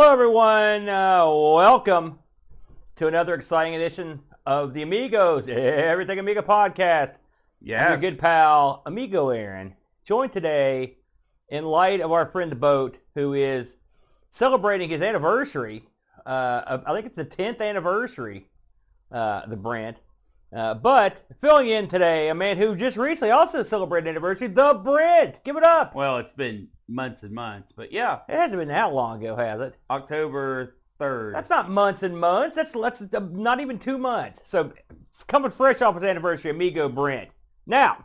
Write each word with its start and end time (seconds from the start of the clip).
Hello, 0.00 0.14
everyone. 0.14 0.88
Uh, 0.88 1.26
welcome 1.28 2.20
to 2.96 3.06
another 3.06 3.34
exciting 3.34 3.74
edition 3.74 4.20
of 4.46 4.72
the 4.72 4.80
Amigos 4.80 5.46
Everything 5.46 6.18
Amiga 6.18 6.40
podcast. 6.40 7.16
Yes. 7.60 7.84
I'm 7.84 8.02
your 8.02 8.10
good 8.10 8.18
pal, 8.18 8.82
Amigo 8.86 9.28
Aaron, 9.28 9.74
joined 10.06 10.32
today 10.32 10.96
in 11.50 11.66
light 11.66 12.00
of 12.00 12.12
our 12.12 12.24
friend 12.30 12.50
the 12.50 12.56
Boat, 12.56 12.96
who 13.14 13.34
is 13.34 13.76
celebrating 14.30 14.88
his 14.88 15.02
anniversary. 15.02 15.84
Uh, 16.24 16.62
of- 16.66 16.84
I 16.86 16.94
think 16.94 17.04
it's 17.04 17.16
the 17.16 17.26
10th 17.26 17.60
anniversary, 17.60 18.48
uh, 19.12 19.44
the 19.48 19.56
Brent. 19.58 19.98
Uh, 20.50 20.72
but 20.72 21.26
filling 21.42 21.68
in 21.68 21.88
today, 21.88 22.30
a 22.30 22.34
man 22.34 22.56
who 22.56 22.74
just 22.74 22.96
recently 22.96 23.32
also 23.32 23.62
celebrated 23.62 24.08
an 24.08 24.16
anniversary, 24.16 24.48
the 24.48 24.80
Brent. 24.82 25.44
Give 25.44 25.58
it 25.58 25.62
up. 25.62 25.94
Well, 25.94 26.16
it's 26.16 26.32
been 26.32 26.68
months 26.90 27.22
and 27.22 27.32
months, 27.32 27.72
but 27.74 27.92
yeah, 27.92 28.20
It 28.28 28.34
hasn't 28.34 28.60
been 28.60 28.68
that 28.68 28.92
long 28.92 29.22
ago, 29.22 29.36
has 29.36 29.60
it? 29.60 29.76
October 29.88 30.76
3rd. 31.00 31.32
That's 31.34 31.50
not 31.50 31.70
months 31.70 32.02
and 32.02 32.18
months. 32.18 32.56
That's 32.56 32.72
that's 32.72 33.00
uh, 33.00 33.20
not 33.32 33.60
even 33.60 33.78
two 33.78 33.96
months. 33.98 34.42
So 34.44 34.72
it's 35.10 35.22
coming 35.24 35.50
fresh 35.50 35.80
off 35.80 35.94
his 35.94 36.04
anniversary, 36.04 36.50
Amigo 36.50 36.88
Brent. 36.88 37.30
Now, 37.66 38.04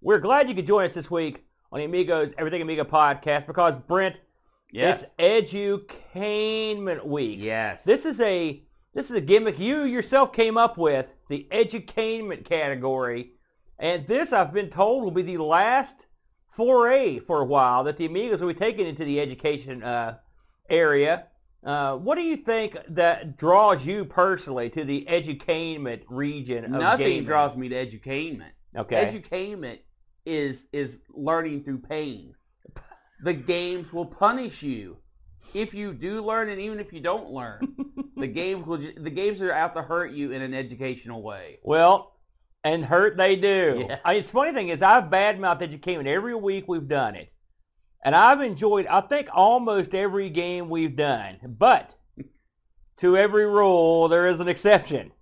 we're 0.00 0.20
glad 0.20 0.48
you 0.48 0.54
could 0.54 0.66
join 0.66 0.84
us 0.86 0.94
this 0.94 1.10
week 1.10 1.44
on 1.70 1.78
the 1.78 1.84
Amigos 1.86 2.34
Everything 2.38 2.62
Amiga 2.62 2.84
podcast 2.84 3.46
because 3.46 3.78
Brent, 3.78 4.20
yes. 4.70 5.04
it's 5.18 5.54
Edutainment 5.54 7.06
Week. 7.06 7.38
yes. 7.40 7.82
This 7.84 8.04
is 8.04 8.20
a 8.20 8.62
this 8.94 9.10
is 9.10 9.16
a 9.16 9.20
gimmick 9.20 9.58
you 9.58 9.84
yourself 9.84 10.32
came 10.32 10.58
up 10.58 10.76
with, 10.76 11.10
the 11.28 11.48
edutainment 11.50 12.44
category, 12.44 13.32
and 13.78 14.06
this 14.06 14.32
I've 14.32 14.52
been 14.52 14.68
told 14.68 15.02
will 15.02 15.10
be 15.10 15.22
the 15.22 15.38
last 15.38 16.06
foray 16.52 17.18
for 17.18 17.40
a 17.40 17.44
while 17.44 17.82
that 17.84 17.96
the 17.96 18.06
Amigos 18.06 18.40
will 18.40 18.48
be 18.48 18.54
taken 18.54 18.86
into 18.86 19.04
the 19.04 19.20
education 19.20 19.82
uh, 19.82 20.18
area. 20.68 21.26
Uh, 21.64 21.96
what 21.96 22.16
do 22.16 22.22
you 22.22 22.36
think 22.36 22.76
that 22.88 23.36
draws 23.36 23.86
you 23.86 24.04
personally 24.04 24.68
to 24.68 24.84
the 24.84 25.06
edutainment 25.08 26.02
region 26.08 26.64
of 26.64 26.70
Nothing 26.72 27.06
gaming? 27.06 27.24
draws 27.24 27.56
me 27.56 27.68
to 27.68 27.86
edutainment. 27.86 28.50
Okay. 28.76 29.06
Edutainment 29.06 29.78
is 30.24 30.66
is 30.72 31.00
learning 31.10 31.64
through 31.64 31.78
pain. 31.78 32.34
The 33.22 33.32
games 33.32 33.92
will 33.92 34.06
punish 34.06 34.62
you 34.62 34.98
if 35.54 35.74
you 35.74 35.92
do 35.92 36.24
learn 36.24 36.48
and 36.48 36.60
even 36.60 36.80
if 36.80 36.92
you 36.92 37.00
don't 37.00 37.30
learn. 37.30 37.76
the 38.16 38.26
games 38.26 38.66
will 38.66 38.78
ju- 38.78 38.94
the 38.96 39.10
games 39.10 39.40
are 39.40 39.52
out 39.52 39.74
to 39.74 39.82
hurt 39.82 40.12
you 40.12 40.32
in 40.32 40.42
an 40.42 40.54
educational 40.54 41.22
way. 41.22 41.60
Well, 41.62 42.11
and 42.64 42.84
hurt 42.84 43.16
they 43.16 43.36
do. 43.36 43.86
Yes. 43.88 44.00
I 44.04 44.12
mean, 44.12 44.18
it's 44.20 44.30
funny 44.30 44.52
thing 44.52 44.68
is 44.68 44.82
I've 44.82 45.04
badmouthed 45.04 45.60
Edutainment 45.62 46.06
every 46.06 46.34
week 46.34 46.64
we've 46.68 46.88
done 46.88 47.14
it. 47.14 47.32
And 48.04 48.16
I've 48.16 48.40
enjoyed, 48.40 48.86
I 48.86 49.00
think, 49.00 49.28
almost 49.32 49.94
every 49.94 50.28
game 50.28 50.68
we've 50.68 50.96
done. 50.96 51.38
But 51.46 51.94
to 52.98 53.16
every 53.16 53.46
rule, 53.46 54.08
there 54.08 54.26
is 54.26 54.40
an 54.40 54.48
exception. 54.48 55.12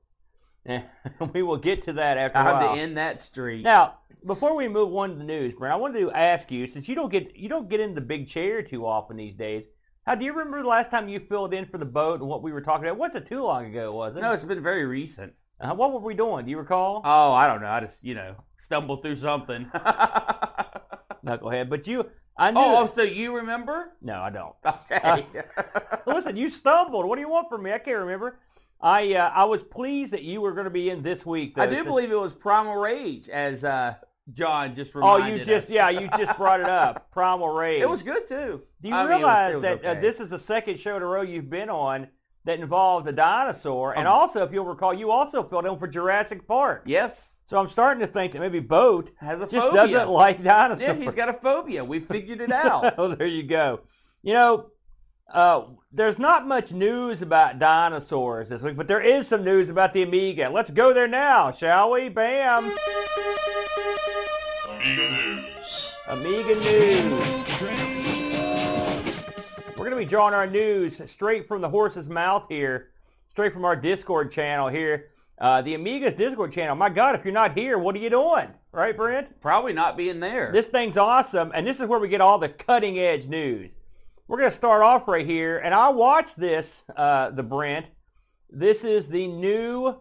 Eh. 0.67 0.83
we 1.35 1.43
will 1.43 1.57
get 1.59 1.83
to 1.83 1.93
that 1.95 2.17
after 2.17 2.39
a 2.39 2.43
Time 2.43 2.65
while. 2.65 2.75
to 2.75 2.81
end 2.81 2.97
that 2.97 3.21
streak. 3.21 3.65
Now, 3.65 3.99
before 4.25 4.55
we 4.55 4.69
move 4.69 4.95
on 4.95 5.11
to 5.11 5.15
the 5.17 5.25
news, 5.25 5.55
Brent, 5.55 5.75
I 5.75 5.77
wanted 5.77 6.01
to 6.01 6.13
ask 6.13 6.51
you, 6.51 6.67
since 6.67 6.89
you 6.89 6.95
don't 6.95 7.11
get 7.11 7.37
you 7.37 7.49
don't 7.49 7.69
get 7.69 7.81
in 7.81 7.95
the 7.95 8.01
big 8.01 8.29
chair 8.29 8.63
too 8.63 8.87
often 8.87 9.17
these 9.17 9.35
days, 9.35 9.65
how 10.07 10.15
do 10.15 10.25
you 10.25 10.33
remember 10.33 10.63
the 10.63 10.69
last 10.69 10.91
time 10.91 11.09
you 11.09 11.21
filled 11.21 11.55
in 11.55 11.67
for 11.67 11.79
the 11.79 11.85
boat 11.87 12.21
and 12.21 12.29
what 12.29 12.43
we 12.43 12.53
were 12.53 12.61
talking 12.61 12.87
about? 12.87 12.99
Wasn't 12.99 13.27
too 13.27 13.43
long 13.43 13.67
ago, 13.67 13.93
was 13.93 14.17
it? 14.17 14.21
no, 14.21 14.33
it's 14.33 14.45
been 14.45 14.63
very 14.63 14.85
recent. 14.85 15.33
Uh, 15.61 15.75
what 15.75 15.93
were 15.93 15.99
we 16.01 16.15
doing? 16.15 16.45
Do 16.47 16.51
you 16.51 16.59
recall? 16.59 17.03
Oh, 17.05 17.33
I 17.33 17.47
don't 17.47 17.61
know. 17.61 17.69
I 17.69 17.81
just, 17.81 18.03
you 18.03 18.15
know, 18.15 18.35
stumbled 18.59 19.03
through 19.03 19.17
something. 19.17 19.67
Knucklehead. 21.25 21.69
But 21.69 21.87
you, 21.87 22.09
I 22.37 22.51
knew. 22.51 22.61
oh, 22.61 22.91
so 22.95 23.03
you 23.03 23.37
remember? 23.37 23.93
no, 24.01 24.21
I 24.21 24.31
don't. 24.31 24.55
Okay. 24.91 25.43
Listen, 26.07 26.37
you 26.37 26.51
stumbled. 26.51 27.07
What 27.07 27.17
do 27.17 27.21
you 27.21 27.29
want 27.29 27.49
from 27.49 27.63
me? 27.63 27.73
I 27.73 27.79
can't 27.79 27.99
remember. 27.99 28.39
I 28.81 29.15
uh, 29.15 29.31
I 29.35 29.45
was 29.45 29.63
pleased 29.63 30.13
that 30.15 30.23
you 30.23 30.41
were 30.41 30.53
going 30.53 30.65
to 30.65 30.71
be 30.71 30.89
in 30.89 31.03
this 31.03 31.27
week. 31.27 31.55
Though, 31.57 31.63
I 31.63 31.67
do 31.67 31.75
since- 31.77 31.87
believe 31.87 32.11
it 32.11 32.19
was 32.19 32.33
Primal 32.33 32.77
Rage, 32.77 33.29
as 33.29 33.63
uh, 33.63 33.95
John 34.33 34.75
just 34.75 34.93
Oh, 34.95 35.17
reminded 35.17 35.41
you 35.41 35.45
just 35.45 35.67
us. 35.67 35.71
yeah, 35.73 35.91
you 35.91 36.09
just 36.17 36.37
brought 36.39 36.61
it 36.61 36.67
up. 36.69 37.11
Primal 37.13 37.49
Rage. 37.51 37.83
It 37.83 37.91
was 37.91 38.03
good 38.03 38.27
too. 38.27 38.63
Do 38.81 38.89
you 38.89 38.95
I 38.95 39.03
mean, 39.03 39.17
realize 39.19 39.53
it 39.53 39.57
was 39.57 39.63
that 39.63 39.85
uh, 39.85 39.89
okay. 39.91 40.01
this 40.01 40.19
is 40.21 40.31
the 40.31 40.39
second 40.39 40.81
show 40.81 40.97
in 40.97 41.03
a 41.03 41.07
row 41.07 41.21
you've 41.21 41.51
been 41.51 41.69
on 41.69 42.09
that 42.45 42.59
involved 42.61 43.07
a 43.09 43.13
dinosaur? 43.13 43.97
And 43.97 44.07
Um, 44.09 44.15
also, 44.15 44.43
if 44.43 44.53
you'll 44.53 44.65
recall, 44.65 44.93
you 44.95 45.11
also 45.11 45.43
filled 45.43 45.67
in 45.67 45.79
for 45.79 45.87
Jurassic 45.87 46.47
Park. 46.47 46.83
Yes, 46.87 47.35
So 47.47 47.57
I'm 47.59 47.69
starting 47.69 48.01
to 48.01 48.07
think 48.07 48.33
that 48.33 48.39
maybe 48.41 48.61
Boat 48.61 49.11
has 49.19 49.41
a 49.41 49.47
just 49.47 49.67
phobia. 49.67 49.83
doesn't 49.89 50.09
like 50.25 50.43
dinosaurs. 50.43 50.81
Yeah, 50.87 50.95
he's 50.95 51.15
got 51.15 51.29
a 51.29 51.33
phobia. 51.35 51.85
We 51.85 51.99
figured 52.01 52.41
it 52.41 52.53
out. 52.67 52.95
oh, 52.99 53.09
there 53.09 53.27
you 53.27 53.43
go. 53.43 53.81
You 54.23 54.35
know, 54.35 54.67
uh, 55.33 55.63
there's 55.93 56.19
not 56.19 56.47
much 56.47 56.73
news 56.73 57.23
about 57.23 57.59
dinosaurs 57.59 58.49
this 58.49 58.63
week, 58.63 58.77
but 58.77 58.89
there 58.89 59.01
is 59.01 59.27
some 59.29 59.45
news 59.45 59.69
about 59.69 59.93
the 59.93 60.03
Amiga. 60.03 60.49
Let's 60.51 60.71
go 60.71 60.93
there 60.93 61.09
now, 61.09 61.53
shall 61.53 61.91
we? 61.93 62.09
Bam! 62.09 62.73
Amiga 64.69 65.11
News. 65.11 65.97
Amiga 66.09 66.55
News. 66.57 67.50
We're 69.81 69.89
going 69.89 69.99
to 69.99 70.05
be 70.05 70.11
drawing 70.11 70.35
our 70.35 70.47
news 70.47 71.01
straight 71.07 71.49
from 71.49 71.63
the 71.63 71.71
horse's 71.71 72.07
mouth 72.07 72.45
here, 72.51 72.91
straight 73.31 73.55
from 73.55 73.65
our 73.65 73.75
Discord 73.75 74.31
channel 74.31 74.69
here. 74.69 75.09
Uh, 75.39 75.63
the 75.63 75.73
Amiga's 75.73 76.13
Discord 76.13 76.53
channel. 76.53 76.77
My 76.77 76.91
God, 76.91 77.15
if 77.15 77.25
you're 77.25 77.33
not 77.33 77.57
here, 77.57 77.79
what 77.79 77.95
are 77.95 77.99
you 77.99 78.11
doing? 78.11 78.49
Right, 78.73 78.95
Brent? 78.95 79.41
Probably 79.41 79.73
not 79.73 79.97
being 79.97 80.21
there. 80.21 80.53
This 80.53 80.67
thing's 80.67 80.99
awesome, 80.99 81.51
and 81.55 81.67
this 81.67 81.81
is 81.81 81.87
where 81.87 81.99
we 81.99 82.09
get 82.09 82.21
all 82.21 82.37
the 82.37 82.51
cutting 82.51 82.99
edge 82.99 83.27
news. 83.27 83.71
We're 84.29 84.37
going 84.37 84.51
to 84.51 84.55
start 84.55 84.83
off 84.83 85.09
right 85.09 85.25
here, 85.25 85.57
and 85.57 85.73
I 85.73 85.89
watched 85.89 86.39
this, 86.39 86.85
uh, 86.95 87.31
the 87.31 87.43
Brent. 87.43 87.91
This 88.51 88.85
is 88.85 89.09
the 89.09 89.29
new 89.29 89.97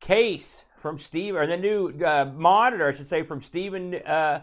case 0.00 0.64
from 0.76 0.98
Steve, 0.98 1.36
or 1.36 1.46
the 1.46 1.56
new 1.56 1.90
uh, 2.04 2.32
monitor, 2.34 2.88
I 2.88 2.94
should 2.94 3.06
say, 3.06 3.22
from 3.22 3.42
Stephen. 3.42 3.94
Uh, 3.94 4.42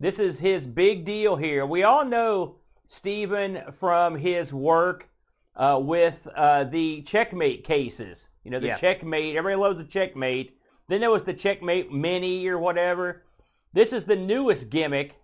this 0.00 0.18
is 0.18 0.40
his 0.40 0.66
big 0.66 1.04
deal 1.04 1.36
here. 1.36 1.64
We 1.64 1.84
all 1.84 2.04
know 2.04 2.56
Stephen 2.94 3.62
from 3.72 4.16
his 4.16 4.52
work 4.52 5.08
uh, 5.56 5.78
with 5.82 6.26
uh, 6.34 6.64
the 6.64 7.02
checkmate 7.02 7.64
cases. 7.64 8.28
You 8.44 8.50
know, 8.50 8.60
the 8.60 8.68
Yes. 8.68 8.80
checkmate. 8.80 9.36
Everybody 9.36 9.60
loves 9.60 9.78
the 9.78 9.84
checkmate. 9.84 10.56
Then 10.88 11.00
there 11.00 11.10
was 11.10 11.24
the 11.24 11.34
checkmate 11.34 11.90
mini 11.92 12.46
or 12.46 12.58
whatever. 12.58 13.22
This 13.72 13.92
is 13.92 14.04
the 14.04 14.16
newest 14.16 14.70
gimmick, 14.70 15.16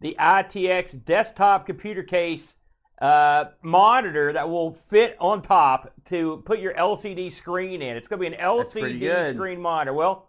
the 0.00 0.16
ITX 0.18 1.04
desktop 1.04 1.66
computer 1.66 2.02
case 2.02 2.56
uh, 3.00 3.46
monitor 3.62 4.32
that 4.32 4.48
will 4.48 4.72
fit 4.72 5.16
on 5.18 5.42
top 5.42 5.92
to 6.06 6.42
put 6.46 6.60
your 6.60 6.74
LCD 6.74 7.32
screen 7.32 7.82
in. 7.82 7.96
It's 7.96 8.06
going 8.06 8.22
to 8.22 8.30
be 8.30 8.34
an 8.36 8.40
LCD 8.40 9.34
screen 9.34 9.60
monitor. 9.60 9.92
Well, 9.92 10.28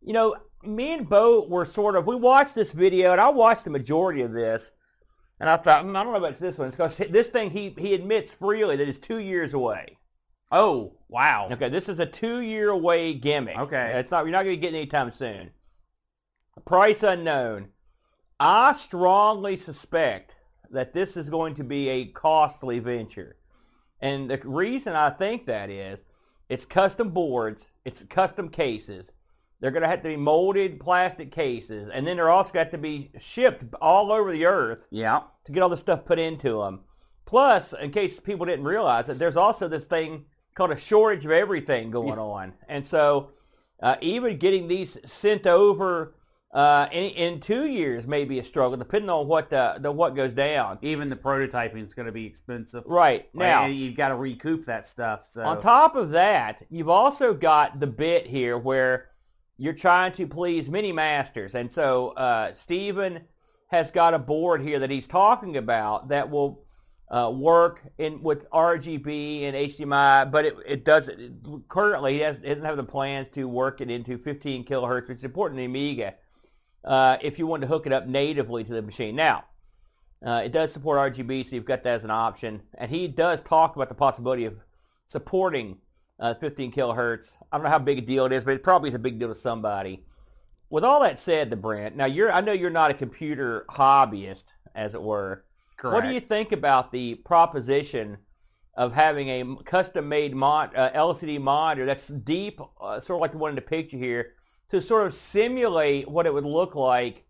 you 0.00 0.12
know, 0.14 0.36
me 0.64 0.94
and 0.94 1.08
Bo 1.08 1.46
were 1.46 1.66
sort 1.66 1.96
of, 1.96 2.06
we 2.06 2.14
watched 2.14 2.54
this 2.54 2.72
video, 2.72 3.12
and 3.12 3.20
I 3.20 3.28
watched 3.28 3.64
the 3.64 3.70
majority 3.70 4.22
of 4.22 4.32
this, 4.32 4.72
and 5.42 5.50
I 5.50 5.56
thought, 5.56 5.82
"Hmm, 5.82 5.96
I 5.96 6.04
don't 6.04 6.12
know 6.12 6.18
about 6.18 6.38
this 6.38 6.56
one, 6.56 6.68
It's 6.68 6.76
because 6.76 6.96
this 6.96 7.28
thing, 7.28 7.50
he, 7.50 7.74
he 7.76 7.94
admits 7.94 8.32
freely 8.32 8.76
that 8.76 8.88
it's 8.88 9.00
two 9.00 9.18
years 9.18 9.52
away. 9.52 9.98
oh, 10.52 10.92
wow. 11.08 11.48
Okay, 11.50 11.68
this 11.68 11.88
is 11.88 11.98
a 11.98 12.06
two-year 12.06 12.70
away 12.70 13.12
gimmick. 13.14 13.58
Okay. 13.58 13.92
it's 13.96 14.12
not. 14.12 14.24
You're 14.24 14.30
not 14.32 14.44
going 14.44 14.54
to 14.54 14.60
get 14.60 14.72
it 14.72 14.76
anytime 14.76 15.10
soon. 15.10 15.50
Price 16.64 17.02
unknown. 17.02 17.70
I 18.38 18.72
strongly 18.72 19.56
suspect 19.56 20.36
that 20.70 20.94
this 20.94 21.16
is 21.16 21.28
going 21.28 21.54
to 21.56 21.64
be 21.64 21.88
a 21.88 22.06
costly 22.06 22.78
venture, 22.78 23.36
and 24.00 24.30
the 24.30 24.40
reason 24.44 24.94
I 24.94 25.10
think 25.10 25.46
that 25.46 25.70
is, 25.70 26.04
it's 26.48 26.64
custom 26.64 27.10
boards, 27.10 27.70
it's 27.84 28.04
custom 28.04 28.48
cases. 28.48 29.10
They're 29.62 29.70
going 29.70 29.84
to 29.84 29.88
have 29.88 30.02
to 30.02 30.08
be 30.08 30.16
molded 30.16 30.80
plastic 30.80 31.30
cases, 31.30 31.88
and 31.94 32.04
then 32.04 32.16
they're 32.16 32.28
also 32.28 32.52
got 32.52 32.72
to 32.72 32.78
be 32.78 33.12
shipped 33.20 33.64
all 33.80 34.10
over 34.10 34.32
the 34.32 34.44
earth 34.44 34.88
Yeah. 34.90 35.20
to 35.46 35.52
get 35.52 35.62
all 35.62 35.68
the 35.68 35.76
stuff 35.76 36.04
put 36.04 36.18
into 36.18 36.60
them. 36.60 36.80
Plus, 37.26 37.72
in 37.72 37.92
case 37.92 38.18
people 38.18 38.44
didn't 38.44 38.64
realize 38.64 39.08
it, 39.08 39.20
there's 39.20 39.36
also 39.36 39.68
this 39.68 39.84
thing 39.84 40.24
called 40.56 40.72
a 40.72 40.76
shortage 40.76 41.24
of 41.24 41.30
everything 41.30 41.92
going 41.92 42.18
on. 42.18 42.54
And 42.68 42.84
so 42.84 43.30
uh, 43.80 43.96
even 44.00 44.36
getting 44.36 44.66
these 44.66 44.98
sent 45.04 45.46
over 45.46 46.16
uh, 46.52 46.88
in, 46.90 47.10
in 47.12 47.40
two 47.40 47.64
years 47.66 48.04
may 48.06 48.24
be 48.24 48.40
a 48.40 48.44
struggle, 48.44 48.76
depending 48.76 49.08
on 49.10 49.28
what 49.28 49.48
the, 49.48 49.76
the 49.78 49.92
what 49.92 50.16
goes 50.16 50.34
down. 50.34 50.78
Even 50.82 51.08
the 51.08 51.16
prototyping 51.16 51.86
is 51.86 51.94
going 51.94 52.06
to 52.06 52.12
be 52.12 52.26
expensive. 52.26 52.82
Right. 52.84 53.28
Now, 53.32 53.62
And 53.62 53.74
you've 53.76 53.96
got 53.96 54.08
to 54.08 54.16
recoup 54.16 54.66
that 54.66 54.88
stuff. 54.88 55.28
So 55.30 55.42
on 55.42 55.60
top 55.62 55.94
of 55.94 56.10
that, 56.10 56.62
you've 56.68 56.90
also 56.90 57.32
got 57.32 57.78
the 57.80 57.86
bit 57.86 58.26
here 58.26 58.58
where 58.58 59.08
you're 59.58 59.72
trying 59.72 60.12
to 60.12 60.26
please 60.26 60.68
many 60.68 60.92
masters. 60.92 61.54
And 61.54 61.72
so 61.72 62.10
uh, 62.10 62.54
Stephen 62.54 63.22
has 63.68 63.90
got 63.90 64.14
a 64.14 64.18
board 64.18 64.62
here 64.62 64.78
that 64.78 64.90
he's 64.90 65.08
talking 65.08 65.56
about 65.56 66.08
that 66.08 66.30
will 66.30 66.64
uh, 67.10 67.30
work 67.30 67.82
in 67.98 68.22
with 68.22 68.48
RGB 68.50 69.42
and 69.42 69.56
HDMI, 69.56 70.30
but 70.30 70.44
it, 70.46 70.56
it 70.66 70.84
doesn't 70.84 71.68
currently. 71.68 72.14
He 72.14 72.20
has, 72.20 72.38
doesn't 72.38 72.64
have 72.64 72.76
the 72.76 72.84
plans 72.84 73.28
to 73.30 73.46
work 73.46 73.80
it 73.80 73.90
into 73.90 74.18
15 74.18 74.64
kilohertz, 74.64 75.08
which 75.08 75.18
is 75.18 75.24
important 75.24 75.60
in 75.60 75.66
Amiga 75.66 76.14
uh, 76.84 77.18
if 77.20 77.38
you 77.38 77.46
want 77.46 77.62
to 77.62 77.68
hook 77.68 77.86
it 77.86 77.92
up 77.92 78.06
natively 78.06 78.64
to 78.64 78.72
the 78.72 78.82
machine. 78.82 79.16
Now, 79.16 79.44
Uh, 80.24 80.42
it 80.44 80.52
does 80.52 80.72
support 80.72 81.12
RGB, 81.12 81.44
so 81.44 81.56
you've 81.56 81.64
got 81.64 81.82
that 81.82 81.94
as 81.96 82.04
an 82.04 82.10
option. 82.10 82.62
And 82.78 82.90
he 82.90 83.08
does 83.08 83.42
talk 83.42 83.74
about 83.74 83.88
the 83.88 83.94
possibility 83.96 84.46
of 84.46 84.54
supporting 85.08 85.81
uh, 86.22 86.34
15 86.34 86.72
kilohertz. 86.72 87.36
I 87.50 87.58
don't 87.58 87.64
know 87.64 87.70
how 87.70 87.80
big 87.80 87.98
a 87.98 88.00
deal 88.00 88.24
it 88.24 88.32
is, 88.32 88.44
but 88.44 88.54
it 88.54 88.62
probably 88.62 88.88
is 88.88 88.94
a 88.94 88.98
big 88.98 89.18
deal 89.18 89.28
to 89.28 89.34
somebody. 89.34 90.04
With 90.70 90.84
all 90.84 91.02
that 91.02 91.18
said, 91.18 91.50
the 91.50 91.56
Brent, 91.56 91.96
now 91.96 92.06
you're 92.06 92.32
I 92.32 92.40
know 92.40 92.52
you're 92.52 92.70
not 92.70 92.90
a 92.90 92.94
computer 92.94 93.66
hobbyist, 93.68 94.44
as 94.74 94.94
it 94.94 95.02
were. 95.02 95.44
Correct. 95.76 95.94
What 95.94 96.04
do 96.04 96.14
you 96.14 96.20
think 96.20 96.52
about 96.52 96.92
the 96.92 97.16
proposition 97.16 98.18
of 98.74 98.94
having 98.94 99.28
a 99.28 99.56
custom-made 99.64 100.34
mon- 100.34 100.74
uh, 100.74 100.90
LCD 100.94 101.38
monitor 101.38 101.84
that's 101.84 102.08
deep, 102.08 102.58
uh, 102.80 103.00
sort 103.00 103.18
of 103.18 103.20
like 103.20 103.32
the 103.32 103.38
one 103.38 103.50
in 103.50 103.56
the 103.56 103.60
picture 103.60 103.98
here, 103.98 104.34
to 104.70 104.80
sort 104.80 105.06
of 105.06 105.14
simulate 105.14 106.08
what 106.08 106.24
it 106.24 106.32
would 106.32 106.46
look 106.46 106.74
like 106.74 107.26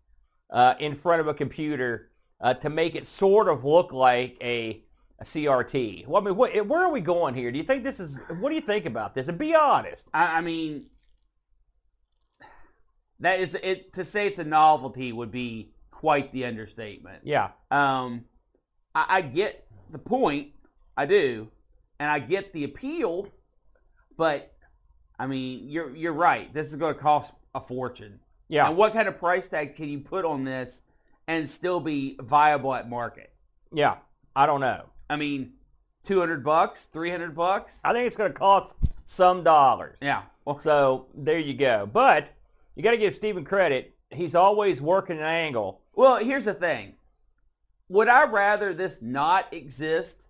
uh, 0.51 0.75
in 0.79 0.95
front 0.95 1.19
of 1.19 1.27
a 1.27 1.33
computer 1.33 2.11
uh, 2.39 2.53
to 2.53 2.69
make 2.69 2.95
it 2.95 3.07
sort 3.07 3.49
of 3.49 3.65
look 3.65 3.91
like 3.91 4.37
a, 4.41 4.83
a 5.23 5.25
CRT? 5.25 6.05
Well, 6.05 6.21
I 6.21 6.25
mean, 6.25 6.35
what, 6.35 6.67
where 6.67 6.83
are 6.83 6.91
we 6.91 7.01
going 7.01 7.33
here? 7.33 7.51
Do 7.51 7.57
you 7.57 7.63
think 7.63 7.83
this 7.83 7.99
is? 7.99 8.19
What 8.39 8.49
do 8.49 8.55
you 8.55 8.61
think 8.61 8.85
about 8.85 9.15
this? 9.15 9.27
And 9.27 9.37
be 9.37 9.55
honest. 9.55 10.07
I, 10.13 10.39
I 10.39 10.41
mean, 10.41 10.87
that 13.19 13.39
it's 13.39 13.55
it 13.55 13.93
to 13.93 14.03
say 14.03 14.27
it's 14.27 14.39
a 14.39 14.43
novelty 14.43 15.11
would 15.11 15.31
be 15.31 15.71
quite 15.91 16.31
the 16.33 16.45
understatement. 16.45 17.21
Yeah. 17.23 17.51
Um, 17.71 18.25
I, 18.93 19.05
I 19.09 19.21
get 19.21 19.65
the 19.91 19.97
point, 19.97 20.49
I 20.97 21.05
do, 21.05 21.49
and 21.99 22.09
I 22.09 22.19
get 22.19 22.53
the 22.53 22.65
appeal, 22.65 23.29
but 24.17 24.53
I 25.17 25.27
mean, 25.27 25.69
you're 25.69 25.95
you're 25.95 26.13
right. 26.13 26.53
This 26.53 26.67
is 26.67 26.75
going 26.75 26.95
to 26.95 26.99
cost 26.99 27.31
a 27.55 27.61
fortune. 27.61 28.19
Yeah. 28.49 28.67
And 28.67 28.77
what 28.77 28.93
kind 28.93 29.07
of 29.07 29.17
price 29.17 29.47
tag 29.47 29.75
can 29.75 29.89
you 29.89 29.99
put 29.99 30.25
on 30.25 30.43
this 30.43 30.81
and 31.27 31.49
still 31.49 31.79
be 31.79 32.17
viable 32.19 32.73
at 32.75 32.89
market? 32.89 33.31
Yeah. 33.71 33.97
I 34.35 34.45
don't 34.45 34.61
know. 34.61 34.89
I 35.13 35.15
mean, 35.15 35.53
two 36.03 36.19
hundred 36.19 36.43
bucks, 36.43 36.85
three 36.91 37.11
hundred 37.11 37.35
bucks. 37.35 37.79
I 37.83 37.93
think 37.93 38.07
it's 38.07 38.15
going 38.17 38.31
to 38.33 38.37
cost 38.37 38.73
some 39.05 39.43
dollars. 39.43 39.95
Yeah. 40.01 40.23
Well, 40.43 40.57
So 40.59 41.05
there 41.13 41.39
you 41.39 41.53
go. 41.53 41.85
But 41.91 42.31
you 42.75 42.81
got 42.83 42.91
to 42.91 42.97
give 42.97 43.15
Stephen 43.15 43.45
credit. 43.45 43.93
He's 44.09 44.33
always 44.35 44.81
working 44.81 45.17
an 45.17 45.23
angle. 45.23 45.81
well, 45.95 46.17
here's 46.17 46.45
the 46.45 46.53
thing. 46.53 46.95
Would 47.89 48.07
I 48.07 48.25
rather 48.25 48.73
this 48.73 48.99
not 49.01 49.53
exist 49.53 50.25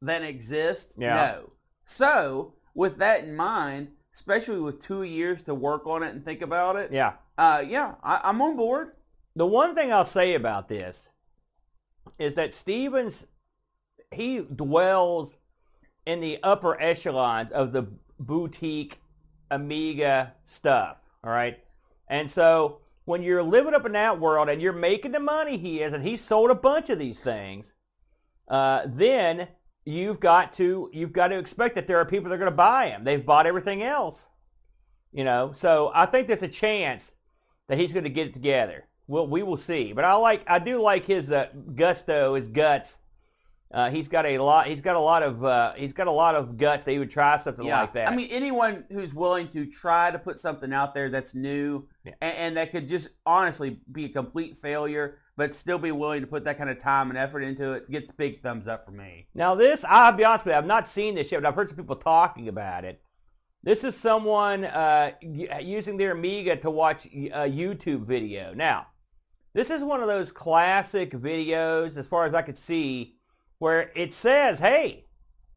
than 0.00 0.22
exist? 0.22 0.92
Yeah. 0.96 1.14
No. 1.14 1.52
So, 1.84 2.54
with 2.74 2.98
that 2.98 3.24
in 3.24 3.34
mind, 3.34 3.88
especially 4.14 4.60
with 4.60 4.80
two 4.80 5.02
years 5.02 5.42
to 5.42 5.54
work 5.54 5.86
on 5.86 6.02
it 6.04 6.14
and 6.14 6.24
think 6.24 6.42
about 6.42 6.76
it, 6.76 6.92
Yeah. 6.92 7.14
uh, 7.36 7.64
yeah, 7.66 7.94
I, 8.04 8.20
I'm 8.24 8.40
on 8.42 8.56
board. 8.56 8.92
The 9.34 9.46
one 9.46 9.74
thing 9.74 9.92
I'll 9.92 10.04
say 10.04 10.34
about 10.34 10.68
this 10.68 11.08
is 12.18 12.34
that 12.36 12.52
Stevens, 12.54 13.26
he 14.10 14.40
dwells 14.40 15.38
in 16.06 16.20
the 16.20 16.38
upper 16.42 16.80
echelons 16.80 17.50
of 17.50 17.72
the 17.72 17.88
boutique 18.18 19.00
Amiga 19.50 20.34
stuff. 20.44 20.98
All 21.24 21.30
right. 21.30 21.58
And 22.08 22.30
so 22.30 22.80
when 23.04 23.22
you're 23.22 23.42
living 23.42 23.74
up 23.74 23.86
in 23.86 23.92
that 23.92 24.20
world 24.20 24.48
and 24.48 24.60
you're 24.60 24.72
making 24.72 25.12
the 25.12 25.20
money 25.20 25.56
he 25.56 25.80
is, 25.82 25.92
and 25.92 26.04
he 26.04 26.16
sold 26.16 26.50
a 26.50 26.54
bunch 26.54 26.90
of 26.90 26.98
these 26.98 27.20
things, 27.20 27.74
uh, 28.48 28.82
then 28.86 29.48
you've 29.84 30.20
got 30.20 30.52
to 30.54 30.90
you've 30.92 31.12
got 31.12 31.28
to 31.28 31.38
expect 31.38 31.74
that 31.74 31.86
there 31.86 31.96
are 31.98 32.04
people 32.04 32.28
that 32.28 32.34
are 32.34 32.38
going 32.38 32.50
to 32.50 32.56
buy 32.56 32.88
him. 32.88 33.04
They've 33.04 33.24
bought 33.24 33.46
everything 33.46 33.82
else. 33.82 34.28
You 35.12 35.24
know, 35.24 35.52
so 35.54 35.90
I 35.94 36.04
think 36.04 36.28
there's 36.28 36.42
a 36.42 36.48
chance 36.48 37.14
that 37.68 37.78
he's 37.78 37.92
going 37.92 38.04
to 38.04 38.10
get 38.10 38.28
it 38.28 38.34
together. 38.34 38.86
Well, 39.06 39.26
we 39.26 39.42
will 39.42 39.56
see. 39.56 39.94
But 39.94 40.04
I 40.04 40.14
like, 40.14 40.42
I 40.46 40.58
do 40.58 40.82
like 40.82 41.06
his 41.06 41.32
uh, 41.32 41.48
gusto, 41.74 42.34
his 42.34 42.48
guts. 42.48 42.98
Uh, 43.70 43.90
he's 43.90 44.08
got 44.08 44.24
a 44.24 44.38
lot. 44.38 44.66
He's 44.66 44.80
got 44.80 44.96
a 44.96 45.00
lot 45.00 45.22
of. 45.22 45.44
Uh, 45.44 45.74
he's 45.76 45.92
got 45.92 46.06
a 46.06 46.10
lot 46.10 46.34
of 46.34 46.56
guts 46.56 46.84
that 46.84 46.92
he 46.92 46.98
would 46.98 47.10
try 47.10 47.36
something 47.36 47.66
like 47.66 47.92
that. 47.92 48.10
I 48.10 48.16
mean, 48.16 48.28
anyone 48.30 48.84
who's 48.90 49.12
willing 49.12 49.48
to 49.48 49.66
try 49.66 50.10
to 50.10 50.18
put 50.18 50.40
something 50.40 50.72
out 50.72 50.94
there 50.94 51.10
that's 51.10 51.34
new 51.34 51.86
Yeah. 52.04 52.14
and, 52.22 52.36
and 52.36 52.56
that 52.56 52.72
could 52.72 52.88
just 52.88 53.08
honestly 53.26 53.80
be 53.92 54.06
a 54.06 54.08
complete 54.08 54.56
failure, 54.56 55.18
but 55.36 55.54
still 55.54 55.76
be 55.78 55.92
willing 55.92 56.22
to 56.22 56.26
put 56.26 56.44
that 56.44 56.56
kind 56.56 56.70
of 56.70 56.78
time 56.78 57.10
and 57.10 57.18
effort 57.18 57.42
into 57.42 57.72
it, 57.72 57.90
gets 57.90 58.10
big 58.12 58.42
thumbs 58.42 58.66
up 58.66 58.86
for 58.86 58.92
me. 58.92 59.28
Now 59.34 59.54
this, 59.54 59.84
I'll 59.86 60.12
be 60.12 60.24
honest 60.24 60.46
with 60.46 60.52
you, 60.54 60.58
I've 60.58 60.66
not 60.66 60.88
seen 60.88 61.14
this 61.14 61.30
yet, 61.30 61.42
but 61.42 61.48
I've 61.48 61.54
heard 61.54 61.68
some 61.68 61.76
people 61.76 61.96
talking 61.96 62.48
about 62.48 62.84
it. 62.84 63.02
This 63.62 63.84
is 63.84 63.94
someone 63.94 64.64
uh, 64.64 65.12
using 65.20 65.98
their 65.98 66.12
Amiga 66.12 66.56
to 66.56 66.70
watch 66.70 67.04
a 67.06 67.50
YouTube 67.50 68.06
video. 68.06 68.54
Now, 68.54 68.86
this 69.52 69.68
is 69.68 69.82
one 69.82 70.00
of 70.00 70.06
those 70.08 70.32
classic 70.32 71.10
videos, 71.10 71.96
as 71.98 72.06
far 72.06 72.24
as 72.24 72.32
I 72.34 72.42
could 72.42 72.56
see, 72.56 73.16
where 73.58 73.90
it 73.94 74.12
says, 74.12 74.58
hey, 74.58 75.04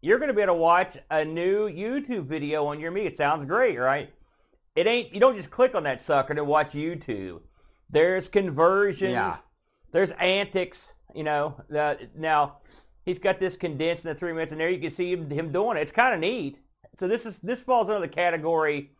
you're 0.01 0.17
going 0.17 0.29
to 0.29 0.33
be 0.33 0.41
able 0.41 0.53
to 0.53 0.59
watch 0.59 0.97
a 1.09 1.23
new 1.23 1.69
YouTube 1.69 2.25
video 2.25 2.65
on 2.65 2.79
your 2.79 2.89
Amiga. 2.89 3.07
It 3.07 3.17
sounds 3.17 3.45
great, 3.45 3.77
right? 3.77 4.11
It 4.75 4.87
ain't, 4.87 5.13
you 5.13 5.19
don't 5.19 5.35
just 5.35 5.51
click 5.51 5.75
on 5.75 5.83
that 5.83 6.01
sucker 6.01 6.33
to 6.33 6.43
watch 6.43 6.71
YouTube. 6.71 7.41
There's 7.89 8.27
conversions. 8.27 9.11
Yeah. 9.11 9.37
There's 9.91 10.11
antics, 10.11 10.93
you 11.13 11.23
know. 11.23 11.61
Uh, 11.75 11.95
now, 12.15 12.57
he's 13.05 13.19
got 13.19 13.39
this 13.39 13.57
condensed 13.57 14.05
in 14.05 14.09
the 14.09 14.15
three 14.15 14.31
minutes, 14.31 14.51
and 14.53 14.61
there 14.61 14.69
you 14.69 14.79
can 14.79 14.89
see 14.91 15.11
him, 15.11 15.29
him 15.29 15.51
doing 15.51 15.77
it. 15.77 15.81
It's 15.81 15.91
kind 15.91 16.13
of 16.13 16.19
neat. 16.21 16.61
So 16.97 17.07
this 17.07 17.25
is 17.25 17.39
this 17.39 17.63
falls 17.63 17.89
under 17.89 18.01
the 18.01 18.07
category 18.07 18.91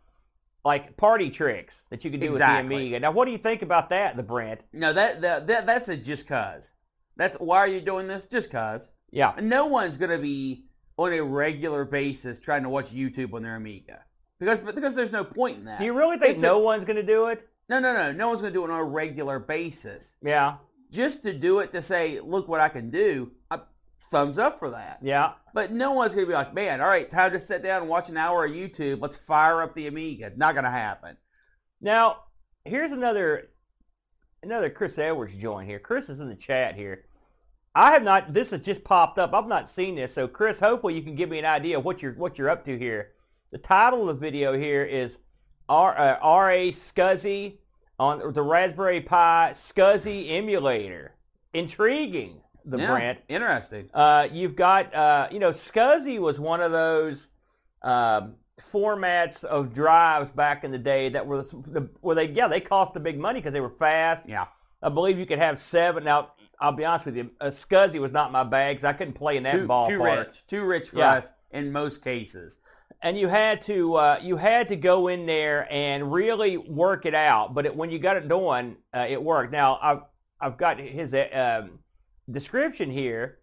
like 0.64 0.96
party 0.96 1.30
tricks 1.30 1.86
that 1.90 2.04
you 2.04 2.10
can 2.10 2.20
do 2.20 2.26
Exactly. 2.26 2.62
with 2.62 2.70
the 2.70 2.76
Amiga. 2.76 3.00
Now, 3.00 3.10
what 3.10 3.24
do 3.24 3.32
you 3.32 3.38
think 3.38 3.62
about 3.62 3.90
that, 3.90 4.16
the 4.16 4.22
Brent? 4.22 4.64
No, 4.72 4.92
that, 4.92 5.20
that, 5.22 5.46
that 5.46 5.66
that's 5.66 5.88
a 5.88 5.96
just 5.96 6.26
cause. 6.26 6.72
That's 7.16 7.36
why 7.38 7.58
are 7.58 7.68
you 7.68 7.80
doing 7.80 8.08
this? 8.08 8.26
Just 8.26 8.50
cause. 8.50 8.88
Yeah, 9.10 9.34
No 9.40 9.66
one's 9.66 9.96
gonna 9.98 10.18
be 10.18 10.64
on 10.96 11.12
a 11.12 11.20
regular 11.22 11.84
basis 11.84 12.38
trying 12.38 12.62
to 12.62 12.68
watch 12.68 12.92
YouTube 12.92 13.32
on 13.34 13.42
their 13.42 13.56
Amiga 13.56 14.04
because 14.38 14.58
because 14.74 14.94
there's 14.94 15.12
no 15.12 15.24
point 15.24 15.58
in 15.58 15.64
that. 15.66 15.78
do 15.78 15.84
you 15.84 15.92
really 15.96 16.18
think 16.18 16.32
It's 16.34 16.42
no 16.42 16.60
a- 16.60 16.64
one's 16.64 16.84
going 16.84 16.96
to 16.96 17.02
do 17.02 17.26
it? 17.28 17.46
no, 17.68 17.78
no, 17.78 17.92
no. 17.94 18.12
No 18.12 18.28
one's 18.28 18.40
gonna 18.40 18.52
do 18.52 18.64
it 18.64 18.70
on 18.70 18.78
a 18.78 18.84
regular 18.84 19.38
basis. 19.38 20.16
Yeah, 20.22 20.56
Just 20.90 21.22
to 21.22 21.32
do 21.32 21.60
it 21.60 21.72
to 21.72 21.80
say, 21.82 22.20
look 22.20 22.48
what 22.48 22.60
I 22.60 22.68
can 22.68 22.90
do. 22.90 23.32
I, 23.50 23.60
thumbs 24.10 24.36
up 24.38 24.58
for 24.58 24.70
that. 24.70 24.98
yeah. 25.02 25.32
But 25.54 25.72
no 25.72 25.92
one's 25.92 26.14
going 26.14 26.26
to 26.26 26.30
be 26.30 26.34
like, 26.34 26.52
man, 26.54 26.80
all 26.82 26.86
right, 26.88 27.10
time 27.10 27.32
to 27.32 27.40
sit 27.40 27.62
down 27.62 27.80
and 27.82 27.90
watch 27.90 28.08
an 28.10 28.16
hour 28.18 28.44
of 28.46 28.52
YouTube. 28.52 29.00
Let's 29.02 29.16
fire 29.16 29.62
up 29.62 29.74
the 29.74 29.86
Amiga. 29.86 30.32
Not 30.36 30.54
going 30.54 30.64
to 30.64 30.70
happen. 30.70 31.16
Now, 31.80 32.24
here's 32.64 32.92
another 32.92 33.50
another 34.42 34.68
Chris 34.70 34.98
Edwards 34.98 35.36
join 35.36 35.66
here. 35.66 35.78
Chris 35.78 36.08
is 36.08 36.20
in 36.20 36.28
the 36.28 36.34
chat 36.34 36.74
here. 36.74 37.04
I 37.74 37.92
have 37.92 38.02
not. 38.02 38.34
This 38.34 38.50
has 38.50 38.60
just 38.60 38.84
popped 38.84 39.18
up. 39.18 39.32
I've 39.32 39.46
not 39.46 39.70
seen 39.70 39.94
this. 39.94 40.12
So, 40.14 40.28
Chris, 40.28 40.60
hopefully 40.60 40.94
you 40.94 41.02
can 41.02 41.14
give 41.14 41.30
me 41.30 41.38
an 41.38 41.44
idea 41.44 41.78
of 41.78 41.84
what 41.84 42.02
you're 42.02 42.12
what 42.12 42.38
you're 42.38 42.50
up 42.50 42.64
to 42.66 42.78
here. 42.78 43.12
The 43.50 43.58
title 43.58 44.08
of 44.08 44.16
the 44.16 44.20
video 44.20 44.52
here 44.52 44.84
is 44.84 45.18
R 45.68 45.96
uh, 45.96 46.18
R.A. 46.20 46.70
SCSI 46.70 47.56
on 47.98 48.32
the 48.32 48.42
Raspberry 48.42 49.00
Pi 49.00 49.50
SCSI 49.54 50.32
emulator. 50.32 51.14
Intriguing, 51.54 52.40
the 52.64 52.78
yeah, 52.78 52.86
Brent. 52.90 53.18
Interesting. 53.28 53.90
Uh, 53.92 54.28
you've 54.32 54.56
got, 54.56 54.94
uh, 54.94 55.28
you 55.30 55.38
know, 55.38 55.52
SCSI 55.52 56.18
was 56.18 56.40
one 56.40 56.60
of 56.60 56.72
those 56.72 57.28
um, 57.82 58.36
formats 58.72 59.44
of 59.44 59.74
drives 59.74 60.30
back 60.30 60.64
in 60.64 60.70
the 60.70 60.78
day 60.78 61.10
that 61.10 61.26
were 61.26 61.42
the, 61.42 61.88
where 62.00 62.16
they, 62.16 62.28
yeah, 62.30 62.48
they 62.48 62.60
cost 62.60 62.94
the 62.94 63.00
big 63.00 63.18
money 63.18 63.40
because 63.40 63.52
they 63.52 63.60
were 63.60 63.70
fast. 63.70 64.22
Yeah. 64.26 64.46
I 64.82 64.88
believe 64.88 65.18
you 65.18 65.26
could 65.26 65.38
have 65.38 65.60
seven. 65.60 66.04
Now, 66.04 66.32
I'll 66.62 66.72
be 66.72 66.84
honest 66.84 67.04
with 67.04 67.16
you, 67.16 67.30
uh, 67.40 67.46
SCSI 67.50 67.98
was 67.98 68.12
not 68.12 68.32
my 68.32 68.44
bag. 68.44 68.78
Cause 68.78 68.84
I 68.84 68.92
couldn't 68.92 69.14
play 69.14 69.36
in 69.36 69.42
that 69.42 69.52
Too, 69.58 69.66
ballpark. 69.66 69.88
too 69.88 70.02
rich. 70.02 70.44
Too 70.46 70.64
rich 70.64 70.88
for 70.90 70.98
Yeah. 70.98 71.12
us 71.14 71.32
in 71.50 71.72
most 71.72 72.02
cases. 72.02 72.58
and 73.04 73.18
you 73.18 73.26
had 73.28 73.60
to 73.62 73.94
uh, 73.96 74.18
you 74.22 74.36
had 74.36 74.68
to 74.68 74.76
go 74.76 75.08
in 75.08 75.26
there 75.26 75.66
and 75.70 76.12
really 76.12 76.56
work 76.56 77.04
it 77.04 77.14
out. 77.16 77.52
But 77.52 77.66
it, 77.66 77.74
when 77.76 77.90
you 77.90 77.98
got 77.98 78.16
it 78.16 78.28
done, 78.28 78.76
uh, 78.94 79.06
it 79.08 79.20
worked. 79.22 79.52
Now 79.52 79.78
I've 79.82 80.02
I've 80.40 80.56
got 80.56 80.78
his 80.78 81.12
uh, 81.12 81.60
um, 81.64 81.80
description 82.30 82.90
here, 82.90 83.38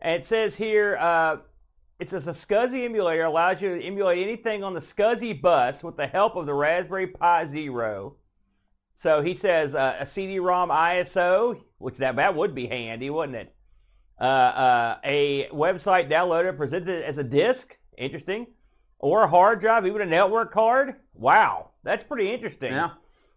and 0.00 0.20
it 0.20 0.26
says 0.26 0.56
here 0.56 0.96
uh, 0.98 1.36
it 2.00 2.10
says 2.10 2.26
a 2.26 2.32
SCSI 2.32 2.84
emulator 2.86 3.22
allows 3.24 3.62
you 3.62 3.76
to 3.78 3.82
emulate 3.84 4.18
anything 4.20 4.64
on 4.64 4.74
the 4.74 4.80
SCSI 4.80 5.40
bus 5.40 5.84
with 5.84 5.96
the 5.96 6.08
help 6.08 6.34
of 6.34 6.46
the 6.46 6.54
Raspberry 6.54 7.06
Pi 7.06 7.46
Zero. 7.46 8.16
So 8.94 9.22
he 9.22 9.34
says 9.34 9.74
uh, 9.74 9.96
a 9.98 10.06
CD-ROM 10.06 10.70
ISO, 10.70 11.60
which 11.78 11.96
that 11.98 12.16
that 12.16 12.34
would 12.36 12.54
be 12.54 12.66
handy, 12.66 13.10
wouldn't 13.10 13.36
it? 13.36 13.54
Uh, 14.20 14.24
uh, 14.24 14.98
a 15.04 15.48
website 15.48 16.08
downloader 16.10 16.56
presented 16.56 17.02
as 17.04 17.18
a 17.18 17.24
disk, 17.24 17.76
interesting, 17.98 18.46
or 19.00 19.24
a 19.24 19.28
hard 19.28 19.60
drive, 19.60 19.86
even 19.86 20.00
a 20.00 20.06
network 20.06 20.52
card. 20.52 20.94
Wow, 21.14 21.70
that's 21.82 22.04
pretty 22.04 22.32
interesting. 22.32 22.72
Yeah. 22.72 22.90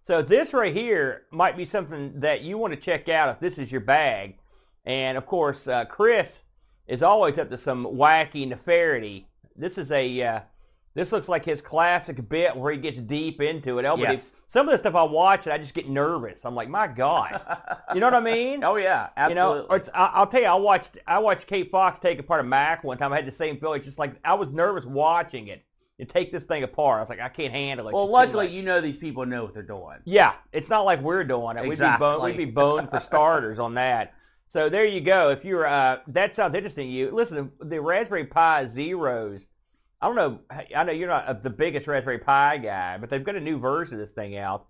So 0.04 0.22
this 0.22 0.54
right 0.54 0.74
here 0.74 1.24
might 1.32 1.58
be 1.58 1.66
something 1.66 2.20
that 2.22 2.42
you 2.42 2.58
want 2.58 2.74
to 2.74 2.80
check 2.80 3.10
out 3.10 3.30
if 3.30 3.40
this 3.40 3.58
is 3.58 3.72
your 3.72 3.82
bag. 3.82 4.38
And 4.86 5.18
of 5.18 5.26
course, 5.26 5.68
uh, 5.68 5.84
Chris 5.86 6.44
is 6.88 7.04
always 7.04 7.38
up 7.38 7.50
to 7.50 7.58
some 7.58 7.86
wacky 7.86 8.48
nefarity. 8.48 9.28
This 9.56 9.78
is 9.78 9.92
a 9.92 10.22
uh, 10.22 10.40
This 10.94 11.12
looks 11.12 11.28
like 11.28 11.44
his 11.44 11.62
classic 11.62 12.30
bit 12.30 12.56
where 12.56 12.72
he 12.72 12.78
gets 12.78 13.00
deep 13.00 13.42
into 13.42 13.80
it. 13.80 13.86
Yes. 13.98 14.36
Some 14.50 14.68
of 14.68 14.72
the 14.72 14.78
stuff 14.78 14.96
I 14.96 15.04
watch, 15.04 15.46
and 15.46 15.54
I 15.54 15.58
just 15.58 15.74
get 15.74 15.90
nervous. 15.90 16.46
I'm 16.46 16.56
like, 16.56 16.70
my 16.70 16.88
God. 16.88 17.42
you 17.94 18.00
know 18.00 18.08
what 18.08 18.14
I 18.16 18.22
mean? 18.22 18.64
Oh 18.68 18.78
yeah, 18.78 19.10
absolutely. 19.18 19.30
You 19.30 19.36
know, 19.36 19.68
or 19.70 19.76
it's, 19.78 19.90
I, 19.94 20.12
I'll 20.14 20.28
tell 20.28 20.42
you, 20.42 20.48
I 20.48 20.56
watched 20.56 20.98
I 21.06 21.20
watched 21.20 21.48
Kate 21.48 21.70
Fox 21.70 22.00
take 22.00 22.18
apart 22.20 22.42
a 22.42 22.44
Mac 22.44 22.84
one 22.84 22.98
time. 22.98 23.12
I 23.12 23.18
had 23.18 23.28
the 23.28 23.32
same 23.32 23.60
feeling. 23.60 23.78
It's 23.80 23.86
just 23.86 24.00
like 24.00 24.16
I 24.24 24.34
was 24.36 24.52
nervous 24.52 24.86
watching 24.86 25.48
it. 25.48 25.64
You 25.98 26.06
take 26.06 26.32
this 26.32 26.44
thing 26.44 26.62
apart. 26.64 26.98
I 26.98 27.02
was 27.02 27.10
like, 27.10 27.20
I 27.20 27.28
can't 27.30 27.52
handle 27.54 27.88
it. 27.88 27.94
well, 27.94 28.08
luckily 28.08 28.48
you 28.50 28.62
know 28.62 28.80
these 28.82 28.98
people 28.98 29.26
know 29.26 29.44
what 29.44 29.54
they're 29.54 29.64
doing. 29.64 29.98
Yeah, 30.06 30.34
it's 30.54 30.70
not 30.70 30.82
like 30.86 31.02
we're 31.02 31.24
doing 31.24 31.58
it. 31.58 31.64
We'd 31.64 31.72
be 31.72 31.78
boned, 31.78 31.96
Exactly. 31.96 32.32
we'd 32.32 32.38
be 32.38 32.46
boned 32.52 32.90
for 32.92 33.02
starters 33.02 33.58
on 33.60 33.74
that. 33.76 34.14
So 34.48 34.70
there 34.70 34.86
you 34.86 35.02
go. 35.02 35.32
If 35.32 35.44
you're, 35.44 35.66
uh, 35.66 36.00
that 36.08 36.36
sounds 36.36 36.54
interesting. 36.56 36.88
to 36.88 36.94
You 36.94 37.12
listen, 37.12 37.52
the 37.60 37.82
Raspberry 37.82 38.26
Pi 38.26 38.68
Zeros. 38.68 39.42
I 40.02 40.08
don't 40.08 40.16
know. 40.16 40.40
I 40.76 40.84
know 40.84 40.92
you're 40.92 41.08
not 41.08 41.26
uh, 41.26 41.34
the 41.34 41.50
biggest 41.50 41.88
Raspberry 41.88 42.20
Pi 42.20 42.58
guy, 42.58 42.98
but 42.98 43.10
they've 43.10 43.24
got 43.24 43.36
a 43.36 43.42
new 43.42 43.58
version 43.58 43.96
of 43.96 44.00
this 44.06 44.14
thing 44.14 44.38
out. 44.38 44.68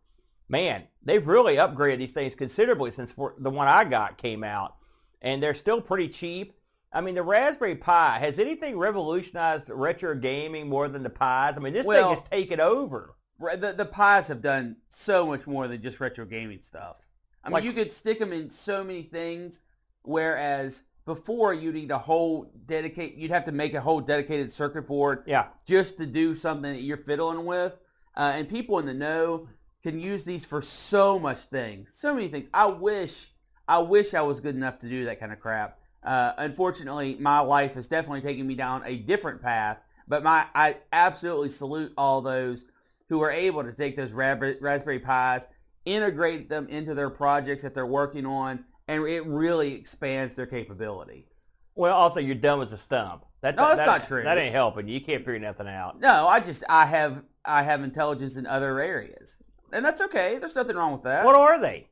Man, 0.47 0.83
they've 1.03 1.25
really 1.27 1.55
upgraded 1.57 1.97
these 1.97 2.13
things 2.13 2.33
considerably 2.33 2.91
since 2.91 3.11
the 3.11 3.49
one 3.49 3.67
I 3.67 3.83
got 3.83 4.17
came 4.17 4.43
out, 4.43 4.75
and 5.21 5.43
they're 5.43 5.53
still 5.53 5.81
pretty 5.81 6.07
cheap. 6.07 6.53
I 6.93 7.01
mean, 7.01 7.15
the 7.15 7.23
Raspberry 7.23 7.75
Pi 7.75 8.19
has 8.19 8.39
anything 8.39 8.77
revolutionized 8.77 9.67
retro 9.69 10.15
gaming 10.15 10.69
more 10.69 10.87
than 10.87 11.03
the 11.03 11.09
Pis? 11.09 11.19
I 11.21 11.59
mean, 11.59 11.73
this 11.73 11.85
Well- 11.85 12.09
thing 12.13 12.19
has 12.21 12.29
taken 12.29 12.61
over. 12.61 13.15
The 13.39 13.73
the 13.77 13.85
pies 13.85 14.29
have 14.29 14.41
done 14.41 14.77
so 14.89 15.27
much 15.27 15.45
more 15.45 15.67
than 15.67 15.81
just 15.83 15.99
retro 15.99 16.25
gaming 16.25 16.63
stuff. 16.63 16.97
I 17.43 17.49
mean, 17.49 17.53
Like- 17.55 17.63
you 17.65 17.73
could 17.73 17.91
stick 17.91 18.17
them 18.17 18.33
in 18.33 18.49
so 18.49 18.83
many 18.83 19.03
things, 19.03 19.61
whereas 20.01 20.83
before 21.07 21.53
you 21.53 21.71
need 21.71 21.89
a 21.89 21.97
whole 21.97 22.51
dedicate. 22.65 23.15
You'd 23.15 23.31
have 23.31 23.45
to 23.45 23.51
make 23.53 23.73
a 23.73 23.79
whole 23.81 24.01
dedicated 24.01 24.51
circuit 24.51 24.85
board 24.87 25.23
Yeah. 25.25 25.47
just 25.65 25.97
to 25.97 26.05
do 26.05 26.35
something 26.35 26.73
that 26.73 26.81
you're 26.81 26.97
fiddling 26.97 27.45
with. 27.45 27.73
Uh, 28.15 28.33
and 28.35 28.49
people 28.49 28.77
in 28.77 28.85
the 28.85 28.93
know 28.93 29.47
can 29.81 29.99
use 29.99 30.25
these 30.25 30.43
for 30.43 30.61
so 30.61 31.17
much 31.17 31.39
things, 31.43 31.91
so 31.95 32.13
many 32.13 32.27
things. 32.27 32.49
I 32.53 32.65
wish, 32.67 33.31
I 33.69 33.79
wish 33.79 34.13
I 34.13 34.21
was 34.21 34.41
good 34.41 34.55
enough 34.55 34.79
to 34.79 34.89
do 34.89 35.05
that 35.05 35.19
kind 35.19 35.31
of 35.31 35.39
crap. 35.39 35.79
Uh, 36.03 36.33
unfortunately, 36.37 37.15
my 37.19 37.39
life 37.39 37.75
has 37.75 37.87
definitely 37.87 38.21
taken 38.21 38.45
me 38.45 38.55
down 38.55 38.83
a 38.85 38.97
different 38.97 39.41
path. 39.41 39.79
But 40.09 40.23
my, 40.23 40.45
I 40.53 40.77
absolutely 40.91 41.49
salute 41.49 41.93
all 41.97 42.21
those 42.21 42.65
who 43.07 43.21
are 43.21 43.31
able 43.31 43.63
to 43.63 43.71
take 43.71 43.95
those 43.95 44.11
Raspberry 44.11 44.99
Pis, 44.99 45.47
integrate 45.85 46.49
them 46.49 46.67
into 46.67 46.93
their 46.93 47.09
projects 47.09 47.63
that 47.63 47.73
they're 47.73 47.85
working 47.85 48.25
on, 48.25 48.65
and 48.87 49.05
it 49.07 49.25
really 49.25 49.73
expands 49.73 50.33
their 50.35 50.45
capability. 50.45 51.27
Well, 51.75 51.95
also 51.95 52.19
you're 52.19 52.35
dumb 52.35 52.61
as 52.61 52.73
a 52.73 52.77
stump. 52.77 53.23
That, 53.41 53.55
No, 53.55 53.65
that's 53.67 53.77
that- 53.77 53.85
not 53.85 54.03
true. 54.05 54.23
That 54.23 54.37
ain't 54.37 54.53
helping 54.55 54.87
you. 54.87 54.95
You 54.95 55.01
can't 55.01 55.23
figure 55.23 55.39
nothing 55.39 55.67
out. 55.67 55.99
No, 55.99 56.27
I 56.27 56.39
just 56.39 56.63
I 56.69 56.85
have 56.85 57.23
I 57.45 57.63
have 57.63 57.83
intelligence 57.83 58.35
in 58.35 58.45
other 58.47 58.79
areas, 58.79 59.37
and 59.71 59.85
that's 59.85 60.01
okay. 60.01 60.37
There's 60.39 60.55
nothing 60.55 60.75
wrong 60.75 60.91
with 60.93 61.03
that. 61.03 61.23
What 61.25 61.35
are 61.35 61.59
they? 61.59 61.87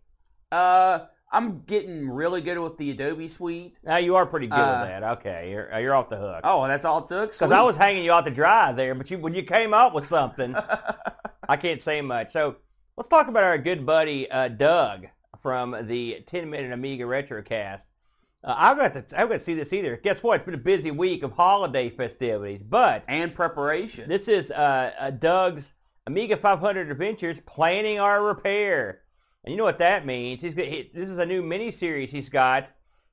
Uh, 0.51 0.99
I'm 1.31 1.61
getting 1.63 2.09
really 2.09 2.41
good 2.41 2.57
with 2.59 2.77
the 2.77 2.91
Adobe 2.91 3.27
Suite. 3.27 3.75
Now 3.83 3.97
you 3.97 4.15
are 4.15 4.25
pretty 4.25 4.47
good 4.47 4.57
Uh, 4.59 4.85
at 4.87 4.99
that. 5.01 5.03
Okay, 5.19 5.51
you're 5.51 5.73
uh, 5.73 5.77
you're 5.79 5.93
off 5.95 6.09
the 6.09 6.17
hook. 6.17 6.41
Oh, 6.43 6.65
that's 6.67 6.85
all 6.85 7.03
it 7.03 7.07
took. 7.07 7.31
Because 7.31 7.51
I 7.51 7.61
was 7.61 7.77
hanging 7.77 8.03
you 8.05 8.11
out 8.11 8.25
to 8.25 8.31
dry 8.31 8.71
there, 8.71 8.95
but 8.95 9.09
you 9.11 9.19
when 9.19 9.33
you 9.35 9.43
came 9.43 9.73
up 9.73 9.93
with 9.93 10.07
something, 10.07 10.55
I 11.49 11.57
can't 11.57 11.81
say 11.81 12.01
much. 12.01 12.31
So 12.31 12.55
let's 12.97 13.09
talk 13.09 13.27
about 13.27 13.43
our 13.43 13.57
good 13.57 13.85
buddy 13.85 14.29
uh, 14.31 14.47
Doug 14.47 15.07
from 15.45 15.75
the 15.85 16.23
10 16.25 16.49
Minute 16.49 16.71
Amiga 16.71 17.03
Retrocast. 17.03 17.83
Uh, 18.43 18.55
I've 18.57 18.77
got 18.77 18.93
to 18.95 19.19
I've 19.21 19.29
got 19.29 19.35
to 19.35 19.39
see 19.39 19.53
this 19.53 19.73
either. 19.73 19.95
Guess 19.95 20.23
what? 20.23 20.37
It's 20.37 20.45
been 20.45 20.55
a 20.55 20.57
busy 20.57 20.89
week 20.89 21.21
of 21.21 21.33
holiday 21.33 21.91
festivities, 21.91 22.63
but 22.63 23.03
and 23.07 23.35
preparation. 23.35 24.09
This 24.09 24.27
is 24.27 24.49
uh, 24.49 24.91
uh, 24.99 25.11
Doug's 25.11 25.73
Amiga 26.07 26.35
500 26.35 26.89
Adventures 26.89 27.41
planning 27.45 27.99
our 27.99 28.23
repair. 28.23 29.01
And 29.43 29.51
you 29.51 29.57
know 29.59 29.65
what 29.65 29.77
that 29.77 30.03
means. 30.03 30.41
He's 30.41 30.55
got, 30.55 30.65
he, 30.65 30.89
This 30.91 31.09
is 31.11 31.19
a 31.19 31.25
new 31.27 31.43
mini-series 31.43 32.09
he's 32.09 32.29
got 32.29 32.71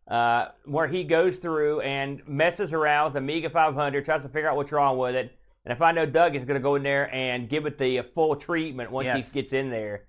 uh, 0.09 0.47
where 0.65 0.89
he 0.89 1.05
goes 1.05 1.37
through 1.37 1.81
and 1.81 2.27
messes 2.27 2.73
around 2.73 3.13
with 3.13 3.17
Amiga 3.19 3.51
500, 3.51 4.07
tries 4.07 4.23
to 4.23 4.31
figure 4.31 4.49
out 4.49 4.57
what's 4.57 4.73
wrong 4.73 4.97
with 4.97 5.17
it. 5.17 5.37
And 5.67 5.73
if 5.73 5.83
I 5.83 5.93
know 5.93 6.07
Doug 6.07 6.35
is 6.35 6.47
going 6.47 6.59
to 6.59 6.65
go 6.65 6.77
in 6.77 6.83
there 6.83 7.15
and 7.15 7.47
give 7.51 7.67
it 7.67 7.77
the 7.77 7.99
uh, 7.99 8.05
full 8.15 8.37
treatment 8.37 8.91
once 8.91 9.05
Yes. 9.05 9.31
he 9.31 9.43
gets 9.43 9.53
in 9.53 9.69
there. 9.69 10.05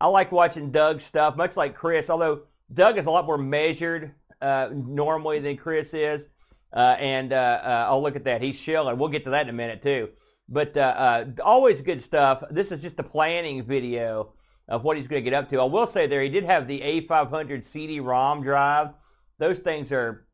I 0.00 0.06
like 0.06 0.32
watching 0.32 0.70
Doug's 0.70 1.04
stuff, 1.04 1.36
much 1.36 1.56
like 1.56 1.74
Chris, 1.74 2.08
although 2.08 2.42
Doug 2.72 2.98
is 2.98 3.06
a 3.06 3.10
lot 3.10 3.26
more 3.26 3.38
measured 3.38 4.14
uh, 4.40 4.70
normally 4.72 5.40
than 5.40 5.56
Chris 5.56 5.92
is. 5.92 6.26
Uh, 6.72 6.96
and 6.98 7.32
uh, 7.32 7.60
uh, 7.62 7.86
I'll 7.88 8.02
look 8.02 8.16
at 8.16 8.24
that. 8.24 8.42
He's 8.42 8.56
shilling. 8.56 8.96
We'll 8.96 9.08
get 9.08 9.24
to 9.24 9.30
that 9.30 9.42
in 9.42 9.50
a 9.50 9.52
minute 9.52 9.82
too. 9.82 10.10
But 10.48 10.76
uh, 10.76 10.80
uh, 10.80 11.24
always 11.44 11.80
good 11.80 12.00
stuff. 12.00 12.42
This 12.50 12.72
is 12.72 12.80
just 12.80 12.98
a 12.98 13.02
planning 13.02 13.64
video 13.64 14.32
of 14.68 14.84
what 14.84 14.96
he's 14.96 15.08
going 15.08 15.22
to 15.22 15.30
get 15.30 15.36
up 15.36 15.50
to. 15.50 15.60
I 15.60 15.64
will 15.64 15.86
say 15.86 16.06
there, 16.06 16.22
he 16.22 16.28
did 16.28 16.44
have 16.44 16.66
the 16.66 16.80
A500 16.80 17.64
CD-ROM 17.64 18.42
drive. 18.42 18.90
Those 19.38 19.58
things 19.58 19.90
are 19.90 20.26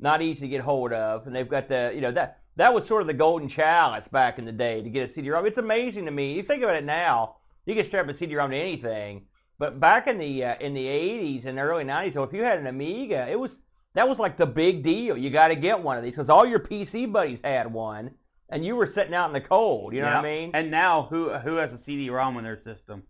not 0.00 0.22
easy 0.22 0.40
to 0.40 0.48
get 0.48 0.62
hold 0.62 0.92
of, 0.92 1.26
and 1.26 1.36
they've 1.36 1.48
got 1.48 1.68
the, 1.68 1.92
you 1.94 2.00
know, 2.00 2.10
that 2.12 2.38
that 2.56 2.74
was 2.74 2.86
sort 2.86 3.00
of 3.00 3.06
the 3.06 3.14
golden 3.14 3.48
chalice 3.48 4.08
back 4.08 4.38
in 4.38 4.44
the 4.44 4.52
day 4.52 4.82
to 4.82 4.90
get 4.90 5.08
a 5.08 5.12
CD-ROM. 5.12 5.46
It's 5.46 5.58
amazing 5.58 6.04
to 6.04 6.10
me. 6.10 6.34
You 6.34 6.42
think 6.42 6.62
about 6.62 6.76
it 6.76 6.84
now, 6.84 7.36
you 7.66 7.74
can 7.74 7.84
strap 7.84 8.08
a 8.08 8.14
CD-ROM 8.14 8.50
to 8.50 8.56
anything, 8.56 9.26
but 9.58 9.78
back 9.78 10.06
in 10.06 10.18
the 10.18 10.44
uh, 10.44 10.56
in 10.60 10.74
the 10.74 10.86
80s 10.86 11.44
and 11.46 11.58
early 11.58 11.84
90s, 11.84 12.14
so 12.14 12.22
if 12.22 12.32
you 12.32 12.42
had 12.42 12.58
an 12.58 12.66
Amiga, 12.66 13.28
it 13.28 13.38
was 13.38 13.60
that 13.94 14.08
was 14.08 14.18
like 14.18 14.36
the 14.36 14.46
big 14.46 14.82
deal. 14.82 15.16
You 15.16 15.30
got 15.30 15.48
to 15.48 15.54
get 15.54 15.80
one 15.80 15.96
of 15.96 16.02
these 16.02 16.12
because 16.12 16.30
all 16.30 16.46
your 16.46 16.60
PC 16.60 17.10
buddies 17.10 17.40
had 17.44 17.72
one, 17.72 18.12
and 18.48 18.64
you 18.64 18.74
were 18.74 18.86
sitting 18.86 19.14
out 19.14 19.28
in 19.28 19.32
the 19.32 19.40
cold. 19.40 19.94
You 19.94 20.00
know 20.00 20.08
what 20.08 20.16
I 20.16 20.22
mean? 20.22 20.50
And 20.54 20.70
now, 20.70 21.02
who 21.02 21.30
who 21.30 21.56
has 21.56 21.72
a 21.72 21.78
CD-ROM 21.78 22.36
in 22.38 22.44
their 22.44 22.60
system? 22.62 23.04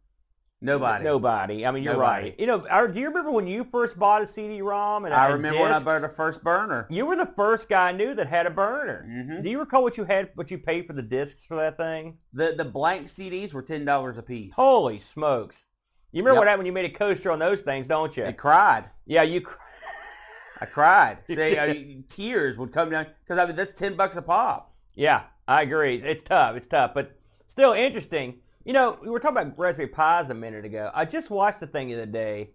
Nobody. 0.64 1.02
Nobody. 1.04 1.66
I 1.66 1.72
mean, 1.72 1.82
you're 1.82 1.94
Nobody. 1.94 2.22
right. 2.30 2.40
You 2.40 2.46
know, 2.46 2.64
I- 2.70 2.86
do 2.86 3.00
you 3.00 3.08
remember 3.08 3.32
when 3.32 3.46
you 3.48 3.64
first 3.64 3.98
bought 3.98 4.22
a 4.22 4.26
CD-ROM? 4.28 5.04
And 5.04 5.12
I 5.12 5.28
remember 5.32 5.60
when 5.60 5.72
I 5.72 5.80
bought 5.80 6.00
the 6.02 6.08
first 6.08 6.44
burner. 6.44 6.86
You 6.88 7.04
were 7.04 7.16
the 7.16 7.30
first 7.36 7.68
guy 7.68 7.88
I 7.88 7.92
knew 7.92 8.14
that 8.14 8.28
had 8.28 8.46
a 8.46 8.50
burner. 8.50 9.04
Mhm. 9.08 9.42
Do 9.42 9.50
you 9.50 9.58
recall 9.58 9.82
what 9.82 9.96
you 9.96 10.04
had, 10.04 10.30
what 10.36 10.50
you 10.52 10.58
paid 10.58 10.86
for 10.86 10.92
the 10.92 11.02
discs 11.02 11.44
for 11.44 11.56
that 11.56 11.76
thing? 11.76 12.18
The 12.32 12.54
the 12.56 12.64
blank 12.64 13.08
CDs 13.08 13.52
were 13.52 13.62
ten 13.62 13.84
dollars 13.84 14.16
a 14.16 14.22
piece. 14.22 14.54
Holy 14.54 14.98
smokes! 15.00 15.66
You 16.12 16.22
remember 16.22 16.36
Yep. 16.36 16.40
what 16.40 16.46
happened 16.48 16.58
when 16.60 16.66
you 16.66 16.72
made 16.72 16.84
a 16.84 16.94
coaster 16.96 17.30
on 17.32 17.38
those 17.40 17.62
things, 17.62 17.88
don't 17.88 18.16
you? 18.16 18.24
I 18.24 18.32
cried. 18.32 18.84
Yeah, 19.04 19.22
you. 19.22 19.40
cr- 19.40 19.58
I 20.60 20.66
cried. 20.66 21.18
Say, 21.26 21.56
uh, 21.58 22.02
tears 22.08 22.56
would 22.56 22.72
come 22.72 22.90
down 22.90 23.06
because 23.24 23.38
I 23.40 23.46
mean 23.46 23.56
that's 23.56 23.74
ten 23.74 23.96
bucks 23.96 24.14
a 24.14 24.22
pop. 24.22 24.72
Yeah, 24.94 25.22
I 25.48 25.62
agree. 25.62 25.96
It's 25.96 26.22
tough. 26.22 26.54
It's 26.54 26.66
tough, 26.68 26.92
but 26.94 27.16
still 27.48 27.72
interesting. 27.72 28.40
You 28.64 28.72
know, 28.72 28.98
we 29.02 29.10
were 29.10 29.18
talking 29.18 29.38
about 29.38 29.58
Raspberry 29.58 29.88
Pis 29.88 30.30
a 30.30 30.34
minute 30.34 30.64
ago. 30.64 30.90
I 30.94 31.04
just 31.04 31.30
watched 31.30 31.60
the 31.60 31.66
thing 31.66 31.88
the 31.88 31.94
other 31.94 32.06
day 32.06 32.50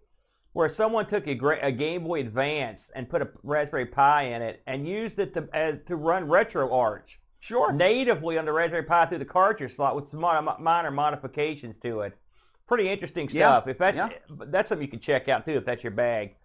where 0.53 0.69
someone 0.69 1.05
took 1.05 1.27
a, 1.27 1.35
gra- 1.35 1.59
a 1.61 1.71
Game 1.71 2.05
Boy 2.05 2.21
Advance 2.21 2.89
and 2.95 3.09
put 3.09 3.21
a 3.21 3.29
Raspberry 3.43 3.85
Pi 3.85 4.23
in 4.23 4.41
it 4.41 4.61
and 4.65 4.87
used 4.87 5.19
it 5.19 5.33
to, 5.33 5.47
as 5.53 5.79
to 5.87 5.95
run 5.95 6.27
RetroArch 6.27 7.17
Sure. 7.39 7.71
natively 7.71 8.37
on 8.37 8.45
the 8.45 8.53
Raspberry 8.53 8.83
Pi 8.83 9.05
through 9.05 9.19
the 9.19 9.25
cartridge 9.25 9.75
slot 9.75 9.95
with 9.95 10.09
some 10.09 10.21
minor 10.59 10.91
modifications 10.91 11.77
to 11.79 12.01
it. 12.01 12.17
Pretty 12.67 12.89
interesting 12.89 13.29
Yeah, 13.31 13.51
stuff. 13.59 13.67
If 13.67 13.77
that's 13.77 13.97
yeah. 13.97 14.09
that's 14.47 14.69
something 14.69 14.85
you 14.85 14.91
can 14.91 14.99
check 14.99 15.29
out 15.29 15.45
too, 15.45 15.53
if 15.53 15.65
that's 15.65 15.83
your 15.83 15.91
bag. 15.91 16.35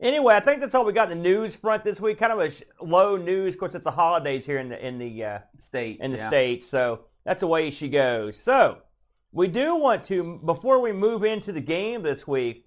Anyway, 0.00 0.34
I 0.34 0.40
think 0.40 0.60
that's 0.60 0.74
all 0.74 0.84
we 0.84 0.92
got 0.92 1.10
in 1.10 1.18
the 1.18 1.24
news 1.24 1.56
front 1.56 1.82
this 1.82 2.00
week. 2.00 2.18
Kind 2.18 2.32
of 2.32 2.38
a 2.40 2.50
sh- 2.50 2.62
low 2.80 3.16
news. 3.16 3.54
Of 3.54 3.60
course, 3.60 3.74
it's 3.74 3.82
the 3.84 3.90
holidays 3.90 4.44
here 4.46 4.58
in 4.58 4.68
the 4.68 4.86
in 4.86 4.98
the 4.98 5.24
uh, 5.24 5.38
States. 5.58 5.98
in 6.00 6.12
the 6.12 6.18
yeah. 6.18 6.28
states, 6.28 6.66
so 6.66 7.06
that's 7.24 7.40
the 7.40 7.46
way 7.48 7.72
she 7.72 7.88
goes. 7.88 8.36
So 8.40 8.78
we 9.34 9.48
do 9.48 9.74
want 9.76 10.04
to 10.04 10.40
before 10.44 10.80
we 10.80 10.92
move 10.92 11.24
into 11.24 11.52
the 11.52 11.60
game 11.60 12.02
this 12.02 12.26
week, 12.26 12.66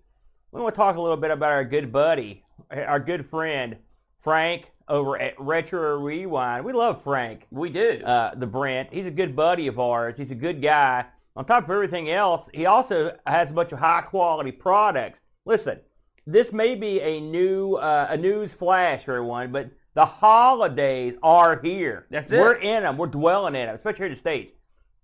we 0.51 0.61
want 0.61 0.75
to 0.75 0.77
talk 0.79 0.97
a 0.97 1.01
little 1.01 1.17
bit 1.17 1.31
about 1.31 1.51
our 1.53 1.63
good 1.63 1.91
buddy, 1.91 2.43
our 2.69 2.99
good 2.99 3.25
friend 3.25 3.77
Frank 4.19 4.71
over 4.89 5.19
at 5.19 5.39
Retro 5.39 5.97
Rewind. 5.99 6.65
We 6.65 6.73
love 6.73 7.01
Frank 7.01 7.47
We 7.51 7.69
do. 7.69 8.01
uh, 8.03 8.35
the 8.35 8.47
Brent. 8.47 8.89
He's 8.91 9.05
a 9.05 9.11
good 9.11 9.35
buddy 9.35 9.67
of 9.67 9.79
ours. 9.79 10.15
He's 10.17 10.31
a 10.31 10.35
good 10.35 10.61
guy. 10.61 11.05
On 11.35 11.45
top 11.45 11.65
of 11.65 11.69
everything 11.69 12.09
else, 12.09 12.49
he 12.53 12.65
also 12.65 13.15
has 13.25 13.51
a 13.51 13.53
bunch 13.53 13.71
of 13.71 13.79
high 13.79 14.01
quality 14.01 14.51
products. 14.51 15.21
Listen, 15.45 15.79
this 16.25 16.51
may 16.51 16.75
be 16.75 16.99
a 16.99 17.21
new 17.21 17.75
uh, 17.75 18.07
a 18.09 18.17
news 18.17 18.53
flash 18.53 19.03
for 19.05 19.15
everyone, 19.15 19.51
but 19.51 19.69
the 19.93 20.05
holidays 20.05 21.15
are 21.23 21.59
here. 21.61 22.07
That's 22.09 22.31
it. 22.31 22.39
We're 22.39 22.55
in 22.55 22.83
them. 22.83 22.97
We're 22.97 23.07
dwelling 23.07 23.55
in 23.55 23.67
them, 23.67 23.75
especially 23.75 23.97
here 23.97 24.05
in 24.07 24.13
the 24.13 24.19
states. 24.19 24.51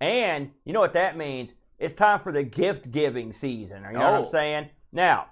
And 0.04 0.52
you 0.66 0.74
know 0.74 0.82
what 0.82 0.94
that 0.94 1.16
means? 1.16 1.52
It's 1.80 1.94
time 1.94 2.20
for 2.20 2.34
the 2.34 2.44
gift 2.44 2.92
giving 2.92 3.32
season. 3.32 3.84
You 3.84 3.94
know 3.94 4.00
what 4.12 4.14
Oh. 4.20 4.24
I'm 4.26 4.30
saying? 4.30 4.70
Now, 4.92 5.28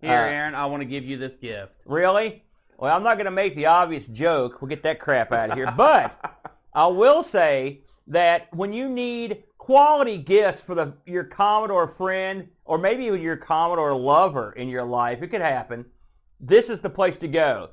Here, 0.00 0.12
uh, 0.12 0.28
Aaron, 0.30 0.54
I 0.54 0.64
want 0.66 0.80
to 0.80 0.86
give 0.88 1.04
you 1.04 1.18
this 1.18 1.36
gift. 1.36 1.74
Really? 1.84 2.42
Well, 2.78 2.96
I'm 2.96 3.02
not 3.02 3.16
going 3.16 3.26
to 3.26 3.30
make 3.30 3.54
the 3.54 3.66
obvious 3.66 4.06
joke. 4.06 4.62
We'll 4.62 4.68
get 4.70 4.82
that 4.84 4.98
crap 4.98 5.30
out 5.32 5.50
of 5.50 5.56
here. 5.56 5.70
But 5.76 6.40
I 6.72 6.86
will 6.86 7.22
say 7.22 7.82
that 8.06 8.48
when 8.54 8.72
you 8.72 8.88
need 8.88 9.42
quality 9.58 10.16
gifts 10.16 10.60
for 10.60 10.74
the, 10.74 10.94
your 11.04 11.24
Commodore 11.24 11.88
friend 11.88 12.48
or 12.64 12.78
maybe 12.78 13.04
even 13.04 13.20
your 13.20 13.36
Commodore 13.36 13.94
lover 13.94 14.52
in 14.52 14.68
your 14.68 14.84
life, 14.84 15.20
it 15.20 15.28
could 15.28 15.42
happen, 15.42 15.84
this 16.40 16.70
is 16.70 16.80
the 16.80 16.88
place 16.90 17.18
to 17.18 17.28
go. 17.28 17.70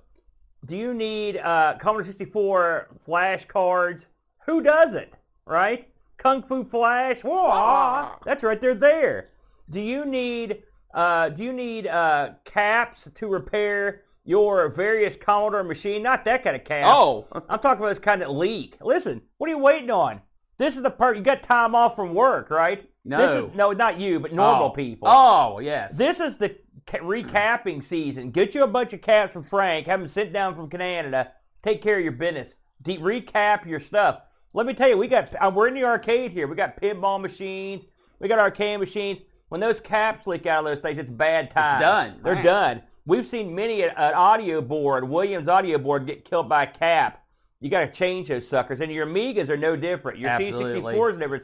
Do 0.66 0.76
you 0.76 0.94
need 0.94 1.38
uh, 1.38 1.76
Commodore 1.80 2.06
64 2.06 2.90
flashcards, 3.08 4.08
Who 4.48 4.62
doesn't? 4.62 5.12
Right? 5.46 5.90
Kung 6.18 6.44
Fu 6.44 6.64
Flash. 6.64 7.22
Whoa, 7.22 8.18
that's 8.26 8.44
right. 8.44 8.60
They're 8.60 8.74
there. 8.74 9.30
Do 9.70 9.82
you 9.82 10.06
need 10.06 10.64
uh, 10.94 11.30
do 11.30 11.44
you 11.44 11.54
need 11.54 11.88
uh, 11.88 12.32
caps 12.46 13.10
to 13.14 13.28
repair 13.28 14.04
your 14.24 14.70
various 14.70 15.16
Commodore 15.16 15.64
machine? 15.64 16.02
Not 16.02 16.24
that 16.26 16.44
kind 16.44 16.56
of 16.56 16.64
cap. 16.64 16.86
Oh, 16.88 17.28
I'm 17.50 17.60
talking 17.60 17.84
about 17.84 17.90
this 17.90 18.00
kind 18.00 18.24
of 18.24 18.30
leak. 18.30 18.78
Listen, 18.82 19.22
what 19.38 19.50
are 19.50 19.54
you 19.54 19.60
waiting 19.60 19.92
on? 19.92 20.22
This 20.58 20.78
is 20.78 20.84
the 20.84 20.90
part 20.90 21.18
you 21.18 21.24
got 21.24 21.44
time 21.44 21.76
off 21.76 21.98
from 21.98 22.14
work, 22.14 22.50
right? 22.50 22.90
No. 23.04 23.18
This 23.18 23.44
is, 23.44 23.56
no, 23.56 23.72
not 23.72 24.00
you, 24.00 24.22
but 24.22 24.34
normal 24.34 24.68
oh. 24.68 24.70
people. 24.72 25.08
Oh, 25.12 25.60
yes. 25.60 25.98
This 25.98 26.22
is 26.22 26.38
the 26.38 26.56
ca- 26.88 27.00
recapping 27.00 27.84
season. 27.84 28.32
Get 28.32 28.56
you 28.56 28.64
a 28.64 28.68
bunch 28.68 28.94
of 28.94 29.02
caps 29.02 29.34
from 29.34 29.44
Frank. 29.44 29.88
Have 29.88 30.00
them 30.00 30.08
sit 30.08 30.32
down 30.32 30.56
from 30.56 30.70
Canada. 30.70 31.34
Take 31.62 31.82
care 31.82 31.98
of 31.98 32.04
your 32.04 32.14
business. 32.14 32.56
De- 32.82 32.98
recap 32.98 33.66
your 33.66 33.82
stuff. 33.82 34.22
Let 34.56 34.66
me 34.66 34.74
tell 34.74 34.88
you, 34.88 34.98
we 34.98 35.10
got. 35.10 35.36
Uh, 35.36 35.52
we're 35.54 35.68
in 35.68 35.74
the 35.74 35.84
arcade 35.84 36.32
here. 36.32 36.48
We 36.48 36.56
got 36.56 36.82
pinball 36.82 37.20
machines. 37.20 37.84
We 38.20 38.30
got 38.30 38.40
arcade 38.40 38.80
machines. 38.80 39.20
When 39.50 39.60
those 39.60 39.82
caps 39.82 40.26
leak 40.26 40.46
out 40.46 40.60
of 40.60 40.72
those 40.72 40.80
things, 40.80 40.98
it's 40.98 41.12
bad 41.12 41.52
time. 41.52 41.82
done. 41.82 42.20
They're 42.24 42.36
Man. 42.36 42.44
done. 42.44 42.82
We've 43.06 43.28
seen 43.28 43.54
many 43.54 43.84
an 43.84 43.92
audio 43.98 44.62
board, 44.62 45.10
Williams 45.10 45.50
audio 45.50 45.78
board, 45.78 46.08
get 46.08 46.24
killed 46.24 46.48
by 46.48 46.64
a 46.64 46.68
cap. 46.68 47.26
You 47.60 47.70
got 47.70 47.82
to 47.82 47.92
change 47.92 48.30
those 48.30 48.48
suckers. 48.48 48.80
And 48.80 48.92
your 48.92 49.06
Amigas 49.06 49.50
are 49.50 49.58
no 49.58 49.76
different. 49.76 50.20
Your 50.20 50.30
Absolutely. 50.30 50.82
C64s 50.82 51.16
are 51.16 51.20
different. 51.20 51.44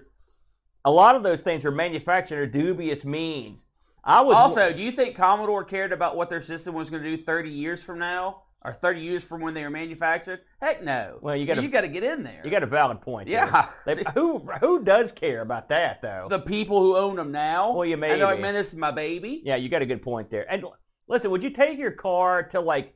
A 0.86 0.92
lot 0.92 1.16
of 1.18 1.22
those 1.22 1.42
things 1.42 1.66
are 1.66 1.72
manufactured 1.72 2.36
under 2.36 2.48
dubious 2.48 3.04
means. 3.04 3.66
I 4.06 4.22
was 4.22 4.36
Also, 4.36 4.72
do 4.72 4.82
you 4.82 4.92
think 4.92 5.18
Commodore 5.18 5.66
cared 5.66 5.92
about 5.92 6.16
what 6.16 6.30
their 6.30 6.42
system 6.42 6.74
was 6.74 6.90
going 6.90 7.04
to 7.04 7.18
do 7.18 7.22
30 7.22 7.50
years 7.50 7.84
from 7.84 8.00
now? 8.00 8.44
Or 8.64 8.74
30 8.74 9.00
years 9.02 9.24
from 9.24 9.42
when 9.42 9.56
they 9.56 9.64
were 9.64 9.72
manufactured? 9.72 10.42
Heck 10.62 10.84
no. 10.84 11.18
Well, 11.22 11.36
you 11.36 11.48
gotta- 11.48 11.64
you 11.64 11.68
got 11.68 11.82
to 11.82 11.88
get 11.88 12.04
in 12.04 12.22
there. 12.22 12.42
You 12.46 12.52
got 12.52 12.62
a 12.62 12.68
valid 12.68 13.02
point. 13.02 13.28
there. 13.28 13.44
Yeah. 13.46 13.70
They- 13.86 14.04
who 14.14 14.38
who 14.60 14.84
does 14.84 15.12
care 15.12 15.42
about 15.42 15.70
that 15.70 16.02
though? 16.04 16.28
the 16.30 16.38
people 16.40 16.80
who 16.80 16.96
own 16.96 17.16
them 17.16 17.32
now. 17.32 17.74
Well, 17.74 17.86
you 17.86 17.94
And 17.96 18.04
they're 18.04 18.18
like, 18.20 18.40
man, 18.40 18.54
this 18.54 18.68
is 18.70 18.76
my 18.76 18.92
baby. 18.92 19.42
yeah, 19.44 19.56
you 19.56 19.68
got 19.68 19.82
a 19.82 19.86
good 19.88 20.04
point 20.04 20.30
there. 20.30 20.46
And 20.52 20.64
listen, 21.08 21.32
would 21.32 21.42
you 21.42 21.50
take 21.50 21.80
your 21.80 21.92
car 21.92 22.44
to 22.50 22.60
like 22.60 22.94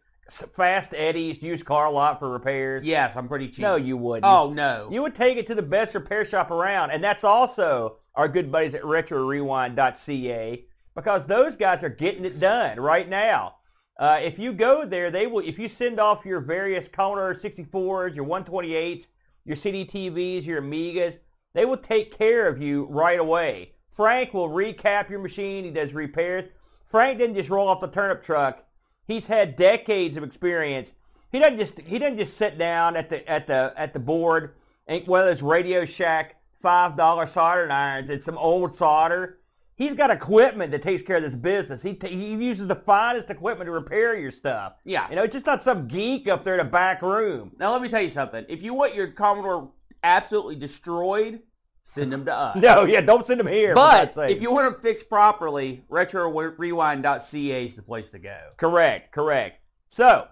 Fast 0.53 0.93
Eddie's 0.95 1.41
used 1.41 1.65
car 1.65 1.91
lot 1.91 2.19
for 2.19 2.29
repairs? 2.29 2.85
Yes, 2.85 3.15
I'm 3.15 3.27
pretty 3.27 3.47
cheap. 3.49 3.59
No, 3.61 3.75
you 3.75 3.95
wouldn't. 3.97 4.25
Oh, 4.25 4.51
no. 4.51 4.87
You 4.91 5.01
would 5.03 5.13
take 5.15 5.37
it 5.37 5.45
to 5.47 5.55
the 5.55 5.61
best 5.61 5.93
repair 5.93 6.25
shop 6.25 6.49
around, 6.51 6.89
and 6.91 7.03
that's 7.03 7.23
also 7.23 7.97
our 8.15 8.27
good 8.27 8.51
buddies 8.51 8.73
at 8.75 8.81
RetroRewind.ca 8.83 10.65
because 10.95 11.25
those 11.25 11.55
guys 11.55 11.83
are 11.83 11.89
getting 11.89 12.25
it 12.25 12.39
done 12.39 12.79
right 12.79 13.07
now. 13.07 13.55
Uh, 13.97 14.19
if 14.21 14.37
you 14.37 14.51
go 14.51 14.85
there, 14.85 15.09
they 15.09 15.25
will. 15.25 15.39
If 15.39 15.57
you 15.57 15.69
send 15.69 15.99
off 15.99 16.25
your 16.25 16.41
various 16.41 16.87
Commodore 16.87 17.33
64s, 17.33 18.15
your 18.15 18.25
128s, 18.25 19.07
your 19.45 19.55
CDTVs, 19.55 20.45
your 20.45 20.61
Amigas, 20.61 21.19
they 21.53 21.65
will 21.65 21.77
take 21.77 22.17
care 22.17 22.47
of 22.47 22.61
you 22.61 22.85
right 22.89 23.19
away. 23.19 23.71
Frank 23.89 24.33
will 24.33 24.49
recap 24.49 25.09
your 25.09 25.19
machine. 25.19 25.63
He 25.63 25.71
does 25.71 25.93
repairs. 25.93 26.49
Frank 26.85 27.19
didn't 27.19 27.37
just 27.37 27.49
roll 27.49 27.69
off 27.69 27.79
the 27.79 27.87
turnip 27.87 28.23
truck. 28.23 28.65
He's 29.07 29.27
had 29.27 29.55
decades 29.55 30.17
of 30.17 30.23
experience. 30.23 30.95
He 31.31 31.39
doesn't 31.39 31.59
just 31.59 31.79
he 31.81 31.99
doesn't 31.99 32.17
just 32.17 32.37
sit 32.37 32.57
down 32.57 32.95
at 32.95 33.09
the 33.09 33.27
at 33.29 33.47
the 33.47 33.73
at 33.77 33.93
the 33.93 33.99
board 33.99 34.55
and 34.87 35.05
whether 35.07 35.31
it's 35.31 35.41
Radio 35.41 35.85
Shack 35.85 36.41
five 36.61 36.97
dollar 36.97 37.27
soldering 37.27 37.71
irons 37.71 38.09
and 38.09 38.23
some 38.23 38.37
old 38.37 38.75
solder. 38.75 39.39
He's 39.77 39.93
got 39.93 40.09
equipment 40.09 40.71
that 40.71 40.83
takes 40.83 41.03
care 41.03 41.17
of 41.17 41.23
this 41.23 41.35
business. 41.35 41.81
He 41.81 41.93
t- 41.95 42.07
he 42.07 42.31
uses 42.33 42.67
the 42.67 42.75
finest 42.75 43.29
equipment 43.29 43.67
to 43.67 43.71
repair 43.71 44.17
your 44.17 44.31
stuff. 44.31 44.73
Yeah. 44.85 45.09
You 45.09 45.17
know, 45.17 45.23
it's 45.23 45.33
just 45.33 45.45
not 45.45 45.63
some 45.63 45.87
geek 45.87 46.27
up 46.29 46.45
there 46.45 46.53
in 46.53 46.61
a 46.61 46.69
back 46.69 47.01
room. 47.01 47.51
Now, 47.59 47.73
let 47.73 47.81
me 47.81 47.89
tell 47.89 48.01
you 48.01 48.09
something. 48.09 48.45
If 48.47 48.63
you 48.63 48.73
want 48.73 48.95
your 48.95 49.07
Commodore 49.11 49.71
absolutely 50.01 50.55
destroyed, 50.55 51.41
send 51.85 52.13
them 52.13 52.23
to 52.25 52.33
us. 52.35 52.55
No, 52.55 52.85
yeah, 52.85 53.01
don't 53.01 53.27
send 53.27 53.39
them 53.41 53.47
here. 53.47 53.75
But 53.75 54.15
if 54.17 54.41
you 54.41 54.49
want 54.51 54.71
them 54.71 54.81
fixed 54.81 55.09
properly, 55.09 55.83
RetroRewind.ca 55.89 57.65
is 57.65 57.75
the 57.75 57.81
place 57.81 58.09
to 58.11 58.19
go. 58.19 58.37
Correct, 58.57 59.11
correct. 59.11 59.59
So, 59.89 60.27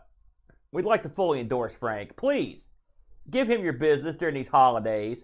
we'd 0.72 0.86
like 0.86 1.04
to 1.04 1.10
fully 1.10 1.42
endorse 1.42 1.74
Frank. 1.78 2.16
Please 2.16 2.62
give 3.30 3.50
him 3.50 3.64
your 3.64 3.74
business 3.74 4.16
during 4.16 4.36
these 4.36 4.48
holidays. 4.48 5.20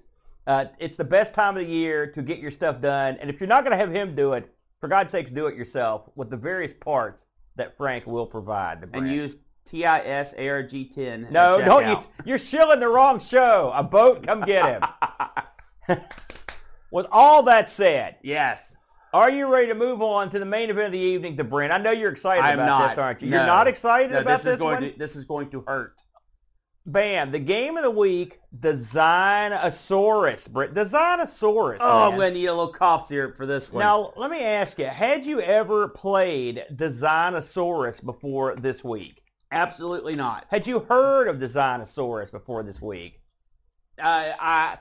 Uh, 0.48 0.66
it's 0.80 0.98
the 0.98 1.04
best 1.04 1.34
time 1.34 1.58
of 1.58 1.66
the 1.66 1.72
year 1.72 2.08
to 2.12 2.22
get 2.22 2.40
your 2.40 2.52
stuff 2.52 2.82
done. 2.82 3.18
And 3.20 3.30
if 3.30 3.40
you're 3.40 3.48
not 3.48 3.64
going 3.64 3.72
to 3.72 3.78
have 3.78 3.92
him 3.94 4.16
do 4.16 4.34
it, 4.34 4.54
for 4.80 4.88
God's 4.88 5.12
sakes, 5.12 5.30
do 5.32 5.46
it 5.48 5.56
yourself 5.56 6.10
with 6.16 6.30
the 6.30 6.38
various 6.38 6.74
parts 6.74 7.26
that 7.58 7.76
Frank 7.78 8.08
will 8.08 8.26
provide. 8.26 8.82
The 8.82 8.98
And 8.98 9.12
use 9.12 9.36
TIS 9.66 10.34
ARG 10.34 10.92
10. 10.96 11.28
no, 11.30 11.62
don't 11.64 11.88
you, 11.88 12.00
you're 12.26 12.40
shilling 12.40 12.80
the 12.80 12.88
wrong 12.88 13.20
show. 13.20 13.72
A 13.76 13.84
boat, 13.84 14.26
come 14.26 14.42
get 14.42 14.82
him. 15.88 16.00
with 16.92 17.06
all 17.12 17.44
that 17.44 17.70
said, 17.70 18.16
Yes. 18.24 18.76
are 19.14 19.30
you 19.30 19.52
ready 19.52 19.68
to 19.68 19.76
move 19.76 20.02
on 20.02 20.30
to 20.32 20.40
the 20.40 20.46
main 20.46 20.70
event 20.70 20.88
of 20.88 20.92
the 20.94 20.98
evening, 21.00 21.36
the 21.36 21.44
Brent? 21.44 21.72
I 21.74 21.78
know 21.78 21.92
you're 21.92 22.12
excited 22.12 22.44
I 22.44 22.54
am 22.54 22.60
about 22.60 22.66
not. 22.80 22.90
this, 22.90 22.98
aren't 22.98 23.22
you? 23.22 23.30
No. 23.30 23.38
You're 23.38 23.46
not 23.46 23.68
excited 23.68 24.12
No, 24.12 24.20
about 24.20 24.38
this 24.38 24.44
this, 24.44 24.58
going 24.60 24.82
one? 24.82 24.92
to 24.94 24.98
this 24.98 25.16
is 25.16 25.26
going 25.26 25.50
to 25.52 25.62
hurt. 25.68 26.02
Bam! 26.86 27.32
The 27.32 27.40
game 27.40 27.78
of 27.78 27.84
the 27.84 27.92
week, 27.92 28.40
Designosaurus. 28.58 30.50
Brent, 30.50 30.74
Designosaurus. 30.74 31.78
Oh, 31.80 32.10
I'm 32.10 32.18
going 32.18 32.34
to 32.34 32.40
need 32.40 32.46
a 32.48 32.54
little 32.54 32.74
cough 32.74 33.08
syrup 33.08 33.38
for 33.38 33.46
this 33.46 33.72
one. 33.72 33.82
Now, 33.82 34.14
let 34.16 34.32
me 34.32 34.42
ask 34.42 34.80
you: 34.80 34.86
Had 34.86 35.26
you 35.26 35.40
ever 35.40 35.88
played 35.90 36.66
Designosaurus 36.74 38.04
before 38.04 38.56
this 38.56 38.84
week? 38.84 39.22
Absolutely 39.52 40.16
not. 40.16 40.46
Had 40.50 40.68
you 40.68 40.80
heard 40.80 41.28
of 41.28 41.38
Designosaurus 41.38 42.32
before 42.32 42.64
this 42.64 42.82
week? 42.82 43.22
Uh, 43.98 44.32
I 44.40 44.78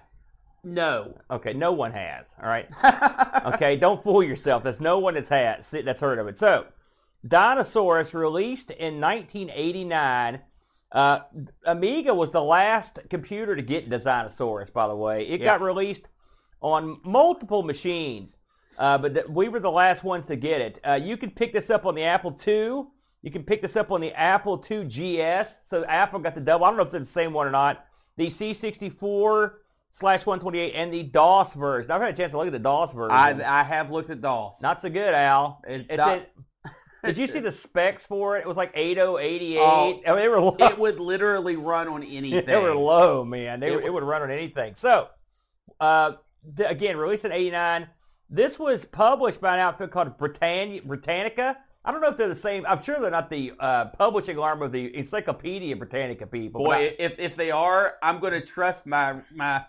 no. 0.64 1.18
Okay, 1.30 1.52
no 1.52 1.72
one 1.72 1.92
has. 1.92 2.26
All 2.42 2.48
right. 2.48 2.68
Okay, 3.38 3.76
don't 3.76 4.02
fool 4.02 4.22
yourself. 4.22 4.62
There's 4.62 4.80
no 4.80 4.98
one 4.98 5.14
that's 5.14 5.30
had 5.30 5.64
that's 5.64 6.00
heard 6.00 6.18
of 6.18 6.26
it. 6.26 6.36
So, 6.38 6.66
Dinosaurus 7.26 8.12
released 8.12 8.70
in 8.70 9.00
1989. 9.00 10.40
Uh, 10.90 11.20
Amiga 11.66 12.14
was 12.14 12.30
the 12.30 12.42
last 12.42 12.98
computer 13.10 13.54
to 13.54 13.62
get 13.62 13.90
Designosaurus, 13.90 14.72
by 14.72 14.86
the 14.88 14.96
way. 14.96 15.26
It 15.28 15.40
Yeah. 15.40 15.46
got 15.46 15.60
released 15.60 16.08
on 16.62 17.00
multiple 17.04 17.62
machines, 17.62 18.36
uh, 18.78 18.96
but 18.98 19.14
th- 19.14 19.26
we 19.28 19.48
were 19.48 19.60
the 19.60 19.70
last 19.70 20.02
ones 20.02 20.26
to 20.26 20.36
get 20.36 20.60
it. 20.60 20.80
Uh, 20.86 20.94
you 21.00 21.16
can 21.16 21.30
pick 21.30 21.52
this 21.52 21.68
up 21.70 21.84
on 21.84 21.94
the 21.94 22.04
Apple 22.04 22.34
II. 22.46 22.84
You 23.20 23.30
can 23.30 23.42
pick 23.44 23.60
this 23.62 23.76
up 23.76 23.90
on 23.90 24.00
the 24.00 24.12
Apple 24.14 24.64
II 24.70 24.84
GS. 24.84 25.58
So 25.66 25.84
Apple 25.84 26.20
got 26.20 26.34
the 26.34 26.40
double. 26.40 26.64
I 26.64 26.68
don't 26.70 26.76
know 26.78 26.84
if 26.84 26.90
they're 26.90 27.00
the 27.00 27.06
same 27.06 27.32
one 27.32 27.46
or 27.46 27.50
not. 27.50 27.84
The 28.16 28.28
C64 28.30 29.54
slash 29.90 30.24
128 30.24 30.72
and 30.74 30.92
the 30.92 31.02
DOS 31.02 31.52
version. 31.54 31.90
I've 31.90 32.00
had 32.00 32.14
a 32.14 32.16
chance 32.16 32.32
to 32.32 32.38
look 32.38 32.46
at 32.46 32.52
the 32.52 32.58
DOS 32.58 32.92
version. 32.92 33.10
I 33.10 33.60
I 33.60 33.62
have 33.62 33.90
looked 33.90 34.10
at 34.10 34.20
DOS. 34.20 34.60
Not 34.62 34.80
so 34.80 34.88
good, 34.88 35.14
Al. 35.14 35.60
It's 35.66 35.86
It's 35.88 35.98
not- 35.98 36.22
did 37.04 37.18
you 37.18 37.26
see 37.26 37.40
the 37.40 37.52
specs 37.64 38.04
for 38.06 38.36
it? 38.36 38.40
It 38.40 38.46
was 38.46 38.56
like 38.56 38.72
8088. 38.74 39.58
Oh, 39.60 40.00
I 40.06 40.08
mean, 40.10 40.16
they 40.16 40.28
were 40.28 40.40
low. 40.40 40.56
it 40.58 40.78
would 40.78 40.98
literally 41.00 41.56
run 41.56 41.88
on 41.88 42.02
anything. 42.04 42.46
they 42.46 42.60
were 42.60 42.74
low, 42.74 43.24
man. 43.24 43.60
They 43.60 43.68
It 43.68 43.76
were, 43.76 43.80
it 43.82 43.84
would- 43.92 44.02
would 44.02 44.08
run 44.08 44.22
on 44.22 44.30
anything. 44.30 44.74
So, 44.74 45.08
uh, 45.80 46.12
th- 46.56 46.70
again, 46.70 46.96
released 46.96 47.24
in 47.24 47.32
89. 47.32 47.88
This 48.30 48.58
was 48.58 48.84
published 48.84 49.40
by 49.40 49.54
an 49.54 49.60
outfit 49.60 49.90
called 49.90 50.18
Britannia, 50.18 50.82
Britannica. 50.82 51.56
I 51.84 51.92
don't 51.92 52.02
know 52.02 52.08
if 52.08 52.18
they're 52.18 52.28
the 52.28 52.34
same. 52.36 52.66
I'm 52.66 52.82
sure 52.82 53.00
they're 53.00 53.10
not 53.10 53.30
the 53.30 53.52
uh, 53.58 53.86
publishing 53.86 54.38
arm 54.38 54.60
of 54.60 54.72
the 54.72 54.94
Encyclopedia 54.94 55.74
Britannica 55.76 56.26
people. 56.26 56.64
but 56.64 56.70
I- 56.72 56.88
Boy, 56.90 56.96
if 56.98 57.18
if 57.18 57.36
they 57.36 57.50
are, 57.50 57.94
I'm 58.02 58.18
going 58.20 58.34
to 58.34 58.42
trust 58.44 58.84
my 58.86 59.20
my 59.32 59.64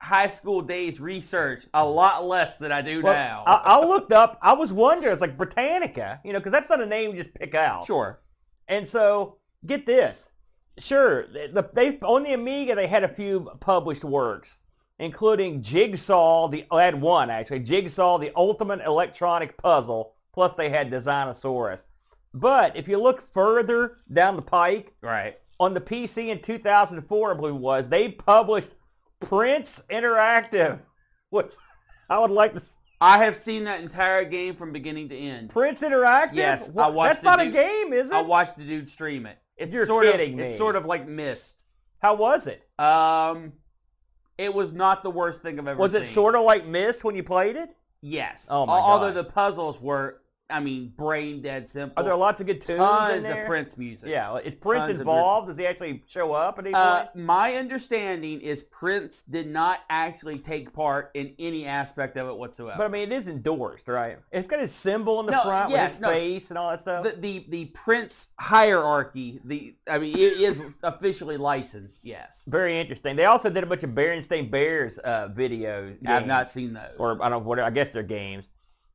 high 0.00 0.28
school 0.28 0.62
days 0.62 1.00
research 1.00 1.64
a 1.74 1.84
lot 1.84 2.24
less 2.24 2.56
than 2.56 2.70
I 2.72 2.82
do 2.82 3.02
well, 3.02 3.12
now. 3.12 3.44
I, 3.46 3.78
I 3.80 3.84
looked 3.84 4.12
up. 4.12 4.38
I 4.42 4.52
was 4.52 4.72
wondering. 4.72 5.12
It's 5.12 5.20
like 5.20 5.36
Britannica, 5.36 6.20
you 6.24 6.32
know, 6.32 6.38
because 6.38 6.52
that's 6.52 6.70
not 6.70 6.80
a 6.80 6.86
name 6.86 7.14
you 7.14 7.22
just 7.22 7.34
pick 7.34 7.54
out. 7.54 7.84
sure. 7.86 8.20
And 8.68 8.88
so, 8.88 9.38
get 9.66 9.86
this. 9.86 10.30
Sure, 10.78 11.26
the, 11.26 11.50
the, 11.52 11.70
they 11.72 11.98
on 12.00 12.22
the 12.22 12.34
Amiga 12.34 12.74
they 12.76 12.86
had 12.86 13.02
a 13.02 13.08
few 13.08 13.50
published 13.60 14.04
works, 14.04 14.58
including 15.00 15.60
Jigsaw. 15.62 16.46
The 16.48 16.64
oh, 16.70 16.76
I 16.76 16.84
had 16.84 17.00
one 17.00 17.30
actually. 17.30 17.60
Jigsaw, 17.60 18.18
the 18.18 18.30
ultimate 18.36 18.80
electronic 18.86 19.56
puzzle. 19.56 20.14
Plus, 20.32 20.52
they 20.52 20.68
had 20.68 20.88
Designosaurus. 20.90 21.82
But 22.32 22.76
if 22.76 22.86
you 22.86 22.98
look 22.98 23.20
further 23.32 23.96
down 24.12 24.36
the 24.36 24.42
pike, 24.42 24.94
Right. 25.00 25.36
on 25.58 25.74
the 25.74 25.80
PC 25.80 26.28
in 26.28 26.40
2004, 26.42 27.30
I 27.32 27.34
believe 27.34 27.54
it 27.54 27.58
was, 27.58 27.88
they 27.88 28.10
published 28.10 28.74
Prince 29.20 29.82
Interactive, 29.90 30.80
which 31.30 31.54
I 32.08 32.18
would 32.18 32.30
like 32.30 32.54
to. 32.54 32.62
I 33.00 33.24
have 33.24 33.36
seen 33.36 33.64
that 33.64 33.80
entire 33.80 34.24
game 34.24 34.56
from 34.56 34.72
beginning 34.72 35.08
to 35.10 35.16
end. 35.16 35.50
Prince 35.50 35.80
Interactive? 35.80 36.34
Yes, 36.34 36.70
I 36.76 36.88
watched 36.88 37.22
That's 37.22 37.24
not 37.24 37.40
a 37.40 37.50
game, 37.50 37.92
is 37.92 38.10
it? 38.10 38.14
I 38.14 38.22
watched 38.22 38.56
the 38.56 38.64
dude 38.64 38.90
stream 38.90 39.24
it. 39.26 39.38
It's 39.56 39.72
You're 39.72 39.86
sort 39.86 40.04
kidding 40.04 40.32
of, 40.32 40.38
me. 40.38 40.44
It's 40.46 40.58
sort 40.58 40.74
of 40.76 40.84
like 40.86 41.06
Myst. 41.08 41.64
How 42.00 42.14
was 42.14 42.46
it? 42.46 42.62
Um, 42.78 43.54
it 44.36 44.52
was 44.54 44.72
not 44.72 45.02
the 45.02 45.10
worst 45.10 45.42
thing 45.42 45.58
I've 45.58 45.66
ever 45.68 45.78
Was 45.80 45.92
seen. 45.92 46.02
it 46.02 46.06
sort 46.06 46.34
of 46.34 46.42
like 46.42 46.66
Myst 46.66 47.02
when 47.04 47.14
you 47.16 47.22
played 47.24 47.56
it? 47.56 47.70
Yes. 48.00 48.46
Oh, 48.48 48.66
my 48.66 48.78
Al- 48.78 48.84
Although 48.84 49.12
God. 49.12 49.16
the 49.16 49.24
puzzles 49.30 49.80
were 49.80 50.20
I 50.50 50.60
mean, 50.60 50.92
brain 50.96 51.42
dead 51.42 51.68
simple. 51.68 52.00
Are 52.02 52.04
there 52.06 52.16
lots 52.16 52.40
of 52.40 52.46
good 52.46 52.60
tunes 52.62 52.78
Tons 52.78 53.14
in 53.16 53.22
there? 53.22 53.42
of 53.42 53.48
Prince 53.48 53.76
music. 53.76 54.08
Yeah, 54.08 54.36
is 54.36 54.54
Prince 54.54 54.86
Tons 54.86 55.00
involved? 55.00 55.48
Does 55.48 55.56
he 55.58 55.66
actually 55.66 56.02
show 56.06 56.32
up 56.32 56.58
at 56.58 56.64
any 56.66 56.74
Uh, 56.74 57.04
point? 57.04 57.16
my 57.16 57.54
understanding 57.54 58.40
is 58.40 58.62
Prince 58.62 59.22
did 59.22 59.46
not 59.46 59.80
actually 59.90 60.38
take 60.38 60.72
part 60.72 61.10
in 61.14 61.34
any 61.38 61.66
aspect 61.66 62.16
of 62.16 62.28
it 62.28 62.36
whatsoever. 62.36 62.76
But 62.78 62.84
I 62.86 62.88
mean, 62.88 63.12
it 63.12 63.14
is 63.16 63.28
endorsed, 63.28 63.88
right? 63.88 64.18
It's 64.32 64.48
got 64.48 64.60
his 64.60 64.72
symbol 64.72 65.20
in 65.20 65.26
the 65.26 65.32
No, 65.32 65.42
front 65.42 65.70
yes, 65.70 65.90
with 65.90 65.92
his 65.96 66.00
no. 66.00 66.08
face 66.08 66.48
and 66.48 66.58
all 66.58 66.70
that 66.70 66.80
stuff. 66.80 67.04
the, 67.04 67.10
the 67.12 67.44
the 67.48 67.64
Prince 67.66 68.28
hierarchy, 68.40 69.40
the 69.44 69.74
I 69.88 69.98
mean, 69.98 70.16
it 70.16 70.40
is 70.40 70.62
officially 70.82 71.36
licensed. 71.36 71.98
Yes, 72.02 72.42
Very 72.46 72.78
interesting. 72.78 73.16
They 73.16 73.24
also 73.26 73.50
did 73.50 73.64
a 73.64 73.66
bunch 73.66 73.82
of 73.82 73.90
Berenstain 73.90 74.50
Bears 74.50 74.98
uh, 75.04 75.28
videos. 75.28 75.96
I've 76.06 76.26
not 76.26 76.50
seen 76.50 76.72
those. 76.72 76.92
or 76.98 77.22
I 77.22 77.28
don't 77.28 77.42
know 77.42 77.48
what 77.48 77.58
I 77.60 77.70
guess 77.70 77.92
they're 77.92 78.02
games. 78.02 78.44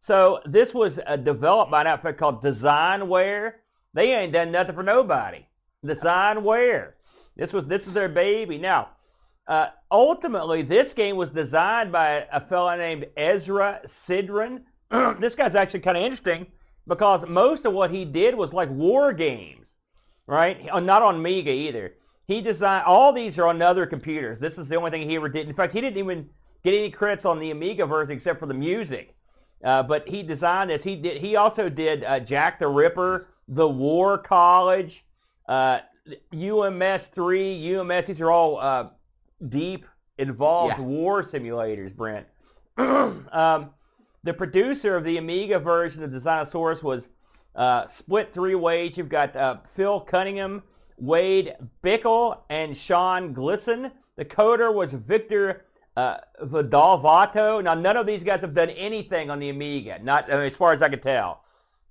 So 0.03 0.41
this 0.45 0.73
was 0.73 0.99
uh, 1.07 1.15
developed 1.15 1.71
by 1.71 1.79
an 1.79 1.87
outfit 1.87 2.17
called 2.17 2.43
Designware. 2.43 3.53
They 3.93 4.13
ain't 4.13 4.33
done 4.33 4.51
nothing 4.51 4.75
for 4.75 4.83
nobody. 4.83 5.45
Designware. 5.81 6.91
This 7.37 7.53
was 7.53 7.67
this 7.67 7.87
is 7.87 7.93
their 7.93 8.09
baby. 8.09 8.57
Now, 8.57 8.89
uh, 9.47 9.67
ultimately, 9.89 10.61
this 10.61 10.91
game 10.91 11.15
was 11.15 11.29
designed 11.29 11.93
by 11.93 12.27
a 12.33 12.41
fellow 12.41 12.75
named 12.75 13.05
Ezra 13.15 13.79
Sidran. 13.85 14.63
this 15.21 15.35
guy's 15.35 15.55
actually 15.55 15.79
kind 15.79 15.95
of 15.95 16.03
interesting 16.03 16.47
because 16.85 17.25
most 17.25 17.63
of 17.63 17.71
what 17.71 17.89
he 17.89 18.03
did 18.03 18.35
was 18.35 18.51
like 18.51 18.69
war 18.71 19.13
games, 19.13 19.75
right? 20.27 20.67
Uh, 20.69 20.81
Not 20.81 21.01
on 21.01 21.15
Amiga 21.15 21.51
either. 21.51 21.93
He 22.27 22.41
designed 22.41 22.83
all 22.85 23.13
these 23.13 23.39
are 23.39 23.47
on 23.47 23.61
other 23.61 23.85
computers. 23.85 24.39
This 24.39 24.57
is 24.57 24.67
the 24.67 24.75
only 24.75 24.91
thing 24.91 25.09
he 25.09 25.15
ever 25.15 25.29
did. 25.29 25.47
In 25.47 25.55
fact, 25.55 25.71
he 25.71 25.79
didn't 25.79 25.99
even 25.99 26.29
get 26.61 26.73
any 26.73 26.89
credits 26.89 27.23
on 27.23 27.39
the 27.39 27.51
Amiga 27.51 27.85
version 27.85 28.17
except 28.17 28.41
for 28.41 28.47
the 28.47 28.53
music. 28.53 29.15
Uh, 29.63 29.81
but 29.83 30.07
he 30.09 30.23
designed 30.23 30.69
this. 30.69 30.83
He 30.83 30.95
did. 30.95 31.21
He 31.21 31.35
also 31.35 31.69
did 31.69 32.03
uh, 32.03 32.19
Jack 32.19 32.59
the 32.59 32.67
Ripper, 32.67 33.29
The 33.47 33.67
War 33.67 34.17
College, 34.17 35.05
uh, 35.47 35.79
UMS 36.33 37.07
three, 37.07 37.75
UMS. 37.75 38.07
These 38.07 38.21
are 38.21 38.29
all 38.31 38.57
uh, 38.59 38.89
deep, 39.47 39.85
involved 40.17 40.75
Yeah. 40.77 40.83
war 40.83 41.23
simulators. 41.23 41.95
Brent. 41.95 42.27
um, 42.77 43.69
the 44.23 44.33
producer 44.33 44.95
of 44.97 45.03
the 45.03 45.17
Amiga 45.17 45.59
version 45.59 46.03
of 46.03 46.11
Designosaurus 46.11 46.83
was 46.83 47.09
uh, 47.55 47.87
split 47.87 48.33
three 48.33 48.55
ways. 48.55 48.97
You've 48.97 49.09
got 49.09 49.35
uh, 49.35 49.57
Phil 49.75 49.99
Cunningham, 50.01 50.63
Wade 50.97 51.53
Bickle, 51.83 52.39
and 52.49 52.75
Sean 52.77 53.33
Glisson. 53.33 53.91
The 54.15 54.25
coder 54.25 54.73
was 54.73 54.91
Victor 54.93 55.65
uh, 55.95 56.17
Vidalvato. 56.41 57.63
Now, 57.63 57.73
none 57.73 57.97
of 57.97 58.05
these 58.05 58.23
guys 58.23 58.41
have 58.41 58.53
done 58.53 58.69
anything 58.71 59.29
on 59.29 59.39
the 59.39 59.49
Amiga, 59.49 59.99
not 60.01 60.31
uh, 60.31 60.37
as 60.37 60.55
far 60.55 60.73
as 60.73 60.81
I 60.81 60.89
could 60.89 61.03
tell. 61.03 61.43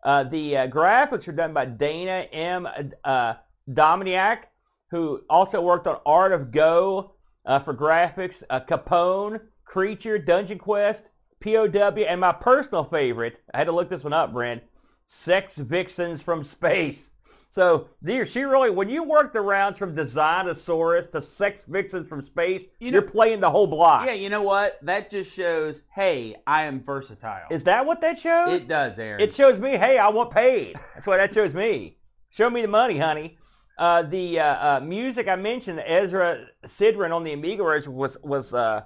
Uh, 0.03 0.25
the 0.25 0.57
uh, 0.57 0.67
graphics 0.67 1.29
are 1.29 1.33
done 1.33 1.53
by 1.53 1.65
Dana 1.65 2.27
M. 2.33 2.69
Uh, 3.05 3.35
Dominiak, 3.71 4.45
who 4.91 5.23
also 5.31 5.61
worked 5.61 5.87
on 5.87 6.01
Art 6.05 6.33
of 6.33 6.51
Go 6.51 7.15
uh, 7.47 7.61
for 7.61 7.75
graphics, 7.75 8.43
uh, 8.51 8.61
Capone, 8.61 9.41
Creature, 9.65 10.19
Dungeon 10.19 10.59
Quest, 10.59 11.09
POW, 11.41 12.05
and 12.07 12.21
my 12.21 12.33
personal 12.33 12.85
favorite, 12.85 13.41
I 13.55 13.59
had 13.59 13.69
to 13.69 13.73
look 13.73 13.89
this 13.89 14.05
one 14.05 14.13
up, 14.13 14.33
Brent, 14.33 14.63
Sex 15.07 15.57
Vixens 15.57 16.23
from 16.23 16.45
Space. 16.45 17.12
So, 17.53 17.89
dear, 18.03 18.25
she 18.25 18.45
really, 18.45 18.71
when 18.71 18.89
you 18.89 19.03
work 19.03 19.35
the 19.35 19.43
rounds 19.43 19.79
from 19.79 19.95
Designosaurus 19.95 21.13
to 21.13 21.21
Sex 21.21 21.67
Vixens 21.69 22.09
from 22.09 22.23
Space, 22.23 22.65
You 22.81 22.91
know- 22.91 23.01
are 23.01 23.03
playing 23.03 23.41
the 23.41 23.51
whole 23.51 23.67
block. 23.67 24.07
yeah, 24.07 24.15
you 24.15 24.31
know 24.31 24.41
what? 24.41 24.79
That 24.81 25.11
just 25.11 25.35
shows, 25.35 25.83
hey, 25.95 26.35
I 26.47 26.63
am 26.63 26.83
versatile. 26.83 27.49
Is 27.51 27.65
that 27.65 27.85
what 27.85 28.01
that 28.01 28.19
shows? 28.19 28.63
it 28.63 28.69
does, 28.69 28.99
Aaron. 28.99 29.21
It 29.21 29.35
shows 29.35 29.61
me, 29.61 29.77
hey, 29.77 29.99
I 29.99 30.09
want 30.09 30.31
paid. 30.31 30.77
That's 30.95 31.07
what 31.07 31.19
that 31.19 31.35
shows 31.35 31.53
me. 31.53 31.99
Show 32.31 32.49
me 32.49 32.63
the 32.63 32.69
money, 32.69 32.99
honey. 32.99 33.37
Uh, 33.77 34.01
the 34.01 34.41
uh, 34.41 34.79
uh, 34.79 34.81
music 34.81 35.29
I 35.29 35.37
mentioned, 35.37 35.83
Ezra 35.85 36.47
Sidran 36.65 37.15
on 37.15 37.23
the 37.23 37.35
Amiga 37.35 37.63
version 37.65 37.93
was 37.95 38.17
was 38.23 38.55
uh, 38.55 38.85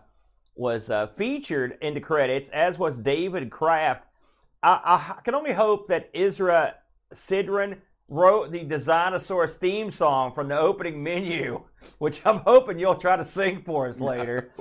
was 0.57 0.91
uh, 0.91 1.07
featured 1.09 1.79
in 1.81 1.95
the 1.95 2.01
credits, 2.01 2.51
as 2.51 2.79
was 2.79 2.97
David 2.99 3.51
Kraft. 3.51 4.05
I, 4.63 5.15
I 5.17 5.21
can 5.23 5.35
only 5.37 5.53
hope 5.53 5.89
that 5.89 6.09
Ezra 6.15 6.77
Sidran 7.15 7.79
wrote 8.09 8.53
the 8.53 8.65
Designosaurus 8.65 9.53
theme 9.53 9.91
song 9.91 10.33
from 10.33 10.49
the 10.49 10.59
opening 10.59 11.03
menu, 11.03 11.65
which 11.99 12.21
I'm 12.25 12.39
hoping 12.39 12.79
you'll 12.79 12.95
try 12.97 13.17
to 13.17 13.25
sing 13.25 13.63
for 13.63 13.89
us 13.89 14.01
later. 14.01 14.53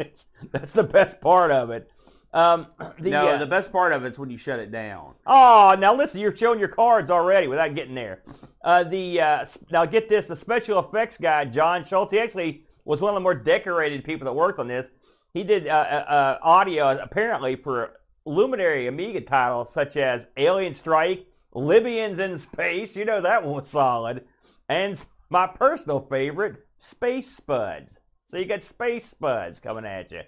It's- 0.00 0.26
that's 0.52 0.72
the 0.72 0.84
best 0.84 1.20
part 1.20 1.50
of 1.50 1.70
it. 1.70 1.90
Um, 2.32 2.66
the, 2.98 3.10
no, 3.10 3.28
uh, 3.28 3.36
the 3.38 3.46
best 3.46 3.70
part 3.72 3.92
of 3.92 4.04
it's 4.04 4.18
when 4.18 4.28
you 4.30 4.38
shut 4.38 4.58
it 4.58 4.72
down. 4.72 5.14
Oh, 5.26 5.76
now 5.78 5.94
listen, 5.94 6.20
you're 6.20 6.36
showing 6.36 6.58
your 6.58 6.68
cards 6.68 7.10
already 7.10 7.46
without 7.46 7.74
getting 7.74 7.94
there. 7.94 8.22
Uh, 8.64 8.82
the 8.82 9.20
uh, 9.20 9.44
now 9.70 9.84
get 9.84 10.08
this, 10.08 10.24
the 10.24 10.34
special 10.34 10.78
effects 10.78 11.18
guy, 11.18 11.44
John 11.44 11.84
Schultz, 11.84 12.12
he 12.12 12.18
actually 12.18 12.64
was 12.86 12.98
one 13.02 13.10
of 13.10 13.14
the 13.14 13.20
more 13.20 13.34
decorated 13.34 14.02
people 14.04 14.24
that 14.24 14.32
worked 14.32 14.58
on 14.58 14.68
this. 14.68 14.88
He 15.34 15.44
did 15.44 15.68
uh, 15.68 15.70
uh, 15.70 16.10
uh, 16.10 16.38
audio 16.40 16.98
apparently 16.98 17.56
for 17.56 18.00
luminary 18.24 18.86
Amiga 18.86 19.20
titles 19.20 19.70
such 19.70 19.98
as 19.98 20.28
Alien 20.38 20.72
Strike, 20.72 21.26
Libyans 21.54 22.18
in 22.18 22.38
Space, 22.38 22.96
you 22.96 23.04
know 23.04 23.20
that 23.20 23.44
one 23.44 23.54
was 23.56 23.68
solid, 23.68 24.24
and 24.68 25.02
my 25.30 25.46
personal 25.46 26.00
favorite, 26.10 26.56
Space 26.78 27.34
Spuds. 27.36 27.98
So 28.28 28.38
you 28.38 28.44
got 28.46 28.62
Space 28.62 29.06
Spuds 29.06 29.60
coming 29.60 29.84
at 29.86 30.10
you. 30.10 30.22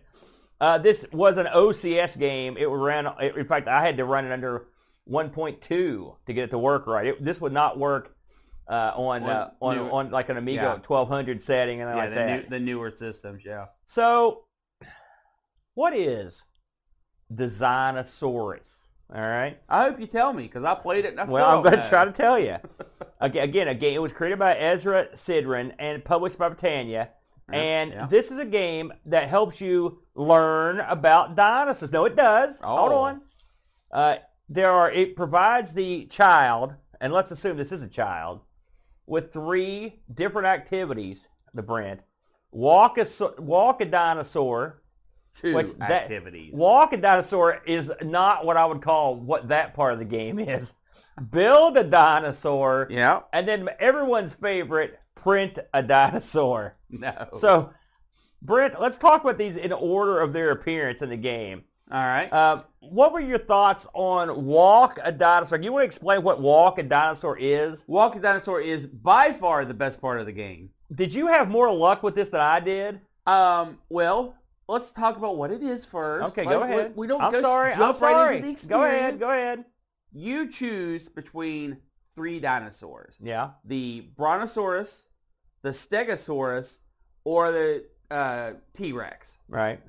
Uh, 0.61 0.79
this 0.79 1.05
was 1.13 1.37
an 1.37 1.47
OCS 1.47 2.19
game. 2.19 2.57
It 2.57 2.67
ran. 2.67 3.07
In 3.21 3.47
fact, 3.47 3.69
I 3.69 3.85
had 3.85 3.97
to 3.99 4.05
run 4.05 4.25
it 4.25 4.33
under 4.33 4.69
1.2 5.11 5.61
to 5.61 6.17
get 6.29 6.45
it 6.45 6.51
to 6.51 6.59
work 6.59 6.87
right. 6.87 7.07
It, 7.09 7.25
this 7.25 7.41
would 7.41 7.53
not 7.53 7.79
work 7.79 8.17
uh, 8.69 8.93
on 8.97 9.25
uh, 9.25 9.51
On 9.61 9.79
on 9.79 9.85
new- 9.85 9.91
on 9.93 10.11
like 10.11 10.29
an 10.29 10.37
Amiga 10.39 10.63
yeah. 10.63 10.73
1200 10.87 11.43
setting 11.43 11.81
and 11.83 11.91
Yeah, 11.91 11.97
like 11.97 12.09
the, 12.11 12.15
that. 12.15 12.43
new, 12.45 12.49
the 12.51 12.61
newer 12.61 12.91
systems, 12.91 13.43
yeah. 13.45 13.67
So, 13.85 14.45
what 15.75 15.95
is 15.95 16.45
Designosaurus? 17.33 18.86
All 19.15 19.21
right. 19.21 19.59
I 19.69 19.85
hope 19.85 20.01
you 20.01 20.07
tell 20.07 20.33
me 20.33 20.45
because 20.45 20.65
I 20.65 20.75
played 20.75 21.05
it. 21.05 21.13
And 21.13 21.21
I 21.21 21.25
well, 21.25 21.57
I'm 21.59 21.63
going 21.63 21.81
to 21.81 21.89
try 21.89 22.05
to 22.05 22.13
tell 22.13 22.39
you. 22.39 22.57
Again, 23.21 23.45
again, 23.45 23.69
again, 23.69 23.95
it 23.95 24.03
was 24.03 24.13
created 24.13 24.39
by 24.39 24.55
Ezra 24.57 25.07
Sidran 25.15 25.73
and 25.79 26.05
published 26.05 26.37
by 26.37 26.51
Britannia. 26.51 27.09
Yeah, 27.51 27.59
And 27.59 27.91
yeah. 27.93 28.07
this 28.09 28.31
is 28.31 28.39
a 28.39 28.45
game 28.45 28.93
that 29.07 29.31
helps 29.31 29.59
you 29.59 30.03
learn 30.15 30.81
about 30.81 31.35
dinosaurs. 31.35 31.93
No, 31.93 32.05
it 32.05 32.15
does. 32.15 32.61
Hold 32.61 32.93
Oh. 32.93 32.97
on. 32.99 33.23
Uh, 33.91 34.17
there 34.51 34.71
are. 34.71 34.91
It 34.91 35.17
provides 35.17 35.73
the 35.73 36.05
child, 36.07 36.75
and 37.01 37.11
let's 37.11 37.31
assume 37.31 37.57
this 37.57 37.73
is 37.73 37.83
a 37.83 37.89
child, 37.89 38.41
with 39.07 39.33
three 39.33 40.03
different 40.13 40.47
activities. 40.49 41.27
The 41.55 41.63
brand 41.63 42.01
walk 42.51 42.99
a 42.99 43.07
walk 43.39 43.81
a 43.81 43.87
dinosaur. 43.87 44.83
Two 45.37 45.55
Which 45.55 45.75
that- 45.75 46.11
Walk 46.53 46.93
a 46.93 46.97
dinosaur 46.97 47.61
is 47.67 47.93
not 48.03 48.45
what 48.47 48.57
I 48.57 48.65
would 48.65 48.81
call 48.81 49.17
what 49.17 49.49
that 49.49 49.75
part 49.75 49.93
of 49.93 49.99
the 49.99 50.05
game 50.05 50.39
is. 50.39 50.73
Build 51.31 51.77
a 51.77 51.85
dinosaur, 51.85 52.89
yeah. 52.91 53.21
and 53.33 53.47
then 53.49 53.69
everyone's 53.79 54.35
favorite, 54.35 54.99
print 55.15 55.59
a 55.73 55.83
dinosaur. 55.83 56.77
No. 56.89 57.27
So, 57.41 57.71
Brent, 58.41 58.81
let's 58.81 58.97
talk 58.97 59.23
about 59.25 59.39
these 59.39 59.57
in 59.57 59.73
order 59.73 60.21
of 60.21 60.33
their 60.33 60.53
appearance 60.53 61.03
in 61.03 61.09
the 61.11 61.17
game. 61.17 61.65
all 61.91 62.01
right. 62.01 62.33
Um, 62.33 62.63
what 62.79 63.13
were 63.13 63.21
your 63.21 63.39
thoughts 63.39 63.89
on 63.93 64.45
Walk 64.45 65.01
a 65.03 65.11
Dinosaur? 65.11 65.59
You 65.61 65.73
want 65.73 65.83
to 65.83 65.87
explain 65.87 66.23
what 66.23 66.41
Walk 66.41 66.79
a 66.79 66.85
Dinosaur 66.85 67.37
is? 67.39 67.85
Walk 67.89 68.15
a 68.15 68.21
dinosaur 68.21 68.61
is 68.61 68.87
by 68.87 69.33
far 69.33 69.65
the 69.65 69.75
best 69.75 70.01
part 70.01 70.21
of 70.21 70.27
the 70.27 70.33
game. 70.33 70.71
Did 70.95 71.13
you 71.13 71.27
have 71.27 71.49
more 71.51 71.73
luck 71.75 72.05
with 72.05 72.15
this 72.15 72.29
than 72.29 72.41
I 72.41 72.61
did? 72.61 73.01
Um. 73.27 73.79
Well, 73.89 74.37
let's 74.69 74.93
talk 74.93 75.17
about 75.17 75.37
what 75.37 75.51
it 75.51 75.63
is 75.63 75.85
first. 75.85 76.31
Okay, 76.31 76.45
go 76.45 76.61
we- 76.61 76.65
ahead. 76.65 76.93
We, 76.97 77.07
don't. 77.07 77.21
I'm 77.23 77.41
sorry. 77.41 77.75
Jump 77.75 77.97
I'm 77.97 78.03
right 78.03 78.13
sorry. 78.13 78.39
into 78.39 78.63
the 78.63 78.69
go 78.69 78.85
ahead. 78.85 79.21
Go 79.21 79.31
ahead. 79.31 79.65
You 80.13 80.49
choose 80.51 81.09
between 81.09 81.79
three 82.15 82.41
dinosaurs: 82.41 83.17
Yeah. 83.23 83.51
the 83.65 84.09
Brontosaurus, 84.17 85.09
the 85.63 85.71
Stegosaurus, 85.71 86.79
or 87.25 87.53
the 87.53 87.85
uh, 88.11 88.53
T-Rex. 88.75 89.39
Right. 89.49 89.81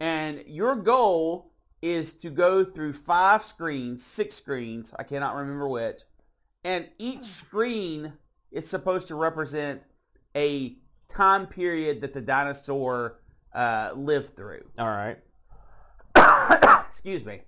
And 0.00 0.44
your 0.46 0.76
goal 0.76 1.52
is 1.82 2.12
to 2.14 2.30
go 2.30 2.64
through 2.64 2.92
five 2.92 3.42
screens, 3.44 4.04
six 4.04 4.34
screens, 4.34 4.92
I 4.98 5.02
cannot 5.02 5.36
remember 5.36 5.68
which, 5.68 6.02
and 6.64 6.88
each 6.98 7.24
screen 7.24 8.14
is 8.50 8.66
supposed 8.68 9.08
to 9.08 9.14
represent 9.14 9.82
a 10.36 10.76
time 11.08 11.46
period 11.46 12.00
that 12.00 12.12
the 12.12 12.20
dinosaur 12.20 13.18
uh, 13.56 13.90
lived 13.96 14.36
through. 14.36 14.64
All 14.78 14.86
right. 14.86 15.18
Excuse 16.88 17.24
me. 17.24 17.42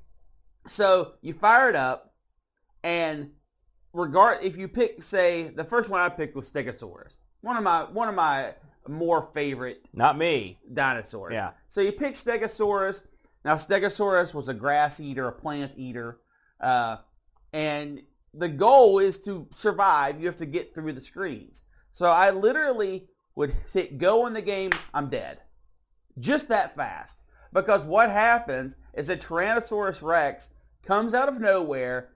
So 0.67 1.13
you 1.23 1.33
fire 1.33 1.69
it 1.69 1.77
up, 1.77 2.15
and 2.83 3.31
regard 3.93 4.43
if 4.43 4.57
you 4.57 4.69
pick, 4.69 5.03
say, 5.03 5.49
the 5.49 5.65
first 5.65 5.89
one 5.89 6.01
I 6.01 6.09
picked 6.09 6.35
was 6.35 6.51
Stegosaurus, 6.51 7.13
one 7.43 7.57
of 7.57 7.63
my 7.63 7.85
one 7.85 8.09
of 8.09 8.15
my 8.15 8.55
more 8.89 9.31
favorite 9.35 9.85
Not 9.93 10.17
me. 10.17 10.59
dinosaurs. 10.73 11.33
Yeah. 11.35 11.51
So 11.69 11.81
you 11.83 11.93
pick 11.93 12.15
Stegosaurus. 12.15 13.03
Now 13.45 13.55
Stegosaurus 13.55 14.35
was 14.35 14.49
a 14.49 14.55
grass 14.55 14.99
eater, 15.01 15.29
a 15.29 15.33
plant 15.33 15.73
eater. 15.77 16.21
Uh, 16.61 16.97
and 17.53 18.03
the 18.35 18.49
goal 18.49 18.99
is 18.99 19.19
to 19.21 19.47
survive. 19.55 20.21
You 20.21 20.27
have 20.27 20.37
to 20.37 20.47
get 20.47 20.75
through 20.75 20.95
the 20.95 21.01
screens. 21.01 21.63
So 21.93 22.07
I 22.07 22.31
literally 22.31 23.09
would 23.35 23.55
hit 23.73 23.99
go 23.99 24.27
in 24.27 24.33
the 24.33 24.43
game, 24.43 24.71
I'm 24.93 25.09
dead. 25.09 25.41
Just 26.19 26.49
that 26.49 26.75
fast. 26.75 27.23
Because 27.53 27.85
what 27.85 28.11
happens 28.11 28.77
is 28.95 29.09
a 29.09 29.17
Tyrannosaurus 29.17 30.03
Rex 30.03 30.51
comes 30.85 31.15
out 31.15 31.29
of 31.29 31.41
nowhere, 31.41 32.11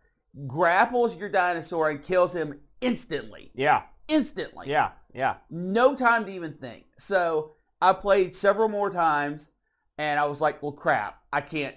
grapples 0.47 1.17
your 1.17 1.29
dinosaur, 1.29 1.91
and 1.91 2.03
kills 2.03 2.35
him 2.35 2.61
instantly. 2.81 3.51
Yeah, 3.55 3.83
Instantly. 4.09 4.69
yeah, 4.69 4.91
yeah. 5.15 5.37
No 5.51 5.95
time 5.95 6.27
to 6.27 6.33
even 6.33 6.55
think. 6.55 6.85
So 6.99 7.53
I 7.81 7.93
played 7.95 8.35
several 8.35 8.69
more 8.69 8.91
times, 8.91 9.49
and 9.97 10.21
I 10.21 10.27
was 10.27 10.41
like, 10.41 10.63
well, 10.63 10.73
crap, 10.73 11.21
I 11.33 11.41
can't, 11.41 11.77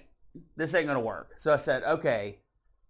this 0.56 0.74
ain't 0.74 0.86
going 0.86 0.98
to 0.98 1.04
work. 1.04 1.34
So 1.38 1.52
I 1.52 1.56
said, 1.56 1.82
okay, 1.84 2.40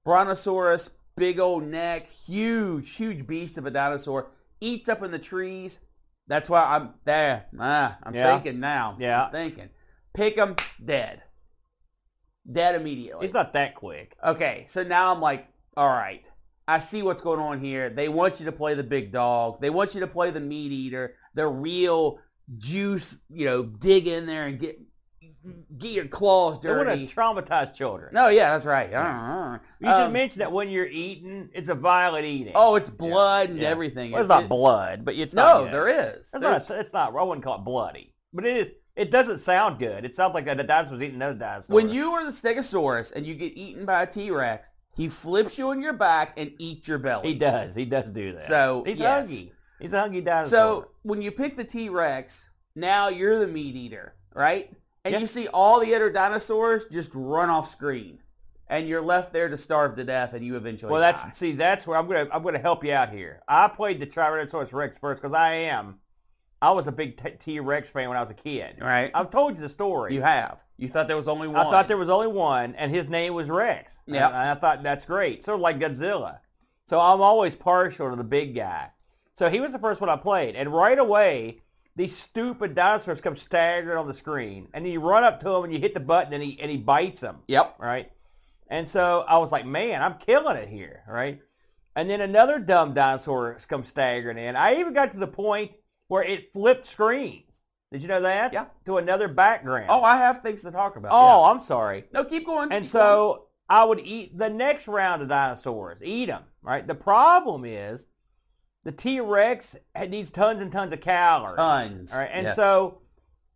Brontosaurus, 0.05 0.90
big 1.16 1.38
old 1.38 1.64
neck, 1.64 2.11
huge, 2.11 2.94
huge 2.96 3.27
beast 3.27 3.57
of 3.57 3.66
a 3.66 3.70
dinosaur, 3.70 4.31
eats 4.61 4.88
up 4.88 5.03
in 5.03 5.11
the 5.11 5.18
trees. 5.18 5.79
That's 6.29 6.49
why 6.49 6.62
I'm 6.65 6.95
there. 7.05 7.47
I'm 7.59 8.15
Yeah. 8.15 8.39
thinking 8.39 8.61
now. 8.61 8.97
Yeah. 8.99 9.27
I'm 9.27 9.33
thinking. 9.33 9.71
Pick 10.15 10.37
him, 10.37 10.57
dead. 10.85 11.23
Dead 12.51 12.75
immediately. 12.75 13.27
He's 13.27 13.35
not 13.35 13.53
that 13.55 13.75
quick. 13.75 14.17
Okay, 14.25 14.65
so 14.69 14.83
now 14.83 15.12
I'm 15.12 15.21
like, 15.21 15.49
all 15.77 15.89
right, 15.89 16.29
I 16.67 16.79
see 16.79 17.03
what's 17.03 17.23
going 17.23 17.41
on 17.41 17.61
here. 17.61 17.91
They 17.91 18.09
want 18.09 18.41
you 18.41 18.47
to 18.47 18.53
play 18.53 18.75
the 18.75 18.83
big 18.83 19.12
dog. 19.12 19.61
They 19.61 19.71
want 19.71 19.95
you 19.95 20.01
to 20.01 20.07
play 20.07 20.31
the 20.31 20.41
meat 20.41 20.73
eater, 20.73 21.17
the 21.35 21.47
real 21.47 22.19
juice, 22.59 23.19
you 23.29 23.45
know, 23.47 23.62
dig 23.65 24.07
in 24.07 24.27
there 24.27 24.47
and 24.47 24.59
get 24.59 24.79
get 25.79 25.93
your 25.93 26.07
claws 26.07 26.61
They 26.61 26.69
want 26.71 26.89
to 26.89 26.97
dirty. 26.97 27.09
traumatize 27.09 27.75
children. 27.75 28.11
No, 28.13 28.29
yeah, 28.29 28.53
that's 28.53 28.65
right. 28.65 28.93
Uh, 28.93 29.59
You 29.81 29.89
should 29.89 29.95
um, 30.07 30.13
mention 30.13 30.39
that 30.41 30.53
when 30.53 30.69
you're 30.71 30.87
eating, 30.87 31.49
it's 31.55 31.69
a 31.69 31.75
violent 31.75 32.25
eating. 32.25 32.53
Oh, 32.55 32.77
it's 32.77 32.91
blood 32.91 33.51
and 33.51 33.59
yeah. 33.61 33.69
everything. 33.69 34.13
well, 34.13 34.21
it's 34.23 34.27
It's- 34.31 34.41
not 34.43 34.49
blood, 34.49 35.05
but 35.05 35.15
it's 35.15 35.35
No, 35.35 35.65
not 35.65 35.71
there 35.73 35.89
is. 35.89 36.17
It's 36.21 36.31
There's- 36.33 36.69
not, 36.69 36.79
it's 36.79 36.93
not. 36.93 37.15
I 37.17 37.23
wouldn't 37.23 37.45
call 37.45 37.57
it 37.57 37.65
bloody, 37.65 38.15
but 38.33 38.47
it 38.47 38.57
is. 38.57 38.73
It 38.97 39.11
doesn't 39.11 39.41
sound 39.41 39.79
good. 39.79 40.05
It 40.07 40.17
sounds 40.17 40.33
like 40.33 40.47
that 40.47 40.57
the 40.57 40.65
dinosaur's 40.65 41.03
eating 41.03 41.17
another 41.17 41.39
dinosaur. 41.39 41.75
when 41.75 41.91
you 41.91 42.13
are 42.13 42.25
the 42.25 42.31
Stegosaurus 42.33 43.13
and 43.15 43.27
you 43.27 43.35
get 43.35 43.53
eaten 43.57 43.85
by 43.85 44.03
a 44.05 44.07
T-Rex, 44.07 44.69
he 44.95 45.11
flips 45.11 45.59
you 45.59 45.69
on 45.69 45.83
your 45.83 45.93
back 45.93 46.33
and 46.39 46.53
eats 46.59 46.89
your 46.89 46.97
belly. 46.99 47.29
he 47.29 47.35
does, 47.39 47.75
he 47.75 47.85
does 47.85 48.11
do 48.11 48.33
that. 48.33 48.47
So, 48.49 48.83
he's 48.87 48.99
yes. 48.99 49.29
hungry. 49.29 49.53
He's 49.81 49.93
a 49.93 50.01
hungry 50.01 50.23
dinosaur. 50.23 50.49
So 50.59 50.89
when 51.03 51.21
you 51.21 51.31
pick 51.31 51.59
the 51.59 51.65
T-Rex, 51.65 52.49
now 52.75 53.09
you're 53.09 53.39
the 53.39 53.47
meat 53.47 53.77
eater, 53.77 54.15
right? 54.35 54.73
And 55.07 55.12
Yeah. 55.14 55.21
you 55.21 55.27
see 55.27 55.47
all 55.49 55.81
the 55.81 55.95
other 55.95 56.11
dinosaurs 56.11 56.85
just 56.87 57.12
run 57.14 57.49
off 57.49 57.71
screen, 57.71 58.19
and 58.69 58.88
you're 58.88 59.01
left 59.01 59.33
there 59.33 59.49
to 59.49 59.57
starve 59.57 59.95
to 59.97 60.05
death, 60.05 60.33
and 60.35 60.45
you 60.45 60.57
eventually 60.57 60.90
well, 60.90 61.01
that's 61.01 61.23
die. 61.23 61.31
see, 61.33 61.53
that's 61.53 61.87
where 61.87 61.97
I'm 61.99 62.07
gonna 62.09 62.29
I'm 62.33 62.42
gonna 62.42 62.59
help 62.59 62.85
you 62.85 62.92
out 62.92 63.11
here. 63.11 63.40
I 63.47 63.69
played 63.69 64.01
the 64.01 64.07
Tyrannosaurus 64.07 64.73
Rex 64.73 64.99
first 64.99 65.23
because 65.23 65.35
I 65.37 65.53
am. 65.55 66.01
I 66.61 66.71
was 66.73 66.87
a 66.87 66.92
big 66.92 67.23
T- 67.23 67.31
T-Rex 67.38 67.90
fan 67.90 68.09
when 68.09 68.19
I 68.19 68.23
was 68.23 68.31
a 68.31 68.35
kid. 68.35 68.79
right. 68.81 69.11
I've 69.14 69.31
told 69.31 69.55
you 69.57 69.61
the 69.61 69.69
story. 69.69 70.14
You 70.14 70.23
have. 70.23 70.64
You 70.79 70.88
thought 70.88 71.07
there 71.07 71.16
was 71.16 71.29
only 71.29 71.47
one. 71.49 71.57
I 71.66 71.71
thought 71.71 71.87
there 71.87 71.97
was 71.99 72.09
only 72.09 72.27
one, 72.29 72.75
and 72.75 72.90
his 72.90 73.09
name 73.09 73.35
was 73.35 73.49
Rex. 73.49 73.92
Yeah. 74.07 74.27
And 74.29 74.37
I 74.37 74.55
thought 74.55 74.83
that's 74.83 75.05
great. 75.05 75.45
Sort 75.45 75.57
of 75.57 75.61
like 75.61 75.79
Godzilla. 75.79 76.38
So 76.88 76.99
I'm 76.99 77.21
always 77.21 77.55
partial 77.55 78.11
to 78.11 78.16
the 78.16 78.25
big 78.25 78.55
guy. 78.55 78.90
So 79.35 79.51
he 79.51 79.61
was 79.61 79.73
the 79.73 79.79
first 79.79 80.01
one 80.01 80.09
I 80.11 80.16
played, 80.16 80.57
and 80.57 80.73
right 80.73 80.99
away, 80.99 81.61
these 81.97 82.17
stupid 82.17 82.75
dinosaurs 82.75 83.21
come 83.21 83.37
staggering 83.37 83.99
on 83.99 84.07
the 84.07 84.15
screen, 84.15 84.69
and 84.73 84.85
then 84.85 84.93
you 84.93 85.01
run 85.01 85.25
up 85.25 85.41
to 85.41 85.51
him 85.51 85.65
and 85.65 85.73
you 85.73 85.81
hit 85.81 85.95
the 85.95 86.01
button, 86.01 86.33
and 86.33 86.43
he 86.43 86.61
and 86.61 86.71
he 86.71 86.77
bites 86.77 87.21
them. 87.21 87.39
Yep. 87.49 87.77
Right. 87.79 88.13
And 88.69 88.89
so 88.89 89.25
I 89.27 89.39
was 89.39 89.53
like, 89.53 89.65
man, 89.65 90.03
I'm 90.03 90.15
killing 90.15 90.57
it 90.57 90.69
here. 90.69 91.03
Right. 91.09 91.41
And 91.95 92.11
then 92.11 92.21
another 92.21 92.59
dumb 92.59 92.93
dinosaur 92.93 93.59
comes 93.69 93.89
staggering 93.89 94.37
in. 94.37 94.55
I 94.55 94.79
even 94.79 94.93
got 94.93 95.13
to 95.13 95.19
the 95.19 95.27
point 95.27 95.73
where 96.09 96.23
it 96.23 96.53
flipped 96.53 96.87
screens. 96.87 97.45
Did 97.91 98.03
you 98.03 98.09
know 98.09 98.21
that? 98.21 98.53
Yeah. 98.53 98.67
To 98.85 98.99
another 98.99 99.29
background. 99.29 99.87
Oh, 99.89 100.03
I 100.03 100.19
have 100.19 100.43
things 100.43 100.63
to 100.63 100.71
talk 100.71 100.97
about. 100.97 101.13
oh, 101.15 101.45
yeah. 101.45 101.51
I'm 101.51 101.63
sorry. 101.63 102.05
no, 102.13 102.25
keep 102.25 102.45
going. 102.45 102.71
And 102.73 102.85
keep 102.85 102.91
so 102.91 103.47
I 103.69 103.85
would 103.85 104.01
eat 104.01 104.37
the 104.37 104.51
next 104.51 104.89
round 104.89 105.23
of 105.23 105.29
dinosaurs, 105.29 105.99
eat 106.03 106.27
them, 106.27 106.43
right? 106.63 106.87
The 106.87 106.95
problem 106.95 107.65
is 107.65 108.07
the 108.87 108.92
T-Rex 108.92 109.77
needs 110.09 110.31
tons 110.31 110.61
and 110.61 110.70
tons 110.70 110.92
of 110.92 111.01
calories. 111.01 111.57
tons. 111.57 112.12
All 112.12 112.20
right, 112.20 112.31
and 112.33 112.46
Yes. 112.46 112.55
so, 112.55 113.01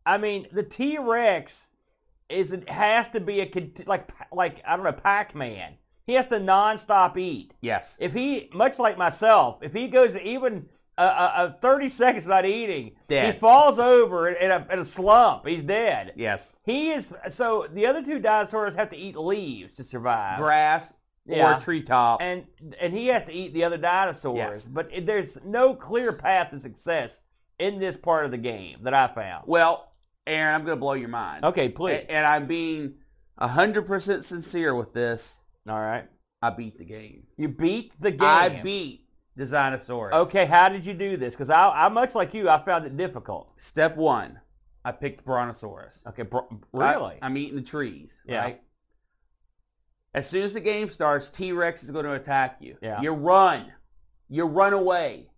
I 0.05 0.19
mean, 0.19 0.49
the 0.51 0.65
T-Rex 0.65 1.69
is 2.29 2.51
it 2.51 2.69
has 2.69 3.09
to 3.11 3.21
be 3.21 3.41
a 3.41 3.73
like 3.87 4.09
like 4.33 4.61
I 4.67 4.75
don't 4.75 4.85
know 4.85 4.93
Pac-Man. 4.93 5.75
He 6.05 6.15
has 6.15 6.27
to 6.27 6.41
nonstop 6.41 7.17
eat. 7.17 7.55
yes, 7.61 7.97
If 8.01 8.13
he, 8.13 8.51
much 8.53 8.81
like 8.81 8.99
myself, 8.99 9.59
if 9.63 9.73
he 9.73 9.87
goes 9.87 10.17
even 10.17 10.67
a, 10.99 11.05
a, 11.05 11.33
a 11.37 11.59
30 11.63 11.89
seconds 11.89 12.27
not 12.27 12.45
eating, 12.45 12.97
Dead. 13.07 13.35
he 13.35 13.39
falls 13.41 13.79
over 13.79 14.29
in 14.29 14.51
a, 14.51 14.67
in 14.73 14.81
a 14.81 14.85
slump. 14.85 15.47
He's 15.47 15.63
dead. 15.63 16.13
yes, 16.17 16.53
He 16.65 16.91
is 16.91 17.13
so 17.29 17.69
the 17.73 17.87
other 17.87 18.03
two 18.05 18.19
dinosaurs 18.19 18.75
have 18.75 18.91
to 18.91 18.97
eat 18.97 19.17
leaves 19.17 19.77
to 19.77 19.85
survive, 19.85 20.39
grass 20.41 20.93
Yeah. 21.31 21.55
or 21.55 21.57
a 21.57 21.61
treetop. 21.61 22.21
and 22.23 22.47
and 22.81 22.93
he 22.93 23.07
has 23.09 23.25
to 23.25 23.33
eat 23.33 23.55
the 23.55 23.65
other 23.65 23.77
dinosaurs. 23.79 24.37
Yes. 24.37 24.67
But 24.67 24.89
it, 24.93 25.07
there's 25.07 25.39
no 25.45 25.75
clear 25.75 26.13
path 26.13 26.51
to 26.51 26.61
success 26.61 27.21
in 27.59 27.79
this 27.79 27.97
part 27.97 28.25
of 28.25 28.31
the 28.31 28.39
game 28.39 28.79
that 28.83 28.95
I 28.95 29.07
found. 29.09 29.45
well, 29.47 29.93
Aaron, 30.27 30.55
I'm 30.55 30.65
going 30.65 30.77
to 30.77 30.81
blow 30.81 30.93
your 30.93 31.09
mind. 31.09 31.45
Okay, 31.45 31.69
please. 31.69 31.95
A- 31.95 32.11
and 32.13 32.27
I'm 32.27 32.47
being 32.47 32.95
hundred 33.39 33.87
percent 33.87 34.25
sincere 34.25 34.75
with 34.75 34.93
this. 34.93 35.41
All 35.69 35.81
right, 35.81 36.07
I 36.43 36.51
beat 36.51 36.79
the 36.79 36.85
game. 36.85 37.25
you 37.37 37.49
beat 37.49 37.93
the 38.01 38.11
game. 38.11 38.21
I 38.29 38.49
beat 38.63 39.07
the 39.37 39.45
Dinosaurus. 39.47 40.13
Okay, 40.13 40.45
how 40.47 40.69
did 40.69 40.85
you 40.85 40.95
do 40.95 41.17
this? 41.17 41.35
Because 41.35 41.51
I, 41.51 41.71
I 41.87 41.89
much 41.89 42.15
like 42.15 42.35
you, 42.35 42.49
I 42.49 42.63
found 42.65 42.85
it 42.87 42.97
difficult. 42.97 43.53
Step 43.57 43.97
one, 43.97 44.41
I 44.85 44.93
picked 44.93 45.25
Brontosaurus. 45.25 46.01
Okay, 46.09 46.23
bro, 46.23 46.47
I- 46.75 46.93
really? 46.95 47.19
I'm 47.23 47.37
eating 47.37 47.57
the 47.57 47.63
trees. 47.63 48.13
Yeah. 48.27 48.41
Right? 48.43 48.61
As 50.13 50.29
soon 50.29 50.43
as 50.43 50.53
the 50.53 50.61
game 50.61 50.91
starts, 50.91 51.31
T-Rex 51.31 51.83
is 51.83 51.91
going 51.91 52.05
to 52.05 52.15
attack 52.15 52.57
you. 52.61 52.77
Yeah. 52.83 53.01
You 53.01 53.13
run. 53.13 53.73
You 54.29 54.45
run 54.45 54.73
away. 54.73 55.31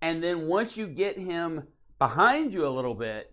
And 0.00 0.22
then 0.22 0.46
once 0.46 0.76
you 0.76 0.86
get 0.86 1.18
him 1.18 1.68
behind 1.98 2.52
you 2.52 2.66
a 2.66 2.70
little 2.70 2.94
bit, 2.94 3.32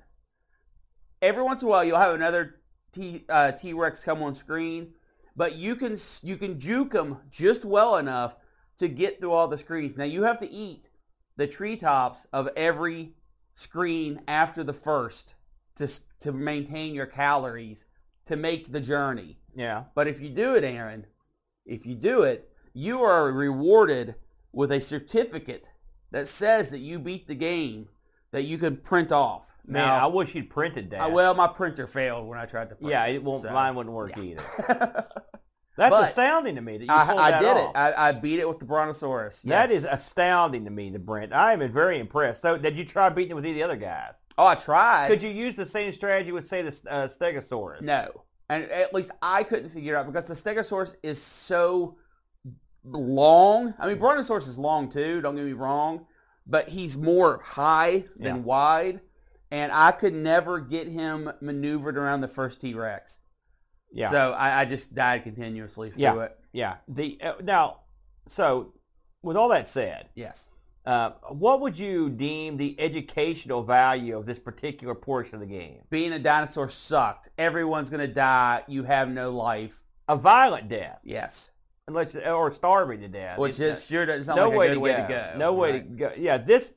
every 1.22 1.44
once 1.44 1.62
in 1.62 1.68
a 1.68 1.72
while 1.72 1.84
you'll 1.84 1.98
have 1.98 2.16
another 2.16 2.62
T, 2.92 3.26
uh, 3.30 3.52
T-Rex 3.52 4.04
come 4.04 4.24
on 4.24 4.36
screen, 4.36 4.94
but 5.36 5.56
you 5.56 5.76
can 5.76 5.98
you 6.22 6.38
can 6.38 6.60
juke 6.60 6.94
him 6.94 7.18
just 7.30 7.66
well 7.66 7.98
enough 7.98 8.36
to 8.78 8.88
get 8.88 9.20
through 9.20 9.32
all 9.32 9.48
the 9.48 9.58
screens. 9.58 9.98
Now 9.98 10.04
you 10.04 10.24
have 10.24 10.40
to 10.40 10.52
eat 10.52 10.90
the 11.38 11.48
treetops 11.48 12.28
of 12.32 12.50
every 12.56 13.14
screen 13.56 14.22
after 14.28 14.64
the 14.64 14.74
first 14.74 15.36
to 15.78 15.88
to 16.20 16.32
maintain 16.32 16.94
your 16.94 17.06
calories 17.06 17.86
to 18.26 18.36
make 18.36 18.72
the 18.72 18.80
journey. 18.80 19.38
yeah. 19.56 19.84
But 19.96 20.08
if 20.08 20.22
you 20.22 20.30
do 20.30 20.56
it, 20.56 20.64
Aaron, 20.64 21.06
if 21.66 21.86
you 21.86 21.96
do 21.96 22.24
it, 22.24 22.50
you 22.74 23.02
are 23.04 23.32
rewarded 23.32 24.16
with 24.52 24.72
a 24.72 24.82
certificate 24.82 25.70
that 26.12 26.28
says 26.28 26.70
that 26.70 26.80
you 26.80 27.00
beat 27.00 27.28
the 27.28 27.36
game 27.36 27.90
that 28.32 28.44
you 28.44 28.58
can 28.58 28.78
print 28.78 29.12
off. 29.12 29.48
Man, 29.66 29.86
Now, 29.88 30.04
I 30.04 30.08
wish 30.08 30.36
you'd 30.36 30.50
printed 30.50 30.90
that. 30.92 31.00
uh, 31.02 31.10
well, 31.10 31.34
my 31.36 31.48
printer 31.48 31.88
failed 31.88 32.28
when 32.28 32.38
I 32.38 32.46
tried 32.46 32.70
to 32.70 32.76
print 32.76 32.92
yeah, 32.92 33.06
it. 33.06 33.24
won't. 33.24 33.44
so- 33.44 33.52
Mine 33.52 33.76
wouldn't 33.76 33.96
work 33.96 34.12
yeah. 34.18 34.24
either. 34.24 34.44
That's 35.76 35.90
But 35.90 36.10
astounding 36.10 36.54
to 36.56 36.62
me 36.62 36.78
that 36.78 36.84
you 36.84 36.88
pulled 36.92 37.20
I, 37.20 37.24
I 37.28 37.32
that 37.32 37.42
did 37.42 37.50
off. 37.58 37.70
it. 37.72 37.78
I, 37.78 38.10
I 38.10 38.12
beat 38.12 38.40
it 38.40 38.48
with 38.48 38.60
the 38.60 38.66
Brontosaurus. 38.66 39.42
That 39.42 39.70
Yes. 39.70 39.80
is 39.80 39.86
astounding 39.90 40.66
to 40.66 40.70
me, 40.70 40.92
the 40.92 41.00
Brent. 41.00 41.34
I 41.34 41.54
am 41.54 41.72
very 41.74 41.98
impressed. 41.98 42.44
So, 42.44 42.58
did 42.60 42.78
you 42.78 42.86
try 42.86 43.10
beating 43.10 43.32
it 43.32 43.34
with 43.36 43.46
any 43.46 43.54
of 43.54 43.56
the 43.58 43.64
other 43.64 43.76
guys? 43.78 44.12
Oh, 44.38 44.46
I 44.48 44.56
tried. 44.56 45.10
Could 45.10 45.22
you 45.24 45.30
use 45.30 45.56
the 45.56 45.66
same 45.66 45.94
strategy 45.94 46.32
with, 46.32 46.48
say, 46.48 46.62
the 46.64 46.70
uh, 46.90 47.08
Stegosaurus? 47.08 47.82
No. 47.82 48.24
And 48.50 48.64
at 48.66 48.94
least 48.94 49.12
I 49.22 49.44
couldn't 49.44 49.70
figure 49.70 49.94
it 49.96 49.98
out 49.98 50.06
because 50.12 50.26
the 50.28 50.34
Stegosaurus 50.34 50.96
is 51.04 51.22
so 51.22 51.98
long. 52.84 53.74
I 53.80 53.88
mean, 53.88 53.98
Brontosaurus 54.00 54.48
is 54.48 54.58
long 54.58 54.90
too, 54.90 55.22
don't 55.22 55.36
get 55.36 55.46
me 55.46 55.54
wrong, 55.54 56.06
but 56.46 56.70
he's 56.70 56.98
more 56.98 57.42
high 57.44 58.06
than 58.18 58.36
Yeah. 58.38 58.42
wide. 58.42 59.02
And 59.52 59.72
I 59.72 59.92
could 59.92 60.14
never 60.14 60.60
get 60.60 60.88
him 60.88 61.32
maneuvered 61.40 61.98
around 61.98 62.22
the 62.22 62.28
first 62.28 62.60
T-Rex. 62.60 63.20
Yeah. 63.92 64.10
So 64.10 64.34
I, 64.34 64.62
I 64.62 64.66
just 64.66 64.96
died 64.96 65.24
continuously 65.24 65.92
through 65.92 66.02
Yeah. 66.02 66.22
it. 66.24 66.38
yeah. 66.52 66.76
The 66.88 67.20
uh, 67.22 67.34
now, 67.44 67.82
so 68.28 68.74
with 69.22 69.38
all 69.38 69.50
that 69.50 69.68
said, 69.68 70.10
Yes. 70.16 70.50
Uh, 70.86 71.12
what 71.30 71.62
would 71.62 71.78
you 71.80 72.10
deem 72.10 72.58
the 72.58 72.76
educational 72.80 73.64
value 73.64 74.18
of 74.18 74.26
this 74.26 74.40
particular 74.40 74.94
portion 74.96 75.36
of 75.36 75.42
the 75.42 75.46
game? 75.48 75.80
Being 75.90 76.12
a 76.14 76.20
dinosaur 76.20 76.70
sucked. 76.70 77.30
Everyone's 77.38 77.90
going 77.90 78.06
to 78.08 78.14
die. 78.14 78.64
You 78.68 78.84
have 78.84 79.10
no 79.10 79.32
life. 79.32 79.84
A 80.10 80.16
violent 80.18 80.68
death, 80.68 81.00
Yes. 81.04 81.52
unless 81.88 82.16
or 82.16 82.52
starving 82.54 83.00
to 83.02 83.08
death. 83.08 83.38
Which 83.38 83.60
It's- 83.60 83.80
is 83.84 83.88
sure 83.88 84.06
doesn't 84.06 84.26
sound 84.26 84.38
no 84.38 84.50
like 84.50 84.58
way, 84.58 84.66
a 84.66 84.70
good 84.70 84.74
to, 84.76 84.80
way 84.82 84.92
go. 84.94 85.02
to 85.04 85.08
go. 85.08 85.34
No 85.38 85.54
way 85.54 85.72
to 85.74 85.80
go. 85.80 86.12
Yeah, 86.18 86.38
this 86.38 86.74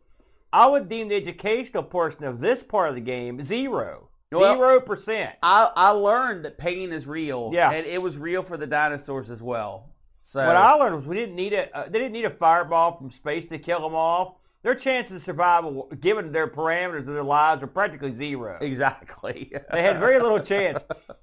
I 0.52 0.68
would 0.68 0.88
deem 0.88 1.08
the 1.08 1.16
educational 1.16 1.82
portion 1.82 2.24
of 2.24 2.40
this 2.40 2.62
part 2.62 2.88
of 2.88 2.94
the 2.94 3.00
game 3.00 3.42
zero. 3.42 4.08
Well- 4.32 4.56
Zero 4.56 4.80
percent. 4.80 5.34
I, 5.42 5.70
I 5.76 5.90
learned 5.90 6.44
that 6.44 6.58
pain 6.58 6.92
is 6.92 7.06
real. 7.06 7.50
Yeah. 7.52 7.70
And 7.72 7.86
it 7.86 8.00
was 8.02 8.16
real 8.18 8.42
for 8.42 8.56
the 8.56 8.66
dinosaurs 8.66 9.30
as 9.30 9.40
well. 9.42 9.90
So 10.28 10.44
what 10.44 10.56
I 10.56 10.74
learned 10.74 10.96
was 10.96 11.06
we 11.06 11.14
didn't 11.14 11.36
need 11.36 11.52
a 11.52 11.74
uh, 11.74 11.84
they 11.84 12.00
didn't 12.00 12.12
need 12.12 12.24
a 12.24 12.30
fireball 12.30 12.98
from 12.98 13.12
space 13.12 13.48
to 13.48 13.58
kill 13.58 13.80
them 13.80 13.94
off. 13.94 14.34
Their 14.64 14.74
chances 14.74 15.14
of 15.14 15.22
survival, 15.22 15.88
given 16.00 16.32
their 16.32 16.48
parameters 16.48 17.06
of 17.06 17.14
their 17.14 17.22
lives, 17.22 17.60
were 17.60 17.68
practically 17.68 18.12
zero. 18.12 18.58
exactly. 18.60 19.52
They 19.72 19.82
had 19.82 20.00
very 20.00 20.18
little 20.18 20.40
chance. 20.40 20.80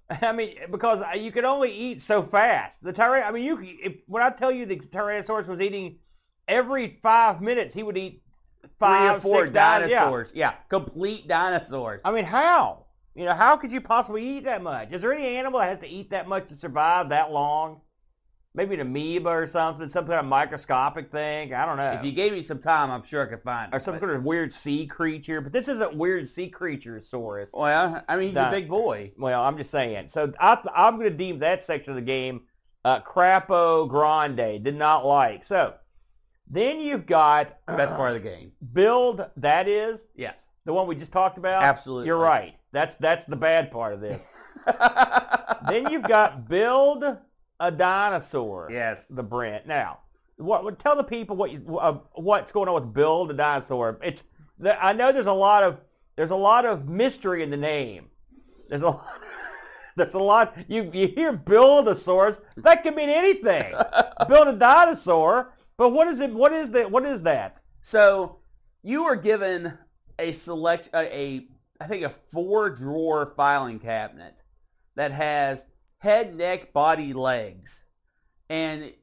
I 0.10 0.32
mean, 0.32 0.56
because 0.72 1.04
you 1.20 1.34
could 1.34 1.44
only 1.44 1.74
eat 1.74 2.02
so 2.02 2.24
fast. 2.24 2.82
The 2.82 2.94
tyrann, 2.94 3.28
I 3.28 3.32
mean, 3.32 3.44
you 3.44 3.60
if, 3.62 3.96
when 4.08 4.24
I 4.24 4.30
tell 4.30 4.54
you 4.54 4.66
the 4.66 4.78
Tyrannosaurus 4.78 5.48
was 5.48 5.60
eating 5.60 5.98
every 6.48 6.98
five 7.04 7.42
minutes, 7.42 7.74
he 7.74 7.84
would 7.84 7.98
eat 7.98 8.24
five, 8.80 9.22
Three 9.22 9.32
or 9.32 9.34
four 9.34 9.42
six 9.42 9.52
dinosaurs. 9.52 9.92
Yeah. 9.92 10.00
dinosaurs. 10.00 10.32
Yeah. 10.34 10.54
complete 10.70 11.28
dinosaurs. 11.28 12.00
I 12.06 12.12
mean, 12.14 12.24
how? 12.24 12.86
You 13.16 13.26
know, 13.26 13.34
how 13.34 13.58
could 13.58 13.74
you 13.74 13.82
possibly 13.82 14.38
eat 14.38 14.46
that 14.46 14.64
much? 14.64 14.94
Is 14.94 15.02
there 15.02 15.14
any 15.14 15.36
animal 15.36 15.60
that 15.60 15.68
has 15.68 15.80
to 15.80 15.88
eat 15.90 16.12
that 16.12 16.30
much 16.30 16.48
to 16.48 16.56
survive 16.56 17.10
that 17.10 17.34
long? 17.34 17.82
Maybe 18.56 18.76
an 18.76 18.82
amoeba 18.82 19.30
or 19.30 19.48
something, 19.48 19.90
some 19.90 20.06
kind 20.06 20.20
of 20.20 20.26
microscopic 20.26 21.12
thing. 21.12 21.56
I 21.56 21.66
don't 21.66 21.76
know. 21.78 21.94
If 21.94 22.06
you 22.06 22.12
gave 22.12 22.34
me 22.34 22.44
some 22.44 22.60
time, 22.60 22.92
I'm 22.92 23.04
sure 23.04 23.26
I 23.26 23.30
could 23.30 23.42
find 23.42 23.74
or 23.74 23.80
some 23.80 23.96
but- 23.96 24.02
kind 24.02 24.12
of 24.16 24.24
weird 24.24 24.54
sea 24.54 24.86
creature. 24.86 25.42
But 25.42 25.54
this 25.54 25.68
isn't 25.68 25.96
weird 25.96 26.30
sea 26.30 26.50
creature, 26.50 27.00
Saurus. 27.02 27.48
Well, 27.52 28.04
I 28.08 28.16
mean, 28.16 28.28
he's 28.28 28.36
Di- 28.36 28.48
a 28.50 28.52
big 28.52 28.70
boy. 28.70 29.14
Well, 29.18 29.44
I'm 29.44 29.58
just 29.58 29.72
saying. 29.72 30.10
So 30.10 30.32
I, 30.40 30.60
I'm 30.76 30.98
going 31.00 31.10
to 31.10 31.18
deem 31.18 31.40
that 31.40 31.64
section 31.64 31.92
of 31.94 31.96
the 31.96 32.04
game 32.04 32.42
uh, 32.86 33.00
crapo 33.00 33.90
grande. 33.90 34.64
Did 34.64 34.76
not 34.76 35.04
like. 35.04 35.46
So 35.46 35.74
then 36.48 36.80
you've 36.80 37.08
got 37.08 37.58
Best 37.66 37.96
part 37.96 38.16
of 38.16 38.22
the 38.22 38.30
game. 38.30 38.52
build. 38.74 39.26
That 39.38 39.68
is 39.68 40.02
Yes. 40.16 40.38
the 40.66 40.74
one 40.74 40.86
we 40.86 40.96
just 40.96 41.12
talked 41.12 41.40
about. 41.40 41.64
Absolutely. 41.64 42.06
You're 42.06 42.18
right. 42.20 42.54
That's 42.72 42.96
that's 42.98 43.26
the 43.26 43.36
bad 43.36 43.72
part 43.72 43.94
of 43.96 44.02
this. 44.02 44.22
then 45.68 45.90
you've 45.90 46.04
got 46.04 46.48
build 46.48 47.04
a 47.64 47.72
dinosaur. 47.72 48.68
yes. 48.70 49.08
The 49.08 49.24
Brent. 49.24 49.66
Now, 49.66 50.00
what 50.36 50.80
tell 50.80 50.96
the 50.96 51.04
people 51.04 51.36
what 51.36 51.52
you, 51.52 51.78
uh, 51.78 52.00
what's 52.14 52.52
going 52.52 52.68
on 52.68 52.76
with 52.76 52.94
Bill 52.94 53.26
the 53.26 53.34
dinosaur. 53.34 54.00
It's 54.04 54.26
the, 54.60 54.84
I 54.84 54.94
know 54.94 55.12
there's 55.12 55.28
a 55.28 55.34
lot 55.34 55.64
of 55.64 55.80
there's 56.18 56.32
a 56.32 56.36
lot 56.36 56.66
of 56.66 56.90
mystery 56.90 57.42
in 57.42 57.50
the 57.50 57.58
name. 57.58 58.08
There's 58.70 58.84
a 58.84 59.00
there's 59.96 60.14
a 60.14 60.20
lot 60.20 60.56
you 60.68 60.92
you 60.94 61.08
hear 61.08 61.32
buildosaurus 61.34 62.40
that 62.58 62.84
could 62.84 62.96
mean 62.96 63.10
anything. 63.10 63.74
build 64.28 64.50
a 64.50 64.54
dinosaur, 64.54 65.54
but 65.78 65.90
what 65.90 66.08
is 66.10 66.20
it? 66.20 66.34
What 66.34 66.52
is 66.52 66.72
that? 66.72 66.92
What 66.92 67.06
is 67.06 67.24
that? 67.24 67.62
So 67.82 68.40
you 68.82 69.06
were 69.06 69.16
given 69.16 69.78
a 70.20 70.34
select 70.34 70.90
a, 70.94 71.18
a 71.18 71.48
I 71.80 71.88
think 71.88 72.04
a 72.04 72.10
four 72.10 72.70
drawer 72.70 73.34
filing 73.38 73.80
cabinet 73.80 74.36
that 74.96 75.14
has 75.14 75.66
head, 76.04 76.36
neck, 76.36 76.74
body, 76.74 77.14
legs, 77.14 77.86
and 78.50 78.94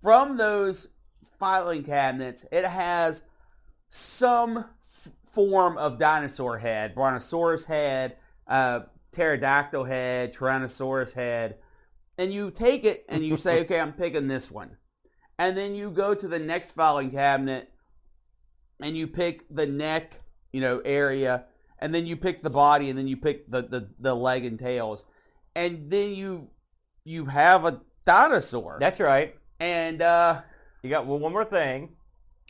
from 0.00 0.36
those 0.36 0.86
filing 1.40 1.82
cabinets, 1.82 2.44
it 2.52 2.64
has 2.64 3.24
some 3.88 4.58
f- 4.58 5.12
form 5.26 5.76
of 5.76 5.98
dinosaur 5.98 6.58
head, 6.58 6.94
brontosaurus 6.94 7.64
head, 7.64 8.16
uh, 8.46 8.80
pterodactyl 9.10 9.82
head, 9.82 10.32
tyrannosaurus 10.32 11.14
head, 11.14 11.56
and 12.16 12.32
you 12.32 12.52
take 12.52 12.84
it 12.84 13.04
and 13.08 13.26
you 13.26 13.36
say, 13.36 13.60
okay, 13.62 13.80
I'm 13.80 13.92
picking 13.92 14.28
this 14.28 14.48
one, 14.48 14.76
and 15.40 15.56
then 15.56 15.74
you 15.74 15.90
go 15.90 16.14
to 16.14 16.28
the 16.28 16.38
next 16.38 16.70
filing 16.70 17.10
cabinet 17.10 17.72
and 18.80 18.96
you 18.96 19.08
pick 19.08 19.44
the 19.50 19.66
neck, 19.66 20.20
you 20.52 20.60
know, 20.60 20.80
area, 20.84 21.46
and 21.80 21.92
then 21.92 22.06
you 22.06 22.16
pick 22.16 22.44
the 22.44 22.50
body, 22.50 22.88
and 22.88 22.96
then 22.96 23.08
you 23.08 23.16
pick 23.16 23.50
the, 23.50 23.62
the, 23.62 23.88
the 23.98 24.14
leg 24.14 24.44
and 24.44 24.60
tails, 24.60 25.04
and 25.56 25.90
then 25.90 26.14
you 26.14 26.48
you 27.04 27.24
have 27.26 27.64
a 27.64 27.80
dinosaur. 28.04 28.76
That's 28.80 29.00
right. 29.00 29.34
and 29.58 30.00
uh, 30.02 30.42
You 30.82 30.90
got 30.90 31.06
well, 31.06 31.18
one 31.18 31.32
more 31.32 31.44
thing. 31.44 31.96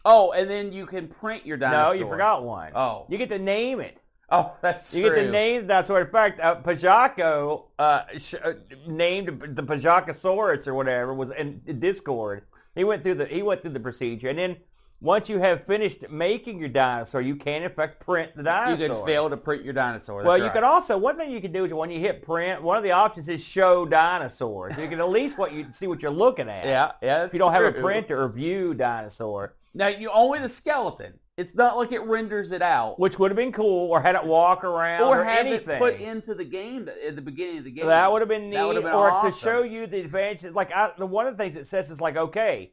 oh, 0.04 0.32
and 0.32 0.48
then 0.50 0.72
you 0.72 0.84
can 0.86 1.08
print 1.08 1.46
your 1.46 1.56
dinosaur. 1.56 1.94
No, 1.94 2.00
you 2.00 2.08
forgot 2.10 2.44
one. 2.44 2.72
Oh, 2.74 3.06
You 3.08 3.16
get 3.18 3.28
to 3.30 3.38
name 3.38 3.80
it. 3.80 3.96
oh, 4.30 4.54
that's 4.62 4.92
You 4.94 5.06
true. 5.06 5.16
get 5.16 5.22
to 5.24 5.30
name 5.30 5.62
the 5.62 5.68
dinosaur. 5.68 6.00
In 6.02 6.10
fact, 6.10 6.40
uh, 6.40 6.56
Pajaco 6.60 7.64
uh, 7.78 8.02
sh- 8.18 8.34
uh, 8.42 8.54
named 8.86 9.28
the 9.56 9.62
Pajacosaurus 9.62 10.66
or 10.66 10.74
whatever 10.74 11.14
was 11.14 11.30
in 11.30 11.60
Discord. 11.78 12.44
He 12.74 12.84
went 12.84 13.02
through 13.02 13.14
the 13.14 13.26
he 13.26 13.42
went 13.42 13.62
through 13.62 13.72
the 13.72 13.80
procedure, 13.80 14.28
and 14.28 14.38
then 14.38 14.56
once 15.00 15.28
you 15.28 15.38
have 15.38 15.64
finished 15.64 16.08
making 16.10 16.58
your 16.58 16.68
dinosaur, 16.68 17.20
you 17.20 17.36
can 17.36 17.62
in 17.62 17.70
fact 17.70 18.00
print 18.00 18.32
the 18.34 18.42
dinosaur. 18.42 18.86
you 18.86 18.94
can 18.94 19.06
fail 19.06 19.28
to 19.28 19.36
print 19.36 19.62
your 19.64 19.74
dinosaur. 19.74 20.22
Well, 20.22 20.38
you 20.38 20.44
right. 20.44 20.52
can 20.54 20.64
also 20.64 20.96
one 20.96 21.16
thing 21.16 21.30
you 21.30 21.40
can 21.40 21.52
do 21.52 21.64
is 21.64 21.74
when 21.74 21.90
you 21.90 22.00
hit 22.00 22.22
print, 22.22 22.62
one 22.62 22.76
of 22.76 22.82
the 22.82 22.92
options 22.92 23.28
is 23.28 23.44
show 23.44 23.84
dinosaur. 23.84 24.72
So 24.74 24.80
you 24.80 24.88
can 24.88 24.98
at 24.98 25.08
least 25.08 25.38
what 25.38 25.52
you 25.52 25.66
see 25.72 25.86
what 25.86 26.02
you're 26.02 26.10
looking 26.10 26.48
at. 26.48 26.64
Yeah, 26.64 26.92
yeah. 27.02 27.24
If 27.24 27.32
you 27.32 27.38
don't 27.38 27.52
have 27.52 27.64
a 27.64 27.72
true. 27.72 27.82
printer 27.82 28.22
or 28.22 28.28
view 28.28 28.74
dinosaur, 28.74 29.54
Now 29.74 29.88
you 29.88 30.10
only 30.10 30.38
the 30.38 30.48
skeleton. 30.48 31.18
It's 31.36 31.54
not 31.54 31.76
like 31.76 31.92
it 31.92 32.00
renders 32.00 32.50
it 32.50 32.62
out. 32.62 32.98
which 32.98 33.18
would 33.18 33.30
have 33.30 33.36
been 33.36 33.52
cool, 33.52 33.90
or 33.90 34.00
had 34.00 34.14
it 34.14 34.24
walk 34.24 34.64
around, 34.64 35.02
or, 35.02 35.20
or 35.20 35.24
have 35.24 35.44
anything. 35.44 35.76
it 35.76 35.78
put 35.78 36.00
into 36.00 36.34
the 36.34 36.44
game 36.44 36.88
at 36.88 37.14
the 37.14 37.20
beginning 37.20 37.58
of 37.58 37.64
the 37.64 37.70
game. 37.70 37.84
That 37.84 38.10
would 38.10 38.22
have 38.22 38.28
been 38.30 38.48
neat, 38.48 38.56
have 38.56 38.74
been 38.76 38.86
or 38.86 39.10
awesome. 39.10 39.30
to 39.30 39.38
show 39.38 39.62
you 39.62 39.86
the 39.86 40.00
advantages. 40.00 40.54
Like 40.54 40.72
I, 40.72 40.92
the 40.96 41.04
one 41.04 41.26
of 41.26 41.36
the 41.36 41.44
things 41.44 41.56
it 41.56 41.66
says 41.66 41.90
is 41.90 42.00
like, 42.00 42.16
okay, 42.16 42.72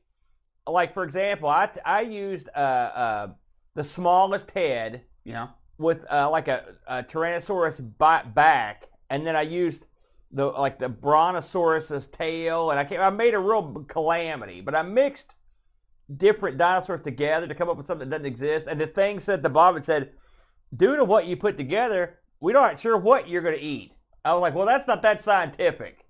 like 0.68 0.94
for 0.94 1.04
example, 1.04 1.50
I 1.50 1.70
I 1.86 2.02
used 2.02 2.50
uh, 2.56 2.60
uh, 2.60 3.28
the 3.76 3.84
smallest 3.84 4.52
head 4.52 5.04
You 5.24 5.34
know, 5.34 5.50
with 5.78 6.06
uh, 6.12 6.30
like 6.30 6.48
a, 6.48 6.76
a 6.88 7.04
Tyrannosaurus 7.04 7.82
back, 8.34 8.90
and 9.10 9.26
then 9.26 9.36
I 9.36 9.42
used 9.42 9.86
the 10.32 10.48
like 10.48 10.80
the 10.80 10.90
Brontosaurus's 10.90 12.08
tail, 12.08 12.72
and 12.72 12.80
I 12.80 12.86
came, 12.86 13.00
I 13.00 13.10
made 13.10 13.34
a 13.34 13.40
real 13.40 13.86
calamity. 13.88 14.62
But 14.62 14.76
I 14.76 14.82
mixed 14.82 15.36
different 16.16 16.58
dinosaurs 16.58 17.02
together 17.02 17.48
to 17.48 17.56
come 17.56 17.70
up 17.70 17.78
with 17.78 17.88
something 17.88 18.10
that 18.10 18.18
doesn't 18.18 18.32
exist. 18.32 18.68
And 18.68 18.80
the 18.80 18.88
thing 18.88 19.20
said 19.20 19.42
the 19.44 19.74
it 19.76 19.86
said, 19.86 20.12
due 20.76 20.96
to 20.96 21.04
what 21.04 21.26
you 21.26 21.38
put 21.38 21.58
together, 21.58 22.20
we 22.40 22.54
aren't 22.54 22.80
sure 22.80 22.98
what 22.98 23.30
you're 23.30 23.42
going 23.42 23.58
to 23.58 23.62
eat. 23.62 23.94
I 24.26 24.34
was 24.34 24.42
like, 24.42 24.54
well, 24.54 24.66
that's 24.66 24.88
not 24.88 25.02
that 25.04 25.22
scientific. 25.22 26.06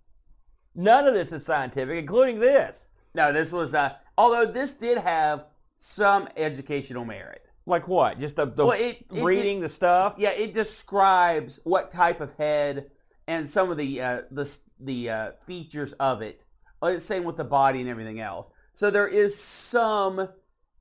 None 0.75 1.07
of 1.07 1.13
this 1.13 1.31
is 1.31 1.45
scientific, 1.45 1.97
including 1.97 2.39
this. 2.39 2.87
no, 3.13 3.31
this 3.31 3.51
was. 3.51 3.73
Uh, 3.73 3.95
although 4.17 4.45
this 4.45 4.73
did 4.73 4.97
have 4.97 5.45
some 5.79 6.27
educational 6.37 7.05
merit. 7.05 7.45
Like 7.65 7.87
what? 7.87 8.19
Just 8.19 8.35
the, 8.35 8.45
the 8.45 8.65
Well, 8.65 8.79
it- 8.79 9.05
it- 9.13 9.23
reading 9.23 9.61
the 9.61 9.69
stuff. 9.69 10.15
Yeah, 10.17 10.31
it 10.31 10.53
describes 10.53 11.59
what 11.63 11.91
type 11.91 12.19
of 12.21 12.33
head 12.37 12.91
and 13.27 13.47
some 13.47 13.71
of 13.71 13.77
the 13.77 14.01
uh, 14.01 14.21
the 14.31 14.49
the 14.79 15.09
uh, 15.09 15.31
features 15.47 15.93
of 15.93 16.21
it. 16.21 16.43
Uh, 16.81 16.99
same 16.99 17.23
with 17.23 17.37
the 17.37 17.45
body 17.45 17.79
and 17.79 17.89
everything 17.89 18.19
else. 18.19 18.47
So 18.73 18.89
there 18.91 19.07
is 19.07 19.37
some 19.37 20.27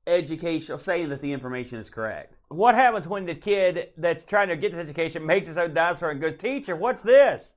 educational 0.05 0.77
saying 0.77 1.09
that 1.09 1.21
the 1.21 1.31
information 1.31 1.79
is 1.79 1.89
correct. 1.89 2.35
What 2.49 2.75
happens 2.75 3.07
when 3.07 3.25
the 3.25 3.35
kid 3.35 3.89
that's 3.97 4.25
trying 4.25 4.49
to 4.49 4.57
get 4.57 4.73
this 4.73 4.81
education 4.81 5.25
makes 5.25 5.47
his 5.47 5.57
own 5.57 5.73
dinosaur 5.73 6.11
and 6.11 6.19
goes, 6.21 6.35
teacher, 6.35 6.75
what's 6.75 7.01
this? 7.01 7.55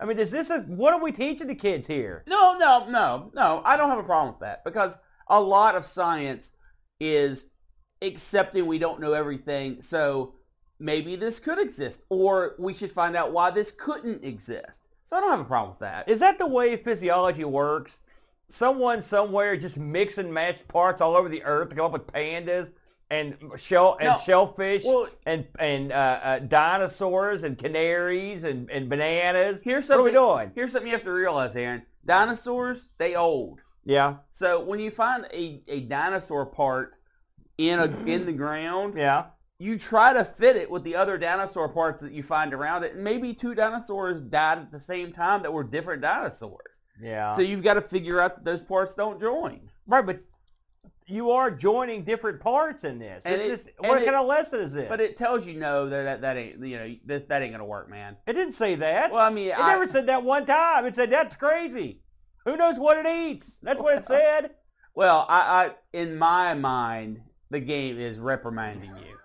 I 0.00 0.06
mean, 0.06 0.18
is 0.18 0.30
this 0.30 0.50
a, 0.50 0.60
what 0.60 0.92
are 0.92 1.02
we 1.02 1.12
teaching 1.12 1.46
the 1.46 1.54
kids 1.54 1.86
here? 1.86 2.24
No, 2.26 2.58
no, 2.58 2.86
no, 2.88 3.30
no. 3.34 3.62
I 3.64 3.76
don't 3.76 3.90
have 3.90 3.98
a 3.98 4.04
problem 4.04 4.34
with 4.34 4.40
that 4.40 4.64
because 4.64 4.98
a 5.28 5.40
lot 5.40 5.76
of 5.76 5.84
science 5.84 6.50
is 7.00 7.46
accepting 8.02 8.66
we 8.66 8.78
don't 8.78 9.00
know 9.00 9.12
everything. 9.12 9.80
So 9.82 10.34
maybe 10.78 11.16
this 11.16 11.40
could 11.40 11.58
exist, 11.58 12.02
or 12.08 12.54
we 12.58 12.74
should 12.74 12.90
find 12.90 13.16
out 13.16 13.32
why 13.32 13.50
this 13.50 13.70
couldn't 13.70 14.24
exist. 14.24 14.80
So 15.06 15.16
I 15.16 15.20
don't 15.20 15.30
have 15.30 15.40
a 15.40 15.44
problem 15.44 15.70
with 15.70 15.80
that. 15.80 16.08
Is 16.08 16.20
that 16.20 16.38
the 16.38 16.46
way 16.46 16.76
physiology 16.76 17.44
works? 17.44 18.00
Someone 18.48 19.00
somewhere 19.00 19.56
just 19.56 19.78
mix 19.78 20.18
and 20.18 20.32
match 20.32 20.66
parts 20.68 21.00
all 21.00 21.16
over 21.16 21.28
the 21.28 21.44
earth 21.44 21.70
to 21.70 21.76
come 21.76 21.86
up 21.86 21.92
with 21.92 22.06
pandas 22.06 22.70
and 23.14 23.36
shell 23.56 23.96
and 24.00 24.08
No. 24.10 24.16
shellfish 24.18 24.82
Well- 24.84 25.08
and 25.26 25.46
and 25.58 25.92
uh, 25.92 26.20
uh, 26.22 26.38
dinosaurs 26.40 27.42
and 27.42 27.56
canaries 27.58 28.44
and, 28.44 28.70
and 28.70 28.88
bananas. 28.88 29.60
Here's 29.62 29.88
what 29.88 30.00
are 30.00 30.02
we 30.02 30.12
something- 30.12 30.36
doing? 30.38 30.52
Here's 30.54 30.72
something 30.72 30.88
you 30.88 30.94
have 30.96 31.04
to 31.04 31.12
realize, 31.12 31.54
Aaron. 31.56 31.82
Dinosaurs, 32.04 32.88
they 32.98 33.14
old. 33.14 33.60
Yeah, 33.86 34.16
So 34.32 34.64
when 34.64 34.80
you 34.80 34.90
find 34.90 35.26
a, 35.32 35.62
a 35.68 35.80
dinosaur 35.80 36.46
part 36.46 36.94
in 37.58 37.78
a 37.78 37.84
in 38.06 38.24
the 38.24 38.32
ground, 38.32 38.94
yeah. 38.96 39.26
you 39.58 39.78
try 39.78 40.14
to 40.14 40.24
fit 40.24 40.56
it 40.56 40.70
with 40.70 40.84
the 40.84 40.96
other 40.96 41.18
dinosaur 41.18 41.68
parts 41.68 42.00
that 42.00 42.12
you 42.12 42.22
find 42.22 42.54
around 42.54 42.84
it. 42.84 42.94
And 42.94 43.04
maybe 43.04 43.34
two 43.34 43.54
dinosaurs 43.54 44.22
died 44.22 44.58
at 44.58 44.72
the 44.72 44.80
same 44.80 45.12
time 45.12 45.42
that 45.42 45.52
were 45.52 45.64
different 45.64 46.00
dinosaurs. 46.00 46.72
Yeah. 47.02 47.32
So 47.36 47.42
you've 47.42 47.62
got 47.62 47.74
to 47.74 47.82
figure 47.82 48.20
out 48.22 48.36
that 48.36 48.44
those 48.46 48.62
parts 48.62 48.94
don't 48.94 49.20
join. 49.20 49.68
right, 49.86 50.04
but 50.06 50.20
you 51.06 51.30
are 51.32 51.50
joining 51.50 52.02
different 52.04 52.40
parts 52.40 52.82
in 52.84 52.98
this. 52.98 53.22
And 53.26 53.40
it- 53.40 53.66
and 53.82 53.88
what 53.88 54.00
it- 54.02 54.04
kind 54.06 54.16
of 54.16 54.26
lesson 54.26 54.60
is 54.60 54.72
this? 54.72 54.88
But 54.88 55.00
it 55.00 55.16
tells 55.16 55.46
you 55.46 55.54
no 55.54 55.88
that 55.88 56.02
that, 56.04 56.20
that 56.22 56.36
ain't 56.36 56.64
you 56.64 56.78
know 56.78 56.94
this 57.04 57.24
that 57.28 57.42
ain't 57.42 57.52
gonna 57.52 57.64
work, 57.64 57.88
man. 57.90 58.16
It 58.26 58.32
didn't 58.34 58.54
say 58.54 58.74
that. 58.76 59.12
Well, 59.12 59.20
I 59.24 59.30
mean, 59.30 59.48
it 59.48 59.58
I, 59.58 59.72
never 59.72 59.86
said 59.86 60.06
that 60.06 60.22
one 60.22 60.46
time. 60.46 60.86
It 60.86 60.94
said 60.94 61.10
that's 61.10 61.36
crazy. 61.36 62.00
Who 62.46 62.56
knows 62.56 62.78
what 62.78 63.04
it 63.04 63.06
eats? 63.06 63.56
That's 63.62 63.80
what 63.80 63.98
it 63.98 64.06
said. 64.06 64.52
well, 64.94 65.26
I, 65.28 65.66
I 65.66 65.70
in 65.92 66.16
my 66.16 66.54
mind, 66.54 67.20
the 67.50 67.60
game 67.60 67.98
is 67.98 68.18
reprimanding 68.18 68.90
you. 68.96 69.16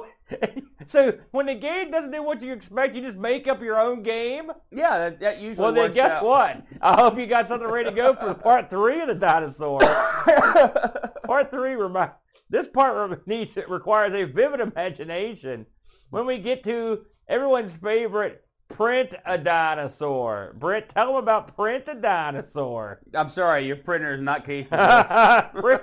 So 0.86 1.18
when 1.30 1.46
the 1.46 1.54
game 1.54 1.92
doesn't 1.92 2.10
do 2.10 2.22
what 2.24 2.42
you 2.42 2.52
expect, 2.52 2.96
you 2.96 3.02
just 3.02 3.16
make 3.16 3.46
up 3.46 3.62
your 3.62 3.78
own 3.78 4.02
game. 4.02 4.50
Yeah, 4.72 4.98
that, 4.98 5.20
that 5.20 5.40
usually 5.40 5.62
Well, 5.62 5.72
then 5.72 5.92
guess 5.92 6.10
out. 6.18 6.24
what? 6.24 6.66
I 6.80 7.00
hope 7.00 7.16
you 7.18 7.26
got 7.26 7.46
something 7.46 7.68
ready 7.68 7.88
to 7.90 7.94
go 7.94 8.14
for 8.14 8.34
part 8.34 8.68
three 8.68 9.00
of 9.00 9.06
the 9.06 9.14
dinosaur. 9.14 9.78
part 11.24 11.50
three 11.50 11.74
remi- 11.74 12.10
This 12.50 12.66
part 12.68 13.26
needs 13.28 13.56
requires 13.68 14.12
a 14.12 14.24
vivid 14.24 14.60
imagination. 14.60 15.66
When 16.10 16.26
we 16.26 16.38
get 16.38 16.64
to 16.64 17.06
everyone's 17.28 17.76
favorite, 17.76 18.41
print 18.72 19.14
a 19.24 19.38
dinosaur. 19.38 20.54
Brent, 20.58 20.88
tell 20.90 21.06
them 21.08 21.16
about 21.16 21.56
print 21.56 21.84
a 21.88 21.94
dinosaur. 21.94 23.00
I'm 23.14 23.28
sorry, 23.28 23.66
your 23.66 23.76
printer 23.76 24.14
is 24.14 24.20
not 24.20 24.44
capable. 24.44 25.82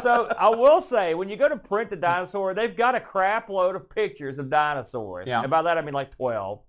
So 0.00 0.32
I 0.38 0.48
will 0.50 0.80
say, 0.80 1.14
when 1.14 1.28
you 1.28 1.36
go 1.36 1.48
to 1.48 1.56
print 1.56 1.90
a 1.92 1.96
dinosaur, 1.96 2.54
they've 2.54 2.76
got 2.76 2.94
a 2.94 3.00
crap 3.00 3.48
load 3.48 3.74
of 3.74 3.90
pictures 3.90 4.38
of 4.38 4.48
dinosaurs. 4.48 5.26
Yeah. 5.26 5.40
And 5.40 5.50
by 5.50 5.60
that 5.62 5.76
I 5.76 5.82
mean 5.82 5.92
like 5.92 6.14
12. 6.14 6.60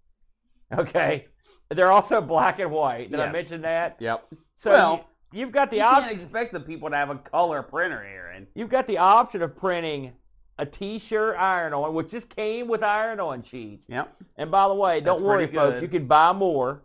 Okay. 0.76 1.28
They're 1.70 1.92
also 1.92 2.22
black 2.22 2.58
and 2.60 2.72
white. 2.72 3.12
Did 3.12 3.20
I 3.20 3.32
mention 3.32 3.62
that? 3.62 3.98
yep. 4.00 4.26
So 4.56 4.72
Well, 4.72 5.10
you, 5.32 5.42
have 5.42 5.52
got 5.52 5.70
the 5.70 5.78
you 5.78 5.84
can't 5.84 5.98
option. 5.98 6.14
expect 6.14 6.54
the 6.54 6.60
people 6.60 6.90
to 6.90 6.96
have 6.96 7.12
a 7.12 7.16
color 7.18 7.62
printer, 7.62 8.04
Aaron. 8.04 8.48
You've 8.56 8.70
got 8.70 8.88
the 8.88 8.98
option 8.98 9.44
of 9.44 9.56
printing 9.56 10.14
a 10.60 10.66
T-shirt 10.66 11.36
iron-on, 11.38 11.94
which 11.94 12.10
just 12.12 12.30
came 12.36 12.68
with 12.68 12.84
iron-on 12.84 13.42
sheets. 13.42 13.88
Yep. 13.90 14.14
And 14.38 14.52
by 14.52 14.68
the 14.68 14.74
way, 14.76 15.00
don't 15.02 15.18
That's 15.18 15.24
worry, 15.24 15.48
folks. 15.48 15.82
You 15.82 15.88
can 15.88 16.06
buy 16.06 16.34
more. 16.34 16.84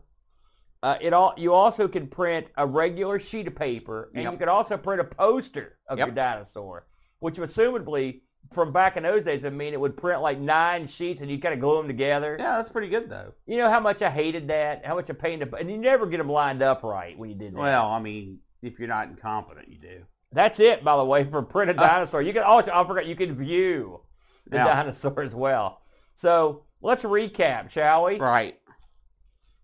Uh, 0.83 0.97
it 1.01 1.13
all. 1.13 1.35
You 1.37 1.53
also 1.53 1.89
can 1.89 2.07
print 2.07 2.47
a 2.57 2.67
regular 2.67 3.19
sheet 3.19 3.49
of 3.49 3.55
paper, 3.57 4.11
and 4.15 4.23
Yep. 4.25 4.33
you 4.33 4.39
can 4.39 4.49
also 4.49 4.77
print 4.77 5.01
a 5.01 5.05
poster 5.05 5.79
of 5.89 5.99
Yep. 5.99 6.09
your 6.09 6.15
dinosaur, 6.15 6.87
which 7.21 7.37
assumably 7.37 8.21
from 8.53 8.71
back 8.73 8.97
in 8.99 9.03
those 9.03 9.25
days 9.25 9.43
would 9.43 9.55
mean 9.55 9.73
it 9.73 9.81
would 9.81 9.97
print 9.97 10.21
like 10.21 10.39
nine 10.39 10.87
sheets, 10.87 11.21
and 11.23 11.31
you 11.31 11.41
kind 11.41 11.55
of 11.55 11.61
glue 11.61 11.79
them 11.79 11.89
together. 11.89 12.37
Yeah, 12.39 12.59
that's 12.59 12.71
pretty 12.71 12.89
good 12.89 13.09
though. 13.09 13.33
You 13.47 13.57
know 13.57 13.71
how 13.71 13.81
much 13.81 14.03
I 14.03 14.11
hated 14.11 14.47
that, 14.49 14.85
how 14.85 14.95
much 14.95 15.09
I 15.09 15.15
painted, 15.15 15.53
and 15.59 15.71
you 15.71 15.79
never 15.79 16.07
get 16.07 16.19
them 16.19 16.29
lined 16.31 16.63
up 16.63 16.83
right 16.83 17.19
when 17.19 17.31
you 17.31 17.35
did 17.35 17.55
that. 17.55 17.59
Well, 17.59 17.89
I 17.91 17.99
mean, 17.99 18.41
if 18.63 18.79
you're 18.79 18.87
not 18.89 19.09
incompetent, 19.09 19.69
you 19.71 19.79
do. 19.79 20.03
That's 20.35 20.59
it, 20.59 20.83
by 20.83 20.97
the 20.97 21.05
way, 21.05 21.25
for 21.25 21.43
printed 21.43 21.77
dinosaur. 21.77 22.21
You 22.21 22.33
can 22.33 22.43
also, 22.43 22.71
I 22.75 22.85
forgot, 22.87 23.07
you 23.07 23.15
can 23.17 23.35
view 23.37 24.01
the 24.49 24.57
Yeah. 24.57 24.65
dinosaur 24.65 25.23
as 25.23 25.35
well. 25.35 25.81
So 26.17 26.65
let's 26.83 27.05
recap, 27.05 27.71
shall 27.71 28.05
we? 28.07 28.17
Right. 28.19 28.59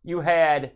You 0.04 0.20
had 0.20 0.72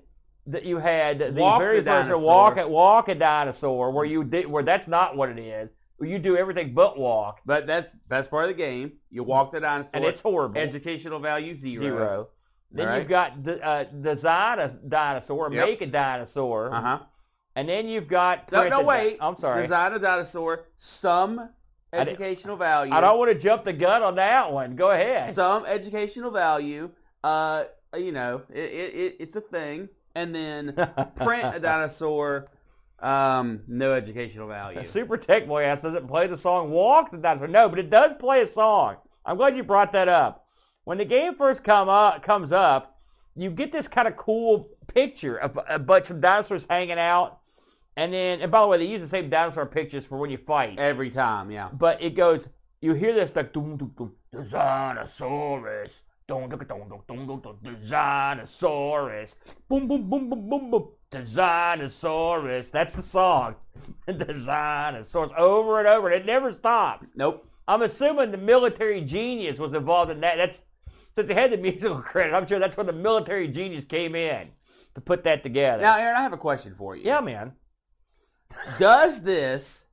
the, 0.47 0.65
you 0.67 0.79
had 0.79 1.19
the 1.21 1.33
Walk 1.41 1.61
very 1.61 1.81
the 1.81 1.91
first 1.91 2.21
walk 2.21 2.57
at 2.59 2.69
walk 2.69 3.09
a 3.09 3.15
dinosaur 3.15 3.91
where 3.93 4.05
you 4.05 4.25
did 4.25 4.47
where 4.47 4.63
that's 4.63 4.87
not 4.89 5.17
what 5.17 5.31
it 5.31 5.39
is. 5.39 5.71
You 6.01 6.19
do 6.19 6.37
everything 6.37 6.75
but 6.75 6.99
walk, 6.99 7.41
But 7.47 7.67
that's 7.67 7.93
best 8.09 8.29
part 8.31 8.45
of 8.45 8.49
the 8.51 8.55
game. 8.63 8.95
You 9.11 9.23
walk 9.23 9.53
the 9.53 9.61
dinosaur. 9.61 9.91
and 9.95 10.05
it's 10.05 10.21
horrible. 10.21 10.59
educational 10.61 11.21
value 11.21 11.57
zero. 11.57 11.79
zero. 11.81 12.29
Then 12.73 12.89
All 12.89 12.99
you've 12.99 13.09
got 13.09 13.43
the, 13.45 13.65
uh, 13.65 13.85
design 13.85 14.59
a 14.59 14.69
dinosaur, 14.69 15.51
Yep. 15.53 15.65
make 15.67 15.81
a 15.81 15.87
dinosaur, 15.87 16.73
Uh 16.75 16.81
huh. 16.81 16.99
And 17.57 17.69
then 17.69 17.89
you've 17.89 18.09
got 18.09 18.51
No, 18.51 18.69
no, 18.69 18.83
wait. 18.83 19.19
I'm 19.21 19.37
sorry. 19.37 19.63
Design 19.63 19.93
a 19.93 19.99
dinosaur. 19.99 20.67
Some 20.77 21.51
I 21.93 21.97
educational 21.97 22.57
value. 22.57 22.93
I 22.93 23.01
don't 23.01 23.19
want 23.19 23.33
to 23.33 23.39
jump 23.39 23.65
the 23.65 23.73
gun 23.73 24.03
on 24.03 24.17
that 24.17 24.53
one. 24.53 24.77
Go 24.77 24.91
ahead. 24.91 25.35
some 25.35 25.65
educational 25.67 26.31
value. 26.31 26.91
Uh, 27.23 27.65
you 27.97 28.13
know, 28.13 28.43
it, 28.51 28.59
it, 28.59 28.95
it 28.95 29.17
it's 29.21 29.37
a 29.37 29.41
thing. 29.41 29.89
And 30.17 30.35
then 30.35 30.75
print 31.17 31.57
a 31.57 31.61
dinosaur. 31.61 32.47
Um, 33.01 33.63
no 33.67 33.93
educational 33.93 34.49
value. 34.49 34.85
Super 34.85 35.17
Tech 35.17 35.47
Boy 35.47 35.65
asks, 35.65 35.83
does 35.83 35.95
it 35.95 36.07
play 36.07 36.27
the 36.27 36.37
song 36.37 36.71
Walk 36.71 37.11
the 37.11 37.19
Dinosaur? 37.19 37.49
No, 37.49 37.69
but 37.69 37.79
it 37.79 37.91
does 37.91 38.15
play 38.15 38.41
a 38.41 38.47
song. 38.47 38.97
I'm 39.27 39.37
glad 39.37 39.57
you 39.57 39.63
brought 39.63 39.93
that 39.93 40.09
up. 40.09 40.47
When 40.85 40.99
the 40.99 41.05
game 41.05 41.35
first 41.35 41.65
come 41.65 41.89
up, 41.89 42.23
comes 42.23 42.53
up, 42.53 42.99
you 43.35 43.51
get 43.51 43.73
this 43.73 43.89
kind 43.89 44.07
of 44.07 44.17
cool 44.17 44.71
picture 44.87 45.37
of 45.37 45.59
a 45.69 45.79
bunch 45.79 46.11
of 46.11 46.21
dinosaurs 46.21 46.67
hanging 46.69 46.99
out. 46.99 47.41
And 47.97 48.13
then, 48.13 48.41
and 48.41 48.51
by 48.51 48.61
the 48.61 48.67
way, 48.67 48.79
they 48.79 48.87
use 48.87 49.03
the 49.03 49.09
same 49.09 49.31
dinosaur 49.31 49.67
pictures 49.67 50.05
for 50.05 50.19
when 50.19 50.31
you 50.31 50.39
fight. 50.39 50.79
Every 50.79 51.11
time, 51.11 51.51
yeah. 51.51 51.69
But 51.73 52.03
it 52.03 52.17
goes, 52.17 52.49
you 52.81 52.95
hear 52.95 53.13
this 53.15 53.35
like, 53.37 53.53
dum, 53.53 53.77
dum, 53.77 53.93
dum, 53.97 54.13
dum, 56.27 56.49
dum, 57.27 57.41
dum, 57.41 57.59
Dinosaurus. 57.63 59.37
Boom, 59.69 59.87
boom, 59.87 60.09
boom, 60.09 60.31
boom, 60.31 60.49
boom, 60.49 60.71
boom. 60.71 60.89
Dinosaurus. 61.11 62.71
That's 62.71 62.95
the 62.95 63.03
song. 63.03 63.57
Dinosaurus. 64.09 65.15
Over 65.37 65.79
and 65.79 65.89
over. 65.89 66.09
And 66.09 66.17
it 66.17 66.27
never 66.27 66.53
stops. 66.53 67.11
Nope. 67.15 67.47
I'm 67.67 67.83
assuming 67.83 68.31
the 68.31 68.39
military 68.39 69.01
genius 69.01 69.59
was 69.59 69.73
involved 69.73 70.11
in 70.11 70.21
that. 70.21 70.37
That's 70.37 70.63
since 71.15 71.29
they 71.29 71.35
had 71.35 71.53
the 71.53 71.57
musical 71.57 71.97
credit. 72.03 72.35
I'm 72.35 72.47
sure 72.47 72.59
that's 72.59 72.77
where 72.77 72.85
the 72.85 72.93
military 72.93 73.49
genius 73.49 73.85
came 73.85 74.15
in 74.15 74.49
to 74.95 75.01
put 75.01 75.25
that 75.25 75.43
together. 75.43 75.83
Now, 75.83 75.97
Aaron, 75.97 76.17
I 76.17 76.23
have 76.23 76.33
a 76.33 76.39
question 76.39 76.75
for 76.77 76.97
you. 76.97 77.05
yeah, 77.05 77.21
man. 77.21 77.53
Does 78.79 79.23
this 79.23 79.87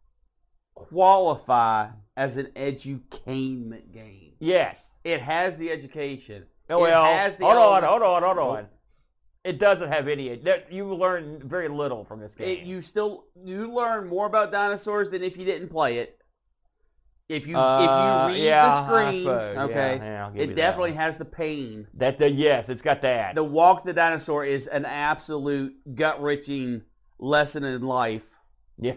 qualify 0.74 1.90
as 2.16 2.38
an 2.38 2.48
edutainment 2.56 3.94
game? 3.94 4.34
Yes. 4.40 4.92
It 5.04 5.22
has 5.22 5.58
the 5.58 5.72
education. 5.72 6.46
Oh, 6.70 6.80
it 6.86 6.90
well, 6.90 7.04
has 7.06 7.38
the 7.38 7.46
hold 7.46 7.58
on, 7.58 7.84
hold 7.84 8.02
on, 8.02 8.24
hold 8.24 8.38
on. 8.38 8.68
It 9.44 9.60
doesn't 9.60 9.92
have 9.92 10.08
any. 10.08 10.40
You 10.70 10.94
learn 10.94 11.42
very 11.44 11.68
little 11.68 12.06
from 12.06 12.20
this 12.20 12.36
game. 12.36 12.48
It, 12.48 12.60
you 12.64 12.82
still 12.82 13.26
you 13.44 13.74
learn 13.74 14.08
more 14.08 14.28
about 14.28 14.52
dinosaurs 14.52 15.10
than 15.10 15.24
if 15.24 15.36
you 15.36 15.46
didn't 15.46 15.70
play 15.70 15.98
it. 15.98 16.20
If 17.28 17.48
you 17.48 17.58
Uh, 17.58 18.28
if 18.28 18.36
you 18.36 18.36
read 18.36 18.46
yeah, 18.46 18.70
the 18.70 18.88
screen. 18.88 19.24
Yeah, 19.24 19.64
okay, 19.64 19.98
yeah, 20.00 20.32
you 20.34 20.42
it 20.42 20.56
definitely 20.56 20.94
has 20.94 21.18
the 21.18 21.26
pain. 21.26 21.88
that. 21.96 22.20
The, 22.20 22.30
yes, 22.30 22.70
it's 22.70 22.82
got 22.82 23.02
that. 23.02 23.36
The 23.36 23.44
walk 23.44 23.84
the 23.84 23.94
dinosaur 23.94 24.46
is 24.46 24.68
an 24.68 24.86
absolute 24.86 25.96
gut 25.96 26.22
wrenching 26.22 26.84
lesson 27.18 27.64
in 27.64 27.82
life, 27.82 28.31
yeah, 28.82 28.96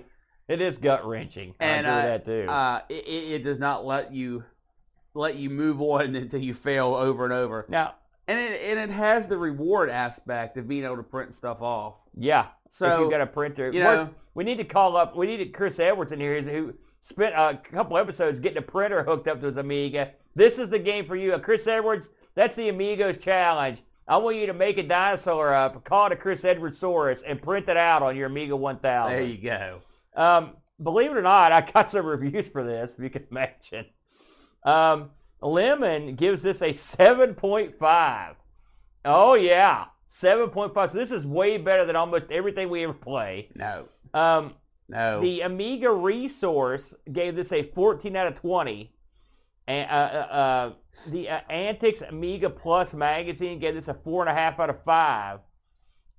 it 0.48 0.60
is 0.60 0.78
gut 0.78 1.06
wrenching. 1.06 1.54
I 1.60 1.64
and 1.64 1.86
with 1.86 1.94
uh, 1.94 2.02
that 2.02 2.24
too. 2.24 2.46
uh, 2.48 2.80
it, 2.88 3.04
it 3.08 3.42
does 3.44 3.58
not 3.60 3.86
let 3.86 4.12
you 4.12 4.42
let 5.14 5.36
you 5.36 5.48
move 5.50 5.80
on 5.80 6.16
until 6.16 6.40
you 6.40 6.52
fail 6.54 6.94
over 6.94 7.22
and 7.24 7.32
over. 7.32 7.64
now, 7.68 7.94
And 8.26 8.38
it, 8.38 8.60
and 8.62 8.90
it 8.90 8.92
has 8.92 9.28
the 9.28 9.38
reward 9.38 9.88
aspect 9.90 10.56
of 10.56 10.66
being 10.66 10.84
able 10.84 10.96
to 10.96 11.02
print 11.04 11.34
stuff 11.34 11.62
off. 11.62 12.00
yeah. 12.18 12.46
if 12.66 12.72
So 12.72 13.00
you've 13.02 13.10
got 13.10 13.20
a 13.20 13.26
printer, 13.26 13.70
you 13.72 13.78
know- 13.80 14.10
we 14.34 14.42
need 14.42 14.58
to 14.58 14.64
call 14.64 14.96
up. 14.96 15.14
We 15.16 15.28
need 15.28 15.52
Chris 15.54 15.78
Edwards 15.78 16.10
in 16.10 16.18
here 16.18 16.42
who 16.42 16.74
spent 17.00 17.36
a 17.36 17.60
couple 17.70 17.96
episodes 17.96 18.40
getting 18.40 18.58
a 18.58 18.62
printer 18.62 19.04
hooked 19.04 19.28
up 19.28 19.38
to 19.40 19.46
his 19.46 19.56
Amiga. 19.56 20.10
This 20.34 20.58
is 20.58 20.70
the 20.70 20.80
game 20.80 21.06
for 21.06 21.14
you, 21.14 21.34
Uh, 21.34 21.38
Chris 21.38 21.66
Edwards. 21.68 22.10
That's 22.34 22.56
the 22.56 22.68
Amigos 22.68 23.18
challenge. 23.18 23.82
I 24.06 24.16
want 24.18 24.36
you 24.36 24.46
to 24.46 24.54
make 24.54 24.76
a 24.78 24.82
dinosaur 24.82 25.54
up, 25.54 25.82
call 25.84 26.06
it 26.06 26.12
a 26.12 26.16
Chris 26.16 26.44
Edwards 26.44 26.78
Saurus, 26.80 27.22
and 27.26 27.40
print 27.40 27.68
it 27.68 27.76
out 27.76 28.02
on 28.02 28.16
your 28.16 28.26
Amiga 28.26 28.54
1000. 28.56 29.12
there 29.12 29.22
you 29.22 29.38
go. 29.38 29.80
Um, 30.14 30.56
believe 30.82 31.10
it 31.10 31.16
or 31.16 31.22
not, 31.22 31.52
I 31.52 31.62
got 31.62 31.90
some 31.90 32.04
reviews 32.14 32.46
for 32.48 32.62
this, 32.62 32.92
if 32.96 33.02
you 33.02 33.10
can 33.10 33.26
imagine. 33.30 33.86
Um, 34.62 35.10
Lemon 35.40 36.16
gives 36.16 36.42
this 36.42 36.60
a 36.62 36.70
7.5. 36.70 38.34
Oh, 39.04 39.34
yeah. 39.34 39.86
7.5. 40.10 40.90
So 40.92 40.98
this 40.98 41.10
is 41.10 41.26
way 41.26 41.58
better 41.58 41.84
than 41.84 41.96
almost 41.96 42.30
everything 42.30 42.68
we 42.70 42.84
ever 42.84 42.92
play. 42.92 43.48
No, 43.54 43.86
Um, 44.12 44.54
no. 44.88 45.20
the 45.20 45.40
Amiga 45.42 45.90
Resource 45.92 46.94
gave 47.10 47.36
this 47.36 47.52
a 47.52 47.62
14 47.72 48.14
out 48.16 48.28
of 48.28 48.34
20. 48.36 48.92
And, 49.66 49.90
uh, 49.90 49.94
uh, 49.94 50.32
uh, 50.34 50.72
the 51.08 51.28
uh, 51.28 51.40
Antics 51.50 52.02
Amiga 52.02 52.50
Plus 52.50 52.92
magazine 52.94 53.58
gave 53.58 53.74
this 53.74 53.88
a 53.88 53.94
4.5 53.94 54.58
out 54.58 54.70
of 54.70 54.82
5. 54.84 55.40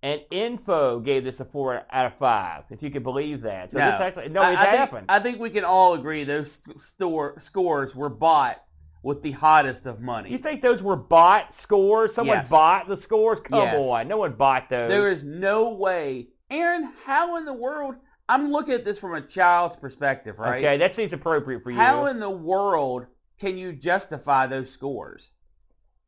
And 0.03 0.21
Info 0.29 0.99
gave 0.99 1.23
this 1.23 1.39
a 1.39 1.45
4 1.45 1.83
out 1.89 2.05
of 2.05 2.13
5, 2.19 2.65
if 2.69 2.83
you 2.83 2.91
can 2.91 3.01
believe 3.01 3.41
that. 3.41 3.71
So 3.71 3.79
No. 3.79 3.89
this 3.91 3.99
actually, 4.01 4.29
no, 4.29 4.41
I- 4.41 4.51
it 4.51 4.57
I 4.59 4.65
think- 4.65 4.77
happened. 4.77 5.05
I 5.09 5.19
think 5.19 5.39
we 5.39 5.49
can 5.49 5.63
all 5.63 5.93
agree 5.95 6.23
those 6.23 6.61
store 6.77 7.39
scores 7.39 7.95
were 7.95 8.09
bought 8.09 8.61
with 9.01 9.21
the 9.23 9.31
hottest 9.31 9.85
of 9.85 10.01
money. 10.01 10.29
you 10.31 10.37
think 10.37 10.61
those 10.61 10.81
were 10.83 10.95
bought 10.95 11.53
scores? 11.53 12.13
Someone 12.13 12.37
Yes. 12.37 12.49
bought 12.49 12.87
the 12.87 12.97
scores? 12.97 13.39
Come 13.39 13.59
Yes. 13.59 13.75
on. 13.83 14.07
No 14.07 14.17
one 14.17 14.33
bought 14.33 14.69
those. 14.69 14.89
There 14.91 15.09
is 15.11 15.23
no 15.23 15.69
way, 15.73 16.27
Aaron. 16.51 16.91
How 17.05 17.35
in 17.37 17.45
the 17.45 17.53
world? 17.53 17.95
I'm 18.27 18.51
looking 18.51 18.73
at 18.73 18.83
this 18.85 18.97
from 18.99 19.13
a 19.13 19.21
child's 19.21 19.75
perspective, 19.75 20.39
right? 20.39 20.63
Okay, 20.63 20.77
that 20.77 20.93
seems 20.95 21.13
appropriate 21.13 21.61
for 21.63 21.69
you. 21.71 21.77
How 21.77 22.05
in 22.07 22.19
the 22.19 22.29
world 22.29 23.05
can 23.39 23.57
you 23.57 23.73
justify 23.73 24.47
those 24.47 24.71
scores? 24.71 25.31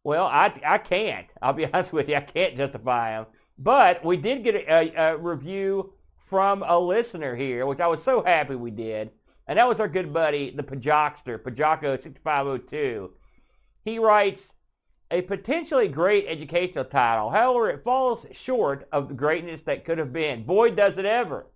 Well, 0.04 0.26
I, 0.26 0.54
I 0.66 0.78
can't. 0.78 1.28
I'll 1.42 1.54
be 1.54 1.66
honest 1.74 1.94
with 1.94 2.10
you. 2.10 2.16
I 2.16 2.22
can't 2.22 2.56
justify 2.56 3.12
them. 3.12 3.28
But 3.58 4.06
we 4.06 4.18
did 4.18 4.44
get 4.44 4.56
a, 4.56 4.94
a, 4.96 5.18
review 5.18 5.94
from 6.18 6.64
a 6.64 6.80
listener 6.80 7.36
here, 7.36 7.66
which 7.66 7.80
I 7.80 7.88
was 7.88 8.04
so 8.04 8.24
happy 8.24 8.56
we 8.56 8.72
did. 8.72 9.12
And 9.48 9.58
that 9.58 9.68
was 9.68 9.80
our 9.80 9.88
good 9.88 10.14
buddy, 10.14 10.52
the 10.52 10.64
Pajockster, 10.64 11.40
Pajocko6502. 11.40 13.10
He 13.84 13.98
writes, 13.98 14.54
a 15.10 15.22
potentially 15.22 15.88
great 15.88 16.26
educational 16.28 16.84
title. 16.84 17.30
However, 17.30 17.70
it 17.70 17.84
falls 17.84 18.28
short 18.32 18.88
of 18.92 19.08
the 19.08 19.14
greatness 19.14 19.62
that 19.62 19.86
could 19.86 19.98
have 19.98 20.12
been. 20.12 20.44
Boy, 20.44 20.72
does 20.72 20.98
it 20.98 21.06
ever. 21.06 21.48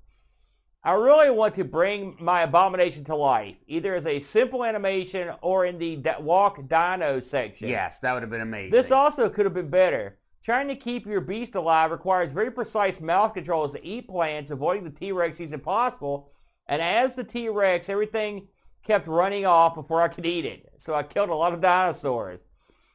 I 0.83 0.93
really 0.93 1.29
want 1.29 1.53
to 1.55 1.63
bring 1.63 2.15
my 2.19 2.41
abomination 2.41 3.03
to 3.05 3.15
life, 3.15 3.55
either 3.67 3.93
as 3.93 4.07
a 4.07 4.19
simple 4.19 4.65
animation 4.65 5.31
or 5.41 5.65
in 5.65 5.77
the 5.77 6.01
walk 6.19 6.67
dino 6.67 7.19
section. 7.19 7.67
Yes, 7.67 7.99
that 7.99 8.13
would 8.13 8.23
have 8.23 8.31
been 8.31 8.41
amazing. 8.41 8.71
This 8.71 8.89
also 8.89 9.29
could 9.29 9.45
have 9.45 9.53
been 9.53 9.69
better. 9.69 10.17
Trying 10.43 10.69
to 10.69 10.75
keep 10.75 11.05
your 11.05 11.21
beast 11.21 11.53
alive 11.53 11.91
requires 11.91 12.31
very 12.31 12.49
precise 12.49 12.99
mouth 12.99 13.35
controls 13.35 13.73
to 13.73 13.85
eat 13.85 14.07
plants, 14.07 14.49
avoiding 14.49 14.83
the 14.83 14.89
T-Rex 14.89 15.39
is 15.39 15.53
impossible. 15.53 16.31
And 16.65 16.81
as 16.81 17.13
the 17.13 17.23
T-Rex, 17.23 17.87
everything 17.87 18.47
kept 18.83 19.07
running 19.07 19.45
off 19.45 19.75
before 19.75 20.01
I 20.01 20.07
could 20.07 20.25
eat 20.25 20.45
it. 20.45 20.67
So 20.79 20.95
I 20.95 21.03
killed 21.03 21.29
a 21.29 21.35
lot 21.35 21.53
of 21.53 21.61
dinosaurs. 21.61 22.39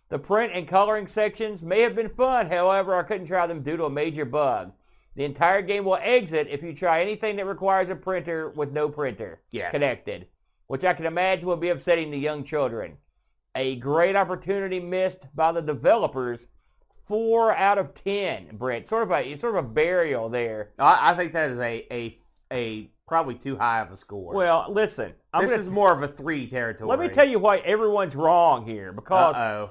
The 0.08 0.18
print 0.18 0.52
and 0.54 0.66
coloring 0.66 1.06
sections 1.06 1.64
may 1.64 1.82
have 1.82 1.94
been 1.94 2.08
fun, 2.08 2.50
however, 2.50 2.96
I 2.96 3.04
couldn't 3.04 3.28
try 3.28 3.46
them 3.46 3.62
due 3.62 3.76
to 3.76 3.84
a 3.84 3.90
major 3.90 4.24
bug. 4.24 4.72
The 5.16 5.24
entire 5.24 5.62
game 5.62 5.84
will 5.84 5.98
exit 6.00 6.46
if 6.50 6.62
you 6.62 6.74
try 6.74 7.00
anything 7.00 7.36
that 7.36 7.46
requires 7.46 7.88
a 7.90 7.96
printer 7.96 8.50
with 8.50 8.70
no 8.72 8.88
printer 8.88 9.40
Yes. 9.50 9.70
connected, 9.72 10.26
which 10.66 10.84
I 10.84 10.92
can 10.94 11.06
imagine 11.06 11.48
will 11.48 11.56
be 11.56 11.70
upsetting 11.70 12.10
the 12.10 12.18
young 12.18 12.44
children. 12.44 12.98
A 13.54 13.76
great 13.76 14.14
opportunity 14.14 14.78
missed 14.78 15.26
by 15.34 15.52
the 15.52 15.62
developers. 15.62 16.48
Four 17.06 17.52
out 17.54 17.78
of 17.78 17.94
ten, 17.94 18.48
Brent. 18.56 18.88
Sort 18.88 19.04
of 19.04 19.12
a 19.12 19.36
sort 19.36 19.56
of 19.56 19.64
a 19.64 19.68
burial 19.68 20.28
there. 20.28 20.72
I, 20.78 21.12
I 21.12 21.14
think 21.14 21.32
that 21.32 21.50
is 21.50 21.58
a, 21.60 21.86
a 21.90 22.18
a 22.52 22.90
probably 23.08 23.36
too 23.36 23.56
high 23.56 23.80
of 23.80 23.92
a 23.92 23.96
score. 23.96 24.34
Well, 24.34 24.66
listen, 24.68 25.14
I'm 25.32 25.42
this 25.42 25.52
gonna 25.52 25.62
is 25.62 25.68
more 25.70 25.92
of 25.92 26.02
a 26.02 26.08
three 26.08 26.48
territory. 26.48 26.88
let 26.90 26.98
me 26.98 27.08
tell 27.08 27.26
you 27.26 27.38
why 27.38 27.58
everyone's 27.58 28.16
wrong 28.16 28.66
here. 28.66 28.92
Because 28.92 29.36
Uh-oh. 29.36 29.70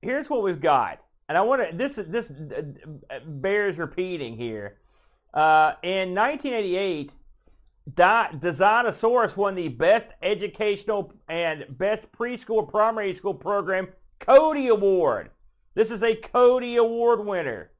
here's 0.00 0.30
what 0.30 0.42
we've 0.42 0.60
got, 0.60 1.03
and 1.34 1.40
I 1.40 1.42
want 1.42 1.68
to. 1.68 1.76
This 1.76 1.96
this 1.96 2.30
uh, 2.30 3.18
bears 3.26 3.76
repeating 3.76 4.36
here. 4.36 4.78
Uh, 5.32 5.74
in 5.82 6.14
1988, 6.14 7.12
Di- 7.92 8.30
Designosaurus 8.34 9.36
won 9.36 9.56
the 9.56 9.66
best 9.66 10.06
educational 10.22 11.12
and 11.28 11.66
best 11.70 12.12
preschool 12.12 12.70
primary 12.70 13.14
school 13.14 13.34
program 13.34 13.88
Codie 14.20 14.70
Award. 14.70 15.30
This 15.74 15.90
is 15.90 16.04
a 16.04 16.14
Codie 16.14 16.76
Award 16.78 17.26
winner, 17.26 17.72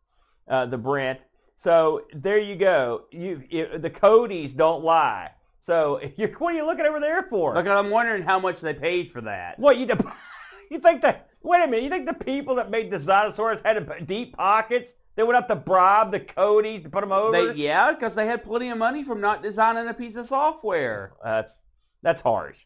uh, 0.48 0.66
the 0.66 0.78
Brent. 0.78 1.20
So 1.54 2.06
there 2.12 2.38
you 2.38 2.56
go. 2.56 3.04
You, 3.12 3.44
you 3.48 3.78
the 3.78 3.90
Codies 3.90 4.52
don't 4.52 4.82
lie. 4.82 5.30
So 5.60 6.00
what 6.38 6.54
are 6.54 6.56
you 6.56 6.66
looking 6.66 6.86
over 6.86 6.98
there 6.98 7.22
for? 7.22 7.54
Look, 7.54 7.68
I'm 7.68 7.90
wondering 7.90 8.24
how 8.24 8.40
much 8.40 8.60
they 8.60 8.74
paid 8.74 9.12
for 9.12 9.20
that. 9.20 9.60
What 9.60 9.76
you 9.76 9.86
you 10.72 10.80
think 10.80 11.02
that? 11.02 11.28
Wait 11.44 11.62
a 11.62 11.66
minute. 11.68 11.84
You 11.84 11.90
think 11.90 12.06
the 12.06 12.14
people 12.14 12.54
that 12.56 12.70
made 12.70 12.90
the 12.90 12.96
Designosaurus 12.96 13.64
had 13.64 14.06
deep 14.06 14.36
pockets? 14.36 14.94
They 15.14 15.22
would 15.22 15.36
have 15.36 15.46
to 15.48 15.54
bribe 15.56 16.10
the 16.10 16.18
Codies 16.18 16.82
to 16.82 16.88
put 16.88 17.02
them 17.02 17.12
over. 17.12 17.52
They, 17.52 17.60
yeah, 17.60 17.92
because 17.92 18.14
they 18.16 18.26
had 18.26 18.42
plenty 18.42 18.68
of 18.70 18.78
money 18.78 19.04
from 19.04 19.20
not 19.20 19.42
designing 19.42 19.86
a 19.86 19.94
piece 19.94 20.16
of 20.16 20.26
software. 20.26 21.12
That's 21.22 21.58
that's 22.02 22.22
harsh. 22.22 22.64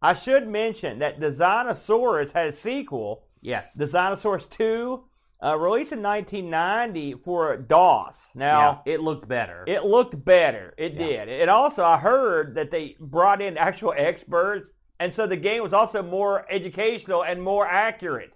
I 0.00 0.14
should 0.14 0.48
mention 0.48 1.00
that 1.00 1.20
the 1.20 1.26
Designosaurus 1.30 2.32
had 2.32 2.48
a 2.48 2.52
sequel, 2.52 3.24
Yes. 3.42 3.72
The 3.74 3.84
Designosaurus 3.84 4.48
2, 4.50 5.04
uh, 5.42 5.58
released 5.58 5.92
in 5.92 6.02
1990 6.02 7.14
for 7.24 7.56
DOS. 7.56 8.26
Now, 8.34 8.82
yeah, 8.86 8.94
it 8.94 9.00
looked 9.00 9.28
better. 9.28 9.64
it 9.66 9.84
looked 9.84 10.24
better. 10.24 10.74
It 10.78 10.94
Yeah. 10.94 11.24
did. 11.24 11.28
It 11.28 11.48
also, 11.48 11.82
I 11.84 11.98
heard 11.98 12.54
that 12.56 12.70
they 12.70 12.96
brought 13.00 13.40
in 13.42 13.56
actual 13.58 13.92
experts, 13.96 14.70
and 15.00 15.14
so 15.14 15.26
the 15.26 15.36
game 15.36 15.62
was 15.62 15.72
also 15.72 16.02
more 16.02 16.44
educational 16.50 17.24
and 17.24 17.42
more 17.42 17.66
accurate. 17.66 18.34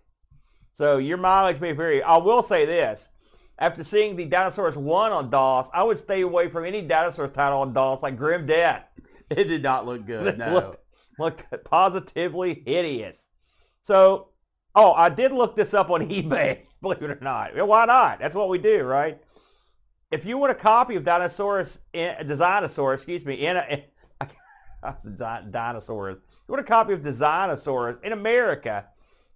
So 0.73 0.97
your 0.97 1.19
mileage 1.19 1.61
may 1.61 1.73
vary. 1.73 2.03
I 2.03 2.17
will 2.17 2.43
say 2.43 2.65
this. 2.65 3.11
After 3.59 3.85
seeing 3.85 4.17
the 4.17 4.25
Dinosaurs 4.25 4.77
1 4.77 5.12
on 5.12 5.31
DOS, 5.31 5.69
I 5.73 5.85
would 5.85 5.99
stay 5.99 6.23
away 6.23 6.49
from 6.49 6.65
any 6.65 6.81
Dinosaurs 6.81 7.31
title 7.33 7.61
on 7.61 7.75
DOS 7.75 8.03
like 8.03 8.17
Grim 8.17 8.47
Death. 8.47 8.85
it 9.31 9.45
did 9.45 9.62
not 9.62 9.87
look 9.87 10.07
good. 10.07 10.39
No. 10.39 10.55
looked, 10.55 10.79
looked 11.19 11.65
positively 11.65 12.62
hideous. 12.67 13.29
So, 13.83 14.31
oh, 14.75 14.95
I 14.95 15.11
did 15.11 15.33
look 15.33 15.57
this 15.57 15.75
up 15.75 15.91
on 15.91 16.01
eBay, 16.09 16.62
believe 16.81 17.03
it 17.03 17.11
or 17.11 17.19
not. 17.21 17.55
Why 17.55 17.85
not? 17.85 18.21
That's 18.21 18.35
what 18.35 18.49
we 18.49 18.57
do, 18.59 18.85
right? 18.85 19.21
If 20.11 20.25
you 20.25 20.39
want 20.39 20.51
a 20.51 20.57
copy 20.57 20.97
of 20.97 21.05
Dinosaurus, 21.05 21.81
in, 21.93 22.15
Designosaurus, 22.27 22.95
excuse 22.95 23.25
me, 23.25 23.35
in 23.35 23.59
a, 23.59 23.85
Dinosaurs, 25.51 26.18
you 26.18 26.53
want 26.53 26.61
a 26.61 26.68
copy 26.68 26.93
of 26.93 27.03
Designosaurus 27.03 28.03
in 28.03 28.12
America 28.12 28.87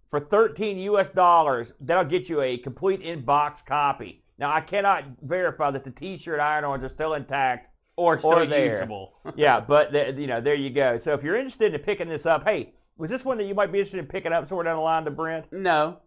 for 0.09 0.21
13 0.21 0.79
US 0.79 1.11
dollars, 1.11 1.73
that'll 1.81 2.05
get 2.05 2.29
you 2.29 2.41
a 2.41 2.57
complete 2.59 3.01
in-box 3.01 3.63
copy. 3.63 4.23
Now, 4.39 4.53
I 4.53 4.61
cannot 4.61 5.05
verify 5.23 5.71
that 5.71 5.85
the 5.85 5.91
t-shirt 5.91 6.41
iron-ons 6.41 6.85
are 6.85 6.89
still 6.89 7.15
intact 7.15 7.75
or 7.97 8.19
still 8.19 8.35
or 8.35 8.47
there. 8.47 8.73
usable. 8.73 9.15
yeah, 9.37 9.61
but 9.61 9.93
the, 9.93 10.13
you 10.13 10.27
know, 10.27 10.41
there 10.41 10.55
you 10.55 10.71
go. 10.71 10.99
So 10.99 11.13
if 11.13 11.23
you're 11.23 11.37
interested 11.37 11.75
in 11.75 11.81
picking 11.81 12.09
this 12.09 12.25
up, 12.25 12.49
hey, 12.49 12.73
was 12.97 13.11
this 13.11 13.25
one 13.25 13.37
that 13.39 13.45
you 13.45 13.55
might 13.55 13.73
be 13.73 13.79
interested 13.81 13.99
in 13.99 14.07
picking 14.07 14.33
up 14.33 14.49
somewhere 14.49 14.65
down 14.65 14.77
the 14.77 14.83
line 14.83 15.05
to 15.05 15.11
Brent? 15.11 15.53
no. 15.53 15.99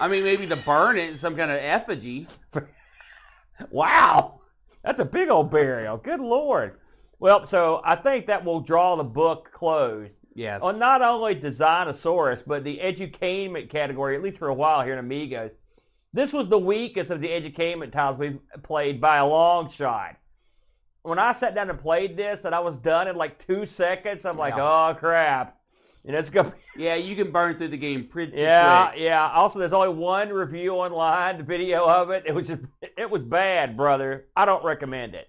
I 0.00 0.08
mean, 0.08 0.24
maybe 0.24 0.48
to 0.48 0.56
burn 0.56 0.98
it 0.98 1.10
in 1.10 1.16
some 1.16 1.36
kind 1.36 1.50
of 1.50 1.58
effigy. 1.58 2.26
Wow, 3.70 4.40
that's 4.82 5.00
a 5.00 5.04
big 5.04 5.28
old 5.28 5.50
burial. 5.50 5.98
Good 5.98 6.20
lord. 6.20 6.78
Well, 7.20 7.46
so 7.46 7.80
I 7.84 7.96
think 7.96 8.26
that 8.26 8.44
will 8.44 8.60
draw 8.60 8.96
the 8.96 9.04
book 9.04 9.50
closed 9.52 10.16
Yes. 10.34 10.62
on 10.62 10.78
not 10.78 11.02
only 11.02 11.36
Designosaurus, 11.36 12.44
but 12.46 12.64
the 12.64 12.78
edutainment 12.78 13.68
category, 13.68 14.16
at 14.16 14.22
least 14.22 14.38
for 14.38 14.48
a 14.48 14.54
while 14.54 14.82
here 14.82 14.94
in 14.94 14.98
Amigos. 14.98 15.50
This 16.12 16.32
was 16.32 16.48
the 16.48 16.58
weakest 16.58 17.10
of 17.10 17.20
the 17.20 17.28
edutainment 17.28 17.92
titles 17.92 18.18
we've 18.18 18.38
played 18.62 19.00
by 19.00 19.18
a 19.18 19.26
long 19.26 19.68
shot. 19.70 20.16
When 21.02 21.18
I 21.18 21.32
sat 21.34 21.54
down 21.54 21.70
and 21.70 21.78
played 21.78 22.16
this 22.16 22.44
and 22.44 22.54
I 22.54 22.60
was 22.60 22.76
done 22.78 23.06
in 23.06 23.16
like 23.16 23.44
two 23.46 23.66
seconds, 23.66 24.24
I'm 24.24 24.36
like, 24.36 24.56
Yeah. 24.56 24.90
oh 24.90 24.94
crap. 24.94 25.56
Know, 26.02 26.18
it's 26.18 26.30
gonna 26.30 26.54
yeah, 26.76 26.94
you 26.94 27.14
can 27.14 27.30
burn 27.30 27.56
through 27.58 27.68
the 27.68 27.76
game 27.76 28.06
pretty 28.06 28.32
Yeah, 28.36 28.88
quick. 28.90 29.02
yeah. 29.02 29.28
Also, 29.34 29.58
there's 29.58 29.72
only 29.74 29.90
one 29.94 30.30
review 30.30 30.72
online, 30.72 31.36
the 31.38 31.44
video 31.44 31.86
of 31.86 32.10
it. 32.10 32.22
It 32.26 32.34
was 32.34 32.48
just, 32.48 32.62
it 32.96 33.10
was 33.10 33.22
bad, 33.22 33.76
brother. 33.76 34.26
I 34.34 34.46
don't 34.46 34.64
recommend 34.64 35.14
it. 35.14 35.28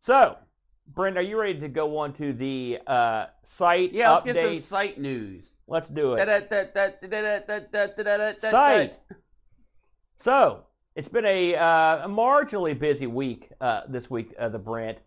So, 0.00 0.36
Brent, 0.94 1.16
are 1.16 1.22
you 1.22 1.40
ready 1.40 1.58
to 1.60 1.68
go 1.68 1.98
on 1.98 2.12
to 2.14 2.32
the 2.32 2.78
uh, 2.86 3.26
site 3.44 3.92
Yeah, 3.92 4.12
let's 4.12 4.24
get 4.24 4.36
some 4.36 4.58
site 4.58 4.98
news. 4.98 5.52
Let's 5.68 5.88
do 5.88 6.14
it. 6.14 6.18
Site. 8.40 8.50
Site. 8.50 8.98
So, 10.16 10.64
it's 10.96 11.08
been 11.08 11.24
a, 11.24 11.54
uh, 11.54 12.06
a 12.06 12.08
marginally 12.08 12.78
busy 12.78 13.06
week 13.06 13.50
uh, 13.60 13.82
this 13.88 14.10
week, 14.10 14.34
uh, 14.38 14.48
the 14.48 14.58
Brent. 14.58 15.02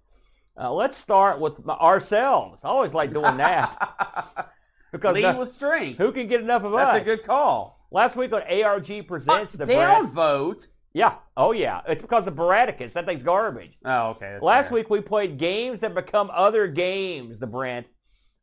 Uh, 0.58 0.72
let's 0.72 0.96
start 0.96 1.40
with 1.40 1.60
m- 1.60 1.72
ourselves. 1.72 2.62
I 2.64 2.68
always 2.70 2.94
like 2.94 3.12
doing 3.12 3.38
that 3.38 4.52
because 4.92 5.16
Lead 5.16 5.24
no- 5.24 5.40
with 5.40 5.54
strength. 5.54 5.98
who 5.98 6.12
can 6.12 6.28
get 6.28 6.40
enough 6.42 6.64
of 6.64 6.74
us? 6.74 6.94
That's 6.94 7.08
us? 7.08 7.14
a 7.14 7.18
good 7.18 7.26
call. 7.26 7.86
Last 7.92 8.16
week 8.16 8.32
on 8.34 8.42
ARG 8.44 9.08
presents 9.08 9.54
the 9.54 9.66
Brent. 9.66 10.08
Downvote. 10.08 10.68
Yeah. 10.94 11.16
Oh, 11.36 11.52
yeah. 11.54 11.82
It's 11.88 12.02
because 12.04 12.28
of 12.28 12.36
Brataccas. 12.36 12.94
That 12.94 13.06
thing's 13.06 13.24
garbage. 13.24 13.78
Oh, 13.84 14.10
okay. 14.12 14.38
Last 14.42 14.70
fair. 14.70 14.76
week 14.76 14.90
we 14.90 15.02
played 15.02 15.38
games 15.38 15.80
that 15.82 15.96
become 15.96 16.30
other 16.34 16.68
games, 16.68 17.40
the 17.40 17.48
Brent. 17.48 17.88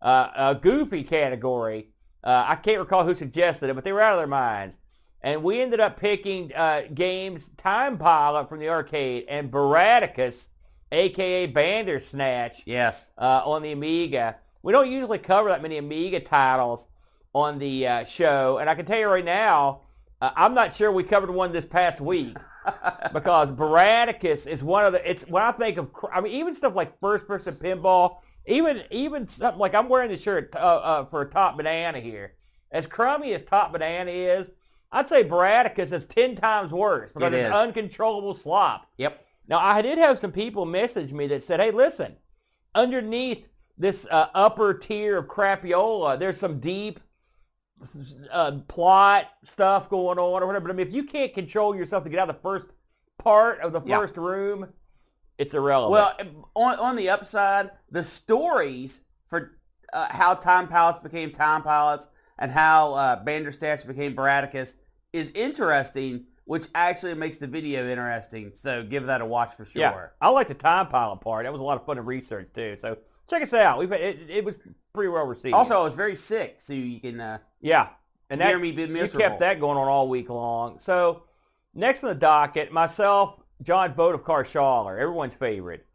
Uh, 0.03 0.31
a 0.35 0.55
goofy 0.55 1.03
category. 1.05 1.91
Uh, 2.25 2.45
I 2.49 2.57
can't 2.57 2.79
recall 2.81 3.05
who 3.05 3.15
suggested 3.15 3.71
it, 3.71 3.75
but 3.75 3.85
they 3.85 3.93
were 3.93 4.01
out 4.01 4.15
of 4.15 4.19
their 4.21 4.27
minds. 4.27 4.79
And 5.23 5.43
we 5.43 5.61
ended 5.61 5.79
up 5.81 5.99
picking 6.01 6.53
uh, 6.55 6.83
games 6.95 7.51
Time 7.59 7.99
Pilot 7.99 8.49
from 8.49 8.59
the 8.61 8.69
arcade 8.71 9.27
and 9.29 9.51
Brataccas, 9.51 10.49
a.k.a. 10.91 11.47
Bandersnatch, 11.47 12.63
Yes. 12.65 13.11
uh, 13.19 13.43
on 13.45 13.63
the 13.63 13.73
Amiga. 13.73 14.37
We 14.63 14.73
don't 14.73 14.91
usually 14.91 15.19
cover 15.19 15.51
that 15.51 15.63
many 15.63 15.77
Amiga 15.79 16.21
titles 16.21 16.87
on 17.35 17.59
the 17.59 17.87
uh, 17.87 18.05
show, 18.05 18.59
and 18.59 18.69
I 18.69 18.75
can 18.75 18.87
tell 18.87 18.99
you 18.99 19.09
right 19.09 19.25
now, 19.25 19.83
uh, 20.21 20.31
I'm 20.37 20.55
not 20.55 20.75
sure 20.75 20.91
we 20.93 21.03
covered 21.03 21.31
one 21.31 21.53
this 21.53 21.65
past 21.65 22.01
week 22.01 22.37
because 23.13 23.51
Brataccas 23.51 24.47
is 24.47 24.63
one 24.63 24.85
of 24.85 24.93
the. 24.93 25.11
It's 25.11 25.27
when 25.27 25.43
I 25.43 25.53
think 25.53 25.79
of. 25.79 25.93
cr- 25.93 26.13
I 26.13 26.21
mean, 26.21 26.33
even 26.33 26.55
stuff 26.55 26.75
like 26.75 26.99
first-person 27.01 27.55
pinball, 27.55 28.19
even 28.47 28.83
even 28.91 29.27
something 29.29 29.59
like 29.59 29.75
I'm 29.75 29.89
wearing 29.89 30.11
the 30.11 30.17
shirt 30.17 30.55
uh, 30.55 30.59
uh, 30.59 31.05
for 31.07 31.25
Top 31.25 31.57
Banana 31.57 32.01
here. 32.01 32.35
As 32.71 32.87
crummy 32.87 33.33
as 33.33 33.43
Top 33.43 33.73
Banana 33.73 34.11
is, 34.11 34.51
I'd 34.93 35.09
say 35.09 35.25
Brataccas 35.25 35.93
is 35.93 36.07
ten 36.07 36.37
times 36.37 36.73
worse 36.73 37.13
because 37.13 37.33
It 37.33 37.41
it's 37.41 37.55
uncontrollable 37.55 38.35
slop. 38.35 38.87
Yep. 38.99 39.27
Now, 39.49 39.59
I 39.59 39.83
did 39.83 39.99
have 39.99 40.21
some 40.21 40.31
people 40.31 40.65
message 40.65 41.13
me 41.13 41.27
that 41.27 41.43
said, 41.43 41.59
hey, 41.59 41.73
listen, 41.73 42.17
underneath 42.73 43.49
this 43.77 44.07
uh, 44.09 44.29
upper 44.33 44.75
tier 44.75 45.19
of 45.19 45.27
crapiola, 45.27 46.17
there's 46.17 46.37
some 46.37 46.61
deep 46.61 47.01
uh, 48.31 48.53
plot 48.69 49.27
stuff 49.45 49.89
going 49.89 50.19
on 50.19 50.43
or 50.43 50.47
whatever. 50.47 50.61
But 50.67 50.71
I 50.73 50.75
mean, 50.75 50.87
if 50.87 50.93
you 50.93 51.05
can't 51.05 51.33
control 51.35 51.75
yourself 51.75 52.05
to 52.05 52.11
get 52.11 52.19
out 52.19 52.29
of 52.29 52.37
the 52.37 52.43
first 52.43 52.67
part 53.19 53.61
of 53.61 53.73
the 53.73 53.81
Yeah. 53.85 53.99
first 53.99 54.17
room, 54.17 54.69
it's 55.39 55.55
irrelevant. 55.55 55.93
Well, 55.93 56.45
on, 56.55 56.79
on 56.79 56.97
the 56.97 57.09
upside, 57.09 57.71
the 57.91 58.05
stories 58.05 59.03
for 59.29 59.59
uh, 59.93 60.09
how 60.11 60.35
Time 60.35 60.69
Pilots 60.69 61.01
became 61.01 61.31
Time 61.33 61.63
Pilots 61.63 62.09
and 62.39 62.51
how 62.51 62.95
uh, 62.95 63.25
Bandersnatch 63.25 63.87
became 63.87 64.15
Brataccas 64.15 64.75
is 65.13 65.31
interesting, 65.35 66.25
which 66.45 66.69
actually 66.75 67.15
makes 67.15 67.37
the 67.39 67.47
video 67.47 67.89
interesting. 67.89 68.53
So 68.55 68.83
give 68.83 69.07
that 69.07 69.21
a 69.21 69.27
watch 69.27 69.55
for 69.55 69.65
sure. 69.65 69.81
Yeah, 69.81 70.07
I 70.21 70.31
like 70.31 70.49
the 70.49 70.55
time 70.55 70.87
pilot 70.89 71.21
part. 71.21 71.45
That 71.45 71.53
was 71.53 71.61
a 71.61 71.65
lot 71.65 71.79
of 71.79 71.87
fun 71.87 71.97
to 71.97 72.03
research 72.03 72.51
too. 72.55 72.77
So 72.81 72.99
check 73.29 73.43
us 73.43 73.53
out. 73.53 73.79
We've 73.79 73.91
it, 73.93 74.19
it 74.29 74.45
was 74.45 74.57
pretty 74.93 75.09
well 75.09 75.27
received. 75.27 75.55
Also, 75.55 75.81
I 75.81 75.83
was 75.85 75.95
very 75.95 76.17
sick, 76.17 76.57
so 76.61 76.73
you 76.73 77.01
can 77.01 77.21
uh, 77.21 77.39
yeah, 77.61 77.89
and 78.29 78.41
that 78.41 78.61
me 78.61 78.73
be 78.73 78.83
you 78.83 79.09
kept 79.09 79.41
that 79.41 79.61
going 79.61 79.77
on 79.77 79.89
all 79.89 80.09
week 80.09 80.29
long. 80.29 80.79
So 80.79 81.25
next 81.75 82.03
on 82.03 82.09
the 82.09 82.15
docket, 82.15 82.73
myself, 82.73 83.41
John 83.63 83.93
Boat 83.93 84.15
of 84.15 84.25
Carshaller, 84.25 84.99
everyone's 84.99 85.35
favorite. 85.35 85.87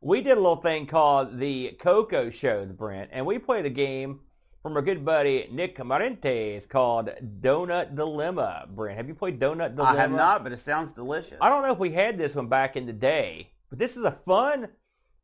We 0.00 0.20
did 0.20 0.32
a 0.32 0.40
little 0.40 0.56
thing 0.56 0.86
called 0.86 1.38
the 1.38 1.76
Coco 1.80 2.28
Show, 2.28 2.64
the 2.64 2.74
Brent, 2.74 3.10
and 3.12 3.24
we 3.24 3.38
played 3.38 3.66
a 3.66 3.70
game 3.70 4.20
from 4.62 4.76
our 4.76 4.82
good 4.82 5.04
buddy 5.04 5.48
Nick 5.50 5.76
Camarentes 5.76 6.68
called 6.68 7.10
Donut 7.40 7.94
Dilemma. 7.94 8.66
Brent, 8.68 8.96
have 8.96 9.08
you 9.08 9.14
played 9.14 9.40
Donut 9.40 9.76
Dilemma? 9.76 9.98
I 9.98 10.00
have 10.00 10.12
not, 10.12 10.42
but 10.42 10.52
it 10.52 10.58
sounds 10.58 10.92
delicious. 10.92 11.38
I 11.40 11.48
don't 11.48 11.62
know 11.62 11.72
if 11.72 11.78
we 11.78 11.90
had 11.90 12.16
this 12.16 12.34
one 12.34 12.46
back 12.46 12.76
in 12.76 12.86
the 12.86 12.92
day, 12.92 13.50
but 13.70 13.78
this 13.78 13.96
is 13.96 14.04
a 14.04 14.12
fun 14.12 14.68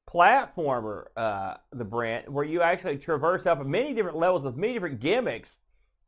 platformer, 0.08 1.06
uh, 1.16 1.54
the 1.72 1.84
Brent, 1.84 2.30
where 2.30 2.44
you 2.44 2.62
actually 2.62 2.98
traverse 2.98 3.46
up 3.46 3.64
many 3.64 3.94
different 3.94 4.16
levels 4.16 4.42
with 4.42 4.56
many 4.56 4.72
different 4.72 5.00
gimmicks, 5.00 5.58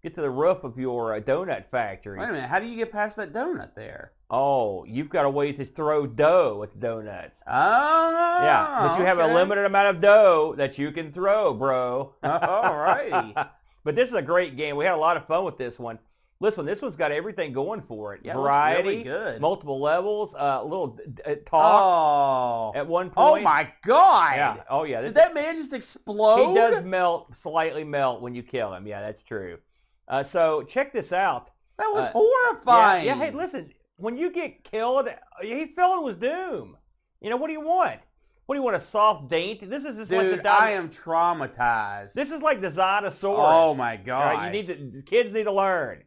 get 0.02 0.14
to 0.14 0.20
the 0.22 0.30
roof 0.30 0.64
of 0.64 0.78
your 0.78 1.14
uh, 1.14 1.20
donut 1.20 1.66
factory. 1.66 2.18
Wait 2.18 2.28
a 2.28 2.32
minute. 2.32 2.48
How 2.48 2.58
do 2.58 2.66
you 2.66 2.76
get 2.76 2.90
past 2.92 3.16
that 3.16 3.32
donut 3.32 3.74
there? 3.74 4.12
Oh, 4.30 4.84
you've 4.84 5.08
got 5.10 5.24
a 5.24 5.30
way 5.30 5.52
to 5.52 5.64
throw 5.64 6.06
dough 6.06 6.58
with 6.58 6.72
the 6.74 6.78
donuts. 6.78 7.40
Oh, 7.46 8.38
yeah, 8.42 8.86
but 8.88 8.98
you 8.98 9.04
have 9.04 9.18
a 9.18 9.34
limited 9.34 9.64
amount 9.64 9.88
of 9.96 10.00
dough 10.00 10.54
that 10.56 10.78
you 10.78 10.92
can 10.92 11.12
throw, 11.12 11.52
bro. 11.52 12.14
Alrighty. 12.24 13.34
but 13.84 13.94
this 13.96 14.08
is 14.08 14.14
a 14.14 14.22
great 14.22 14.56
game. 14.56 14.76
We 14.76 14.84
had 14.84 14.94
a 14.94 14.98
lot 14.98 15.16
of 15.16 15.26
fun 15.26 15.44
with 15.44 15.58
this 15.58 15.78
one. 15.78 15.98
Listen, 16.42 16.64
this 16.64 16.80
one's 16.80 16.96
got 16.96 17.12
everything 17.12 17.52
going 17.52 17.82
for 17.82 18.14
it. 18.14 18.22
Yeah, 18.24 18.32
it 18.32 18.36
Variety, 18.36 18.88
really 18.88 19.02
good. 19.02 19.40
multiple 19.42 19.78
levels, 19.78 20.34
uh, 20.34 20.62
little 20.64 20.98
uh, 21.26 21.34
talks 21.44 21.52
Oh. 21.52 22.72
at 22.74 22.86
one 22.86 23.10
point. 23.10 23.14
Oh 23.18 23.40
my 23.42 23.70
God. 23.84 24.36
Yeah. 24.36 24.56
Oh 24.70 24.84
yeah. 24.84 25.02
Did 25.02 25.14
that 25.14 25.34
man 25.34 25.56
just 25.56 25.74
explode? 25.74 26.48
he 26.48 26.54
does 26.54 26.82
melt, 26.82 27.36
slightly 27.36 27.84
melt 27.84 28.22
when 28.22 28.34
you 28.34 28.42
kill 28.42 28.72
him. 28.72 28.86
Yeah, 28.86 29.02
that's 29.02 29.22
true. 29.22 29.58
Uh, 30.10 30.22
so 30.24 30.62
check 30.64 30.92
this 30.92 31.12
out. 31.12 31.50
That 31.78 31.90
was 31.94 32.06
Uh, 32.06 32.10
horrifying. 32.12 33.06
yeah. 33.06 33.14
Hey, 33.14 33.30
listen. 33.30 33.72
When 33.96 34.16
you 34.16 34.30
get 34.32 34.64
killed, 34.64 35.08
he 35.40 35.66
fell 35.66 35.98
in 35.98 36.04
was 36.04 36.16
doom. 36.16 36.76
You 37.20 37.30
know 37.30 37.36
what 37.36 37.46
do 37.46 37.52
you 37.52 37.60
want? 37.60 38.00
What 38.46 38.54
do 38.56 38.58
you 38.58 38.64
want? 38.64 38.76
A 38.76 38.80
soft 38.80 39.28
dainty? 39.28 39.66
This 39.66 39.84
is 39.84 39.96
just 39.96 40.10
like 40.10 40.30
the 40.30 40.36
Dude, 40.38 40.46
I 40.46 40.70
am 40.70 40.88
traumatized. 40.88 42.12
This 42.14 42.30
is 42.32 42.42
like 42.42 42.60
the 42.60 42.70
Zonosaurus. 42.70 43.36
oh 43.38 43.74
my 43.74 43.96
God. 43.96 44.36
right, 44.36 44.46
you 44.46 44.62
need 44.62 44.92
to, 44.94 45.02
kids 45.02 45.32
need 45.32 45.44
to 45.44 45.52
learn. 45.52 46.02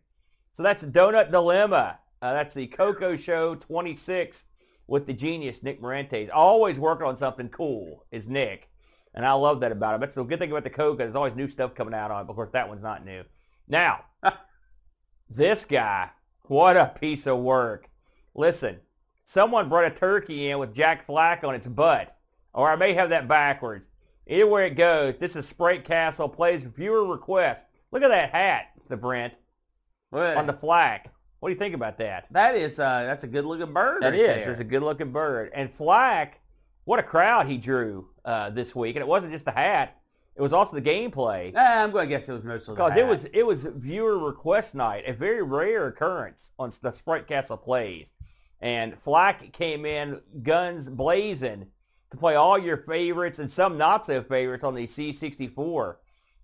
So 0.53 0.63
that's 0.63 0.83
Donut 0.83 1.31
Dilemma. 1.31 1.99
Uh, 2.21 2.33
that's 2.33 2.53
the 2.53 2.67
Coco 2.67 3.15
Show 3.15 3.55
26 3.55 4.45
with 4.87 5.05
the 5.07 5.13
genius 5.13 5.63
Nick 5.63 5.81
Marentes. 5.81 6.29
Always 6.33 6.77
working 6.79 7.07
on 7.07 7.15
something 7.17 7.49
cool 7.49 8.05
is 8.11 8.27
Nick. 8.27 8.69
And 9.13 9.25
I 9.25 9.33
love 9.33 9.59
that 9.61 9.71
about 9.71 9.95
him. 9.95 10.01
That's 10.01 10.15
the 10.15 10.23
good 10.23 10.39
thing 10.39 10.51
about 10.51 10.63
the 10.63 10.69
Coco. 10.69 10.97
There's 10.97 11.15
always 11.15 11.35
new 11.35 11.47
stuff 11.47 11.75
coming 11.75 11.93
out 11.93 12.11
on 12.11 12.25
it. 12.25 12.29
Of 12.29 12.35
course, 12.35 12.49
that 12.53 12.67
one's 12.67 12.81
not 12.83 13.05
new. 13.05 13.23
Now, 13.67 14.05
this 15.29 15.65
guy, 15.65 16.09
what 16.43 16.77
a 16.77 16.93
piece 16.99 17.25
of 17.27 17.39
work. 17.39 17.89
Listen, 18.35 18.79
someone 19.23 19.69
brought 19.69 19.85
a 19.85 19.95
turkey 19.95 20.49
in 20.49 20.59
with 20.59 20.73
Jack 20.73 21.05
Flack 21.05 21.43
on 21.43 21.55
its 21.55 21.67
butt. 21.67 22.15
Or 22.53 22.69
I 22.69 22.75
may 22.75 22.93
have 22.93 23.09
that 23.09 23.27
backwards. 23.27 23.87
Either 24.27 24.47
way 24.47 24.67
it 24.67 24.75
goes, 24.75 25.17
this 25.17 25.35
is 25.35 25.47
Sprite 25.47 25.83
Castle 25.85 26.29
plays 26.29 26.63
viewer 26.63 27.05
request. 27.05 27.65
Look 27.91 28.03
at 28.03 28.09
that 28.09 28.29
hat, 28.31 28.67
the 28.89 28.97
Brent, 28.97 29.33
What? 30.11 30.37
on 30.37 30.45
the 30.47 30.53
Flack. 30.53 31.11
What 31.39 31.49
do 31.49 31.53
you 31.53 31.59
think 31.59 31.75
about 31.75 31.97
that? 31.97 32.27
that 32.31 32.55
is 32.55 32.79
uh 32.79 33.03
that's 33.03 33.25
a 33.25 33.27
good 33.27 33.43
looking 33.43 33.73
bird. 33.73 34.01
That 34.01 34.11
right 34.11 34.19
is. 34.19 34.43
there. 34.43 34.51
It's 34.51 34.61
a 34.61 34.63
good-looking 34.63 35.11
bird. 35.11 35.51
And 35.53 35.69
Flack, 35.69 36.39
what 36.85 36.99
a 36.99 37.03
crowd 37.03 37.47
he 37.47 37.57
drew 37.57 38.07
uh, 38.23 38.49
this 38.51 38.73
week. 38.73 38.95
And 38.95 39.01
it 39.03 39.07
wasn't 39.07 39.33
just 39.33 39.43
the 39.43 39.51
hat. 39.51 39.99
It 40.35 40.41
was 40.41 40.53
also 40.53 40.75
the 40.75 40.81
gameplay. 40.81 41.53
Eh, 41.55 41.83
I'm 41.83 41.91
going 41.91 42.09
to 42.09 42.15
guess 42.15 42.27
it 42.27 42.33
was 42.33 42.43
mostly 42.43 42.73
Because 42.75 42.95
it 42.95 43.05
was 43.05 43.25
it 43.25 43.45
was 43.45 43.63
viewer 43.63 44.17
request 44.17 44.73
night, 44.73 45.03
a 45.07 45.13
very 45.13 45.43
rare 45.43 45.87
occurrence 45.87 46.51
on 46.57 46.71
the 46.81 46.91
Sprite 46.91 47.27
Castle 47.27 47.57
plays. 47.57 48.13
And 48.59 48.97
Flack 48.99 49.51
came 49.53 49.85
in 49.85 50.21
guns 50.41 50.89
blazing 50.89 51.67
to 52.11 52.17
play 52.17 52.35
all 52.35 52.57
your 52.57 52.77
favorites 52.77 53.37
and 53.39 53.51
some 53.51 53.77
not 53.77 54.05
so 54.05 54.23
favorites 54.23 54.63
on 54.63 54.73
the 54.75 54.87
C64. 54.87 55.95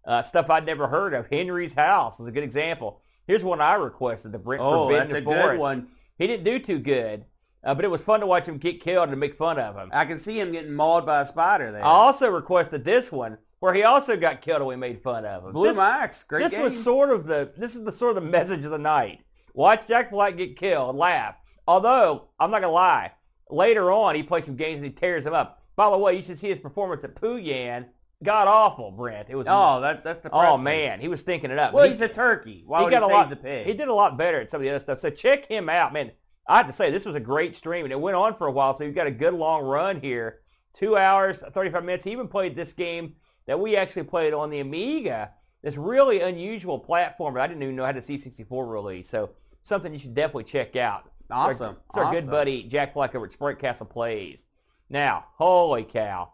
Uh, 0.05 0.21
stuff 0.21 0.49
I'd 0.49 0.65
never 0.65 0.87
heard 0.87 1.13
of. 1.13 1.27
Henry's 1.27 1.73
House 1.73 2.19
is 2.19 2.27
a 2.27 2.31
good 2.31 2.43
example. 2.43 3.01
Here's 3.27 3.43
one 3.43 3.61
I 3.61 3.75
requested, 3.75 4.31
the 4.31 4.39
Brent 4.39 4.61
Oh, 4.63 4.85
Forbidden 4.87 5.09
that's 5.09 5.21
a 5.21 5.23
Forest. 5.23 5.49
good 5.51 5.59
one. 5.59 5.87
He 6.17 6.25
didn't 6.27 6.45
do 6.45 6.57
too 6.57 6.79
good, 6.79 7.25
uh, 7.63 7.75
but 7.75 7.85
it 7.85 7.91
was 7.91 8.01
fun 8.01 8.19
to 8.21 8.25
watch 8.25 8.47
him 8.47 8.57
get 8.57 8.81
killed 8.81 9.09
and 9.09 9.19
make 9.19 9.35
fun 9.35 9.59
of 9.59 9.75
him. 9.75 9.89
I 9.93 10.05
can 10.05 10.17
see 10.19 10.39
him 10.39 10.51
getting 10.51 10.73
mauled 10.73 11.05
by 11.05 11.21
a 11.21 11.25
spider 11.25 11.71
there. 11.71 11.83
I 11.83 11.87
also 11.87 12.29
requested 12.29 12.83
this 12.83 13.11
one 13.11 13.37
where 13.59 13.73
he 13.73 13.83
also 13.83 14.15
got 14.17 14.41
killed 14.41 14.59
and 14.61 14.67
we 14.67 14.75
made 14.75 15.01
fun 15.01 15.25
of 15.25 15.45
him. 15.45 15.51
Blue 15.53 15.67
This- 15.67 15.77
Max, 15.77 16.23
great 16.23 16.43
this 16.43 16.53
game. 16.53 16.61
was 16.61 16.81
sort 16.81 17.09
of 17.09 17.25
the 17.27 17.51
this 17.57 17.75
is 17.75 17.83
the 17.83 17.91
sort 17.91 18.15
of 18.17 18.23
the 18.23 18.29
message 18.29 18.65
of 18.65 18.71
the 18.71 18.77
night. 18.77 19.21
Watch 19.53 19.87
Jack 19.87 20.11
Black 20.11 20.37
get 20.37 20.55
killed, 20.57 20.95
laugh. 20.95 21.35
Although 21.67 22.29
I'm 22.39 22.51
not 22.51 22.61
gonna 22.61 22.73
lie, 22.73 23.11
later 23.49 23.91
on 23.91 24.15
he 24.15 24.23
plays 24.23 24.45
some 24.45 24.55
games 24.55 24.77
and 24.77 24.85
he 24.85 24.91
tears 24.91 25.23
them 25.23 25.33
up. 25.33 25.61
By 25.75 25.89
the 25.89 25.97
way, 25.97 26.15
you 26.15 26.21
should 26.21 26.37
see 26.37 26.49
his 26.49 26.59
performance 26.59 27.03
at 27.03 27.15
Pooyan. 27.15 27.85
God 28.21 28.49
awful, 28.49 28.91
Brent. 28.91 29.29
It 29.29 29.35
was 29.35 29.47
oh, 29.49 29.79
that 29.81 30.03
that's 30.03 30.19
the. 30.21 30.29
oh 30.31 30.57
man, 30.57 30.99
he 30.99 31.07
was 31.07 31.21
stinking 31.21 31.51
it 31.51 31.57
up. 31.59 31.73
Well, 31.73 31.85
He- 31.85 31.91
he's 31.91 32.01
a 32.01 32.07
turkey. 32.09 32.63
Why 32.65 32.83
he 32.83 32.89
got 32.89 32.99
he 33.01 33.05
a 33.05 33.07
save 33.07 33.11
lot. 33.15 33.29
the 33.29 33.35
pig? 33.37 33.65
He 33.65 33.73
did 33.73 33.87
a 33.87 33.93
lot 33.93 34.17
better 34.17 34.41
at 34.41 34.51
some 34.51 34.59
of 34.59 34.63
the 34.63 34.69
other 34.69 34.79
stuff. 34.79 34.99
So 34.99 35.09
check 35.09 35.45
him 35.47 35.69
out, 35.69 35.93
man. 35.93 36.11
I 36.47 36.57
have 36.57 36.67
to 36.67 36.73
say 36.73 36.89
this 36.91 37.05
was 37.05 37.15
a 37.15 37.19
great 37.21 37.55
stream, 37.55 37.85
and 37.85 37.91
it 37.93 37.99
went 37.99 38.17
on 38.17 38.33
for 38.35 38.47
a 38.47 38.51
while. 38.51 38.73
So 38.75 38.83
you've 38.83 38.95
got 38.95 39.07
a 39.07 39.11
good 39.11 39.35
long 39.35 39.63
run 39.63 40.01
here, 40.01 40.39
two 40.73 40.97
hours, 40.97 41.37
thirty-five 41.53 41.83
minutes. 41.85 42.03
He 42.05 42.11
even 42.11 42.27
played 42.27 42.55
this 42.55 42.73
game 42.73 43.15
that 43.49 43.59
we 43.59 43.75
actually 43.75 44.03
played 44.03 44.31
on 44.31 44.51
the 44.51 44.59
Amiga. 44.59 45.31
This 45.63 45.75
really 45.75 46.21
unusual 46.21 46.77
platform, 46.77 47.33
but 47.33 47.41
I 47.41 47.47
didn't 47.47 47.63
even 47.63 47.75
know 47.75 47.83
how 47.83 47.91
to 47.91 47.99
C64 47.99 48.71
release. 48.71 49.09
So 49.09 49.31
something 49.63 49.91
you 49.91 49.97
should 49.97 50.13
definitely 50.13 50.43
check 50.43 50.75
out. 50.75 51.05
It's 51.21 51.31
our- 51.31 51.49
Awesome. 51.51 51.77
It's 51.89 51.97
our, 51.97 52.11
good 52.13 52.29
buddy 52.29 52.61
Jack 52.61 52.93
Fleck 52.93 53.15
over 53.15 53.25
at 53.25 53.31
Sprite 53.31 53.57
Castle 53.57 53.87
Plays. 53.87 54.45
Now, 54.87 55.25
holy 55.39 55.83
cow. 55.83 56.31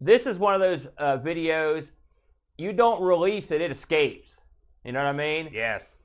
This 0.00 0.24
is 0.24 0.38
one 0.38 0.54
of 0.54 0.60
those 0.60 0.88
uh, 0.96 1.18
videos, 1.18 1.92
you 2.56 2.72
don't 2.72 3.02
release 3.02 3.50
it, 3.50 3.60
it 3.60 3.70
escapes. 3.70 4.32
You 4.86 4.92
know 4.92 5.04
what 5.04 5.10
I 5.10 5.18
mean? 5.18 5.50
Yes. 5.52 5.98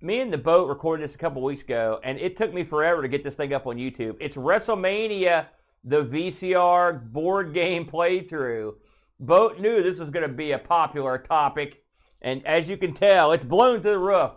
Me 0.00 0.20
and 0.20 0.32
the 0.32 0.38
boat 0.38 0.68
recorded 0.68 1.02
this 1.02 1.16
a 1.16 1.18
couple 1.18 1.42
weeks 1.42 1.62
ago, 1.62 1.98
and 2.04 2.20
it 2.20 2.36
took 2.36 2.54
me 2.54 2.62
forever 2.62 3.02
to 3.02 3.08
get 3.08 3.24
this 3.24 3.34
thing 3.34 3.52
up 3.52 3.66
on 3.66 3.78
YouTube. 3.78 4.16
It's 4.20 4.36
WrestleMania, 4.36 5.46
the 5.82 6.04
VCR 6.04 7.12
board 7.12 7.52
game 7.52 7.84
playthrough. 7.84 8.74
Boat 9.20 9.58
knew 9.58 9.82
this 9.82 9.98
was 9.98 10.10
going 10.10 10.28
to 10.28 10.32
be 10.32 10.52
a 10.52 10.58
popular 10.58 11.18
topic, 11.18 11.82
and 12.22 12.44
as 12.46 12.68
you 12.68 12.76
can 12.76 12.94
tell, 12.94 13.32
it's 13.32 13.44
blown 13.44 13.82
to 13.82 13.90
the 13.90 13.98
roof. 13.98 14.32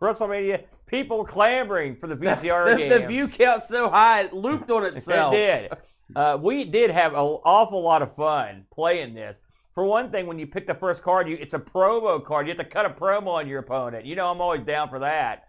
WrestleMania, 0.00 0.64
people 0.86 1.24
clamoring 1.24 1.96
for 1.96 2.06
the 2.06 2.16
VCR 2.16 2.72
the, 2.72 2.76
game. 2.76 2.90
the 2.90 3.06
view 3.06 3.28
count 3.28 3.62
so 3.64 3.88
high 3.88 4.22
it 4.22 4.32
looped 4.32 4.70
on 4.70 4.84
itself. 4.96 5.34
It 5.34 5.36
did. 5.70 5.78
Uh, 6.14 6.38
we 6.40 6.64
did 6.64 6.90
have 6.90 7.12
an 7.12 7.18
awful 7.18 7.82
lot 7.82 8.02
of 8.02 8.14
fun 8.14 8.66
playing 8.72 9.14
this. 9.14 9.36
For 9.74 9.84
one 9.84 10.10
thing, 10.10 10.26
when 10.26 10.38
you 10.38 10.46
pick 10.46 10.66
the 10.66 10.74
first 10.74 11.02
card, 11.02 11.28
you 11.28 11.36
it's 11.38 11.52
a 11.52 11.58
promo 11.58 12.24
card. 12.24 12.46
You 12.46 12.54
have 12.54 12.64
to 12.64 12.72
cut 12.72 12.86
a 12.86 12.90
promo 12.90 13.28
on 13.34 13.48
your 13.48 13.58
opponent. 13.58 14.06
You 14.06 14.16
know 14.16 14.30
I'm 14.30 14.40
always 14.40 14.62
down 14.62 14.88
for 14.88 15.00
that. 15.00 15.48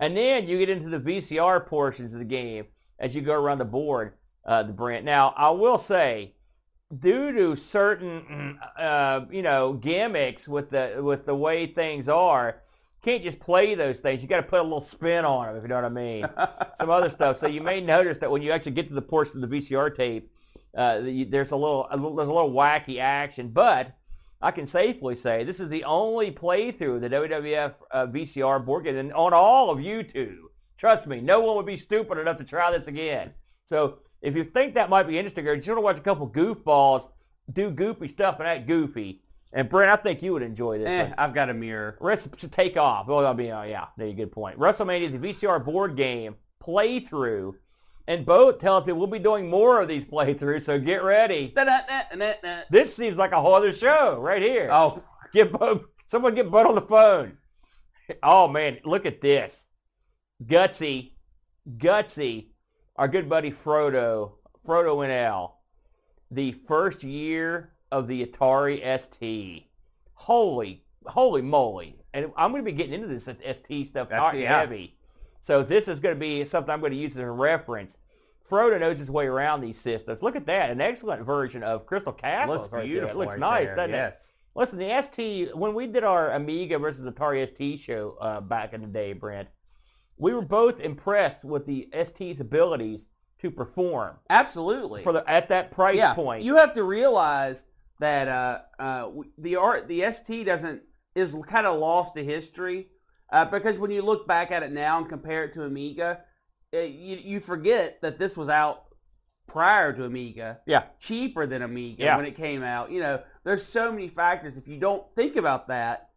And 0.00 0.16
then 0.16 0.48
you 0.48 0.58
get 0.58 0.70
into 0.70 0.88
the 0.88 0.98
VCR 0.98 1.66
portions 1.66 2.12
of 2.12 2.18
the 2.18 2.24
game 2.24 2.64
as 2.98 3.14
you 3.14 3.20
go 3.20 3.34
around 3.34 3.58
the 3.58 3.66
board, 3.66 4.14
uh, 4.44 4.62
the 4.62 4.72
Brent. 4.72 5.04
Now, 5.04 5.34
I 5.36 5.50
will 5.50 5.78
say, 5.78 6.34
due 6.96 7.32
to 7.32 7.56
certain, 7.56 8.58
uh, 8.78 9.24
you 9.30 9.42
know, 9.42 9.72
gimmicks 9.74 10.48
with 10.48 10.70
the 10.70 10.98
with 11.02 11.26
the 11.26 11.34
way 11.34 11.66
things 11.66 12.08
are, 12.08 12.62
you 13.02 13.12
can't 13.12 13.22
just 13.22 13.38
play 13.40 13.74
those 13.74 14.00
things. 14.00 14.22
You 14.22 14.28
got 14.28 14.38
to 14.42 14.46
put 14.46 14.60
a 14.60 14.62
little 14.62 14.80
spin 14.80 15.24
on 15.24 15.46
them, 15.46 15.56
if 15.56 15.62
you 15.62 15.68
know 15.68 15.76
what 15.76 15.84
I 15.84 15.88
mean. 15.88 16.26
Some 16.76 16.90
other 16.90 17.10
stuff. 17.18 17.38
So 17.38 17.46
you 17.46 17.60
may 17.60 17.80
notice 17.80 18.18
that 18.18 18.30
when 18.30 18.42
you 18.42 18.50
actually 18.52 18.72
get 18.72 18.88
to 18.88 18.94
the 18.94 19.02
portion 19.02 19.42
of 19.42 19.48
the 19.48 19.58
VCR 19.58 19.94
tape, 19.94 20.30
uh, 20.76 21.00
the- 21.00 21.24
there's 21.24 21.50
a 21.52 21.56
little, 21.56 21.86
a 21.90 21.96
little 21.96 22.16
there's 22.16 22.28
a 22.28 22.32
little 22.32 22.52
wacky 22.52 22.98
action. 22.98 23.48
But 23.48 23.96
I 24.42 24.50
can 24.50 24.66
safely 24.66 25.16
say 25.16 25.44
this 25.44 25.60
is 25.60 25.68
the 25.68 25.84
only 25.84 26.30
playthrough 26.30 26.96
of 26.96 27.00
the 27.02 27.10
WWF 27.10 27.74
uh, 27.90 28.06
VCR 28.06 28.64
board 28.64 28.84
game 28.84 28.96
and 28.96 29.12
on 29.12 29.32
all 29.32 29.70
of 29.70 29.78
YouTube. 29.78 30.38
Trust 30.76 31.06
me, 31.06 31.20
no 31.20 31.40
one 31.40 31.56
would 31.56 31.66
be 31.66 31.76
stupid 31.76 32.16
enough 32.18 32.38
to 32.38 32.44
try 32.44 32.70
this 32.76 32.86
again. 32.86 33.34
So 33.66 33.98
if 34.22 34.36
you 34.36 34.44
think 34.44 34.74
that 34.74 34.90
might 34.90 35.04
be 35.04 35.18
interesting, 35.18 35.46
or 35.46 35.54
you 35.54 35.58
just 35.58 35.68
want 35.68 35.78
to 35.78 35.82
watch 35.82 35.98
a 35.98 36.02
couple 36.02 36.28
goofballs 36.28 37.08
do 37.50 37.70
goofy 37.70 38.08
stuff 38.08 38.38
and 38.38 38.46
act 38.46 38.66
goofy, 38.66 39.22
and 39.52 39.68
Brent, 39.68 39.90
I 39.90 39.96
think 39.96 40.22
you 40.22 40.32
would 40.32 40.42
enjoy 40.42 40.78
this. 40.78 40.88
Eh. 40.88 41.12
I've 41.18 41.34
got 41.34 41.50
a 41.50 41.54
mirror. 41.54 41.96
Rest 42.00 42.28
should 42.38 42.52
take 42.52 42.76
off. 42.76 43.08
Well, 43.08 43.26
I 43.26 43.32
mean, 43.32 43.50
oh, 43.50 43.62
yeah, 43.62 43.86
go, 43.98 44.12
good 44.12 44.30
point. 44.30 44.58
WrestleMania, 44.58 45.10
the 45.10 45.28
VCR 45.28 45.64
board 45.64 45.96
game 45.96 46.36
playthrough, 46.62 47.54
and 48.06 48.24
Boat 48.24 48.60
tells 48.60 48.86
me 48.86 48.92
we'll 48.92 49.08
be 49.08 49.18
doing 49.18 49.50
more 49.50 49.80
of 49.80 49.88
these 49.88 50.04
playthroughs, 50.04 50.64
so 50.64 50.78
get 50.78 51.02
ready. 51.02 51.52
Da-da-da-da-da. 51.54 52.62
This 52.70 52.94
seems 52.94 53.16
like 53.16 53.32
a 53.32 53.40
whole 53.40 53.54
other 53.54 53.72
show 53.72 54.18
right 54.20 54.42
here. 54.42 54.68
Oh, 54.70 55.02
Get 55.32 55.52
Boat, 55.52 55.88
someone 56.08 56.34
get 56.34 56.50
Boat 56.50 56.66
on 56.66 56.74
the 56.74 56.82
phone. 56.82 57.38
Oh 58.20 58.48
man, 58.48 58.78
look 58.84 59.06
at 59.06 59.20
this. 59.20 59.66
Gutsy 60.44 61.12
Gutsy, 61.68 62.48
our 62.96 63.08
good 63.08 63.28
buddy 63.28 63.50
Frodo, 63.50 64.32
Frodo 64.66 65.02
and 65.02 65.12
Al, 65.12 65.60
the 66.30 66.52
first 66.52 67.02
year 67.02 67.72
of 67.90 68.08
the 68.08 68.24
Atari 68.24 68.80
ST. 69.00 69.66
Holy, 70.14 70.84
holy 71.06 71.42
moly. 71.42 71.96
And 72.12 72.32
I'm 72.36 72.50
going 72.50 72.64
to 72.64 72.70
be 72.70 72.76
getting 72.76 72.92
into 72.92 73.06
this 73.06 73.24
ST 73.24 73.88
stuff 73.88 74.08
That's- 74.08 74.34
yeah. 74.34 74.58
heavy. 74.60 74.96
So 75.40 75.62
this 75.62 75.88
is 75.88 76.00
going 76.00 76.14
to 76.14 76.20
be 76.20 76.44
something 76.44 76.70
I'm 76.70 76.80
going 76.80 76.92
to 76.92 76.98
use 76.98 77.12
as 77.12 77.18
a 77.18 77.30
reference. 77.30 77.96
Frodo 78.48 78.78
knows 78.78 78.98
his 78.98 79.10
way 79.10 79.26
around 79.26 79.60
these 79.60 79.78
systems. 79.78 80.22
Look 80.22 80.36
at 80.36 80.44
that. 80.46 80.70
An 80.70 80.80
excellent 80.80 81.24
version 81.24 81.62
of 81.62 81.86
Crystal 81.86 82.12
Castle. 82.12 82.56
looks 82.56 82.70
right 82.70 82.80
there. 82.80 82.86
beautiful. 82.86 83.22
It 83.22 83.24
looks 83.24 83.32
right 83.34 83.40
nice, 83.40 83.66
there, 83.68 83.76
doesn't 83.76 83.94
it? 83.94 84.32
Listen, 84.54 84.78
the 84.78 85.02
ST, 85.02 85.56
when 85.56 85.74
we 85.74 85.86
did 85.86 86.02
our 86.02 86.32
Amiga 86.32 86.78
versus 86.78 87.06
Atari 87.06 87.46
ST 87.48 87.80
show 87.80 88.16
uh, 88.20 88.40
back 88.40 88.72
in 88.72 88.80
the 88.80 88.88
day, 88.88 89.12
Brent, 89.12 89.48
we 90.20 90.32
were 90.34 90.42
both 90.42 90.78
impressed 90.80 91.44
with 91.44 91.66
the 91.66 91.88
ST's 92.04 92.40
abilities 92.40 93.06
to 93.40 93.50
perform 93.50 94.16
Absolutely. 94.28 95.02
for 95.02 95.12
the 95.12 95.28
at 95.28 95.48
that 95.48 95.70
price 95.70 95.96
yeah, 95.96 96.14
point. 96.14 96.44
you 96.44 96.56
have 96.56 96.74
to 96.74 96.84
realize 96.84 97.64
that 98.00 98.28
uh, 98.28 98.60
uh, 98.78 99.10
the 99.38 99.56
art, 99.56 99.88
the 99.88 100.12
ST 100.12 100.44
doesn't 100.46 100.82
is 101.14 101.34
kind 101.46 101.66
of 101.66 101.78
lost 101.78 102.14
to 102.14 102.24
history 102.24 102.88
uh, 103.32 103.44
because 103.44 103.78
when 103.78 103.90
you 103.90 104.02
look 104.02 104.26
back 104.26 104.50
at 104.50 104.62
it 104.62 104.72
now 104.72 104.98
and 104.98 105.08
compare 105.08 105.44
it 105.44 105.52
to 105.54 105.64
Amiga, 105.64 106.20
uh, 106.74 106.78
you 106.80 107.16
you 107.16 107.40
forget 107.40 108.00
that 108.02 108.18
this 108.18 108.36
was 108.36 108.48
out 108.48 108.84
prior 109.46 109.92
to 109.92 110.04
Amiga, 110.04 110.60
yeah, 110.66 110.84
cheaper 110.98 111.46
than 111.46 111.62
Amiga 111.62 112.04
Yeah. 112.04 112.16
when 112.16 112.26
it 112.26 112.36
came 112.36 112.62
out. 112.62 112.90
You 112.90 113.00
know, 113.00 113.22
there's 113.44 113.64
so 113.64 113.90
many 113.90 114.08
factors. 114.08 114.56
If 114.56 114.68
you 114.68 114.78
don't 114.78 115.04
think 115.16 115.36
about 115.36 115.68
that, 115.68 116.09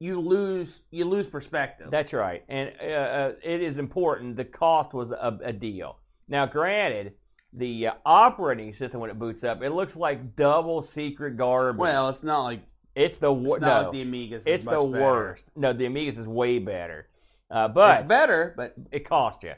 you 0.00 0.20
lose 0.20 0.82
you 0.90 1.04
lose 1.04 1.26
perspective. 1.26 1.90
that's 1.90 2.12
right. 2.12 2.44
And 2.48 2.72
uh, 2.80 2.84
uh, 2.84 3.32
it 3.42 3.60
is 3.60 3.78
important. 3.78 4.36
The 4.36 4.44
cost 4.44 4.94
was 4.94 5.10
a, 5.10 5.38
a 5.42 5.52
deal. 5.52 5.98
Now, 6.28 6.46
granted, 6.46 7.14
the 7.52 7.88
uh, 7.88 7.92
operating 8.04 8.72
system 8.72 9.00
when 9.00 9.10
it 9.10 9.18
boots 9.18 9.42
up, 9.42 9.62
it 9.62 9.70
looks 9.70 9.96
like 9.96 10.36
double 10.36 10.82
secret 10.82 11.36
garbage. 11.36 11.80
well, 11.80 12.08
it's 12.08 12.22
not 12.22 12.44
like 12.44 12.60
it's 12.94 13.18
the 13.18 13.32
worst. 13.32 13.62
no, 13.62 13.82
like 13.82 13.92
the 13.92 14.04
Amigas. 14.04 14.32
is 14.38 14.46
it's 14.46 14.64
much 14.64 14.74
the 14.74 14.86
better. 14.86 15.04
worst. 15.04 15.44
No, 15.56 15.72
the 15.72 15.86
Amigas 15.86 16.18
is 16.18 16.28
way 16.28 16.58
better. 16.58 17.08
Uh, 17.50 17.66
but 17.66 17.94
it's 18.00 18.02
better, 18.06 18.52
but 18.56 18.74
it 18.92 19.08
costs 19.08 19.42
you. 19.42 19.54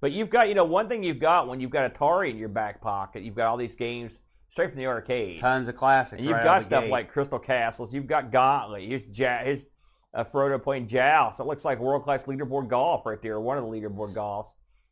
But 0.00 0.12
you've 0.12 0.30
got, 0.30 0.48
you 0.48 0.54
know, 0.54 0.64
one 0.64 0.88
thing 0.88 1.02
you've 1.02 1.18
got 1.20 1.48
when 1.48 1.60
you've 1.60 1.70
got 1.70 1.92
Atari 1.92 2.30
in 2.30 2.38
your 2.38 2.48
back 2.48 2.80
pocket, 2.80 3.22
you've 3.22 3.34
got 3.34 3.48
all 3.48 3.56
these 3.56 3.74
games 3.74 4.12
straight 4.50 4.70
from 4.70 4.78
the 4.78 4.86
arcade. 4.86 5.40
tons 5.40 5.68
of 5.68 5.76
classics. 5.76 6.18
And 6.18 6.24
you've 6.24 6.36
right 6.36 6.44
got 6.44 6.62
stuff 6.62 6.88
like 6.88 7.10
Crystal 7.10 7.38
Castles. 7.38 7.94
You've 7.94 8.06
got 8.06 8.30
Gauntlet. 8.30 8.82
Ja- 8.82 9.38
here's 9.38 9.66
uh, 10.14 10.24
Frodo 10.24 10.62
playing 10.62 10.86
Joust. 10.86 11.38
That 11.38 11.46
looks 11.46 11.64
like 11.64 11.78
world-class 11.78 12.24
leaderboard 12.24 12.68
golf 12.68 13.06
right 13.06 13.20
there, 13.20 13.40
one 13.40 13.58
of 13.58 13.64
the 13.64 13.70
leaderboard 13.70 14.14
golfs, 14.14 14.48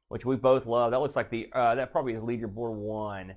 which 0.09 0.25
we 0.25 0.37
both 0.37 0.67
love. 0.67 0.91
That 0.91 1.01
looks 1.01 1.17
like 1.17 1.31
the, 1.31 1.49
uh, 1.53 1.75
that 1.75 1.93
probably 1.93 2.15
is 2.15 2.23
leaderboard 2.23 2.75
one. 2.75 3.35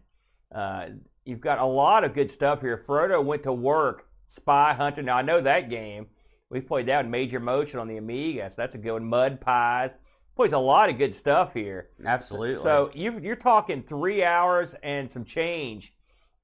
Uh, 0.54 0.90
you've 1.26 1.42
got 1.42 1.60
a 1.60 1.66
lot 1.66 2.04
of 2.04 2.14
good 2.14 2.30
stuff 2.30 2.62
here. 2.62 2.84
Frodo 2.88 3.24
went 3.24 3.44
to 3.44 3.54
work, 3.54 4.08
Spy 4.28 4.74
Hunter. 4.74 5.02
Now, 5.02 5.18
I 5.18 5.22
know 5.22 5.42
that 5.42 5.70
game. 5.70 6.08
We 6.50 6.60
played 6.62 6.88
that 6.88 7.06
in 7.06 7.12
Major 7.12 7.40
Motion 7.40 7.80
on 7.80 7.88
the 7.88 7.98
Amiga, 7.98 8.50
so 8.50 8.56
that's 8.58 8.76
a 8.76 8.78
good 8.78 8.94
one. 8.94 9.06
Mud 9.06 9.40
Pies. 9.42 9.92
Plays 10.34 10.54
a 10.54 10.58
lot 10.58 10.90
of 10.90 10.98
good 10.98 11.14
stuff 11.14 11.54
here. 11.54 11.90
Absolutely. 12.06 12.64
So 12.64 12.90
you, 12.94 13.20
you're 13.20 13.36
talking 13.36 13.84
three 13.84 14.24
hours 14.24 14.76
and 14.82 15.12
some 15.12 15.26
change 15.26 15.94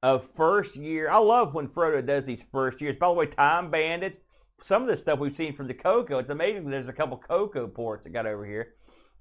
of 0.04 0.30
first 0.36 0.76
year. 0.76 1.10
I 1.10 1.18
love 1.20 1.54
when 1.54 1.70
Frodo 1.70 2.06
does 2.06 2.26
these 2.26 2.44
first 2.52 2.82
years. 2.82 2.98
By 3.00 3.08
the 3.08 3.14
way, 3.14 3.26
Time 3.28 3.72
Bandits, 3.72 4.20
some 4.62 4.82
of 4.82 4.88
the 4.88 4.98
stuff 4.98 5.20
we've 5.20 5.36
seen 5.36 5.54
from 5.54 5.68
the 5.68 5.74
Coco, 5.74 6.18
it's 6.20 6.30
amazing 6.30 6.70
there's 6.70 6.88
a 6.88 6.94
couple 6.94 7.18
Coco 7.18 7.68
ports 7.68 8.04
that 8.04 8.12
got 8.12 8.26
over 8.26 8.46
here. 8.46 8.74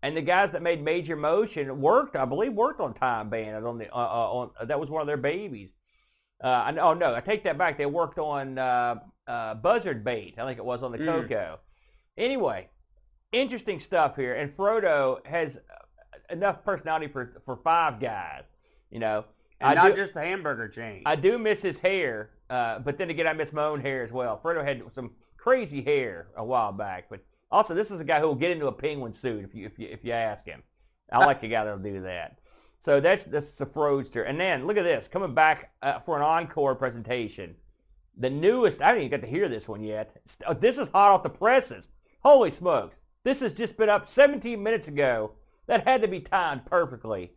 And 0.02 0.16
the 0.16 0.22
guys 0.22 0.50
that 0.52 0.62
made 0.62 0.82
Major 0.82 1.16
Motion 1.16 1.80
worked, 1.80 2.16
I 2.16 2.24
believe, 2.26 2.52
worked 2.52 2.80
on 2.80 2.94
Time 2.94 3.28
Bandit 3.30 3.64
on 3.64 3.78
the 3.78 3.90
uh, 3.90 3.96
uh, 3.96 4.30
on 4.30 4.50
that 4.68 4.78
was 4.78 4.90
one 4.90 5.00
of 5.00 5.06
their 5.06 5.16
babies. 5.16 5.70
Uh, 6.42 6.48
I, 6.66 6.76
oh 6.76 6.94
no, 6.94 7.14
I 7.14 7.20
take 7.20 7.44
that 7.44 7.56
back. 7.56 7.78
They 7.78 7.86
worked 7.86 8.18
on 8.18 8.58
uh, 8.58 8.96
uh, 9.26 9.54
Buzzard 9.54 10.04
Bait. 10.04 10.34
I 10.38 10.44
think 10.44 10.58
it 10.58 10.64
was 10.64 10.82
on 10.82 10.92
the 10.92 10.98
Mm. 10.98 11.06
Coco. 11.06 11.60
Anyway, 12.16 12.68
interesting 13.32 13.80
stuff 13.80 14.16
here. 14.16 14.34
And 14.34 14.54
Frodo 14.54 15.24
has 15.26 15.58
enough 16.30 16.62
personality 16.62 17.08
for 17.08 17.40
for 17.44 17.56
five 17.56 17.98
guys. 17.98 18.44
You 18.90 19.00
know, 19.00 19.24
and 19.60 19.78
I 19.78 19.82
not 19.82 19.94
do, 19.94 20.02
just 20.02 20.14
the 20.14 20.20
hamburger 20.22 20.68
chain. 20.68 21.02
I 21.06 21.16
do 21.16 21.38
miss 21.38 21.62
his 21.62 21.78
hair, 21.78 22.30
uh, 22.50 22.80
but 22.80 22.98
then 22.98 23.08
again, 23.10 23.26
I 23.26 23.32
miss 23.32 23.52
my 23.52 23.64
own 23.64 23.80
hair 23.80 24.04
as 24.04 24.12
well. 24.12 24.38
Frodo 24.44 24.62
had 24.62 24.82
some 24.94 25.12
crazy 25.46 25.80
hair 25.82 26.26
a 26.36 26.44
while 26.44 26.72
back, 26.72 27.08
but 27.08 27.20
also 27.52 27.72
this 27.72 27.92
is 27.92 28.00
a 28.00 28.04
guy 28.04 28.18
who 28.18 28.26
will 28.26 28.34
get 28.34 28.50
into 28.50 28.66
a 28.66 28.72
penguin 28.72 29.12
suit 29.12 29.44
if 29.44 29.54
you 29.54 29.64
if 29.66 29.78
you 29.78 29.88
if 29.88 30.04
you 30.04 30.10
ask 30.12 30.44
him. 30.44 30.62
I 31.12 31.24
like 31.24 31.42
a 31.44 31.48
guy 31.48 31.62
that'll 31.62 31.78
do 31.78 32.02
that. 32.02 32.38
So 32.80 32.98
that's 32.98 33.22
that's 33.24 33.52
the 33.52 33.66
Froadster. 33.66 34.24
And 34.26 34.40
then 34.40 34.66
look 34.66 34.76
at 34.76 34.82
this 34.82 35.06
coming 35.06 35.34
back 35.34 35.70
uh, 35.82 36.00
for 36.00 36.16
an 36.16 36.22
encore 36.22 36.74
presentation. 36.74 37.54
The 38.18 38.30
newest, 38.30 38.82
I 38.82 38.88
didn't 38.88 39.04
even 39.04 39.10
get 39.10 39.20
to 39.20 39.32
hear 39.32 39.48
this 39.48 39.68
one 39.68 39.82
yet. 39.84 40.16
Uh, 40.44 40.54
This 40.54 40.78
is 40.78 40.88
hot 40.88 41.12
off 41.12 41.22
the 41.22 41.28
presses. 41.28 41.90
Holy 42.22 42.50
smokes. 42.50 42.96
This 43.24 43.40
has 43.40 43.52
just 43.52 43.76
been 43.76 43.90
up 43.90 44.08
17 44.08 44.60
minutes 44.60 44.88
ago. 44.88 45.32
That 45.66 45.86
had 45.86 46.00
to 46.02 46.08
be 46.08 46.20
timed 46.20 46.64
perfectly. 46.64 47.32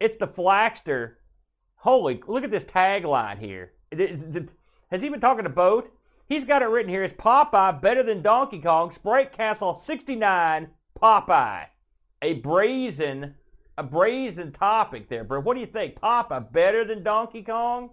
It's 0.00 0.16
the 0.16 0.26
Flaxter. 0.26 1.14
Holy, 1.76 2.20
look 2.26 2.44
at 2.44 2.50
this 2.50 2.64
tagline 2.64 3.38
here. 3.38 3.72
Has 3.92 5.00
he 5.02 5.08
been 5.08 5.20
talking 5.20 5.44
to 5.44 5.50
Boat? 5.50 5.92
He's 6.28 6.44
got 6.44 6.62
it 6.62 6.66
written 6.68 6.90
here 6.90 7.02
as 7.04 7.12
Popeye 7.12 7.80
better 7.80 8.02
than 8.02 8.20
Donkey 8.22 8.60
Kong, 8.60 8.90
Sprite 8.90 9.32
Castle 9.32 9.74
69, 9.74 10.68
Popeye. 11.00 11.66
A 12.20 12.34
brazen, 12.34 13.34
a 13.78 13.82
brazen 13.82 14.52
topic 14.52 15.08
there, 15.08 15.24
bro. 15.24 15.40
What 15.40 15.54
do 15.54 15.60
you 15.60 15.66
think? 15.66 15.94
Popeye 16.00 16.52
better 16.52 16.84
than 16.84 17.02
Donkey 17.02 17.42
Kong? 17.42 17.90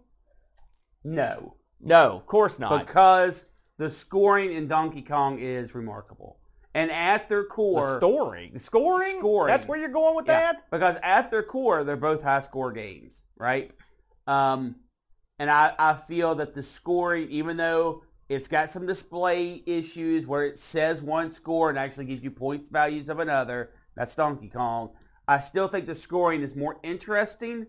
no, 1.04 1.56
No, 1.80 2.18
of 2.18 2.26
course 2.26 2.58
not. 2.60 2.86
because 2.86 3.46
the 3.78 3.90
scoring 3.92 4.52
in 4.52 4.68
Donkey 4.68 5.02
Kong 5.04 5.38
is 5.40 5.76
remarkable, 5.76 6.40
and 6.74 6.90
at 6.92 7.30
their 7.30 7.44
the 7.44 7.48
core, 7.50 7.98
story, 7.98 8.50
the 8.54 8.60
scoring, 8.60 9.20
Scoring. 9.20 9.48
That's 9.52 9.66
where 9.68 9.78
you're 9.80 9.90
going 9.90 10.16
with 10.16 10.26
Yeah, 10.28 10.54
that. 10.54 10.72
because 10.72 10.98
at 11.04 11.30
their 11.32 11.44
core, 11.44 11.84
they're 11.84 11.96
both 11.96 12.24
high 12.24 12.42
score 12.42 12.72
games, 12.72 13.22
right? 13.38 13.72
Um, 14.28 14.78
and 15.38 15.52
I, 15.52 15.74
I 15.78 15.94
feel 15.94 16.34
that 16.36 16.56
the 16.56 16.64
scoring, 16.64 17.28
even 17.30 17.58
though 17.58 18.02
it's 18.28 18.48
got 18.48 18.70
some 18.70 18.88
display 18.88 19.62
issues 19.66 20.26
where 20.26 20.46
it 20.46 20.58
says 20.58 21.02
one 21.02 21.32
score 21.32 21.70
and 21.70 21.78
actually 21.78 22.06
gives 22.06 22.24
you 22.24 22.32
points 22.32 22.70
values 22.70 23.08
of 23.10 23.20
another, 23.20 23.72
that's 23.96 24.16
Donkey 24.16 24.50
Kong. 24.50 24.92
I 25.28 25.40
still 25.40 25.68
think 25.68 25.86
the 25.86 25.96
scoring 25.96 26.42
is 26.42 26.56
more 26.56 26.80
interesting 26.84 27.68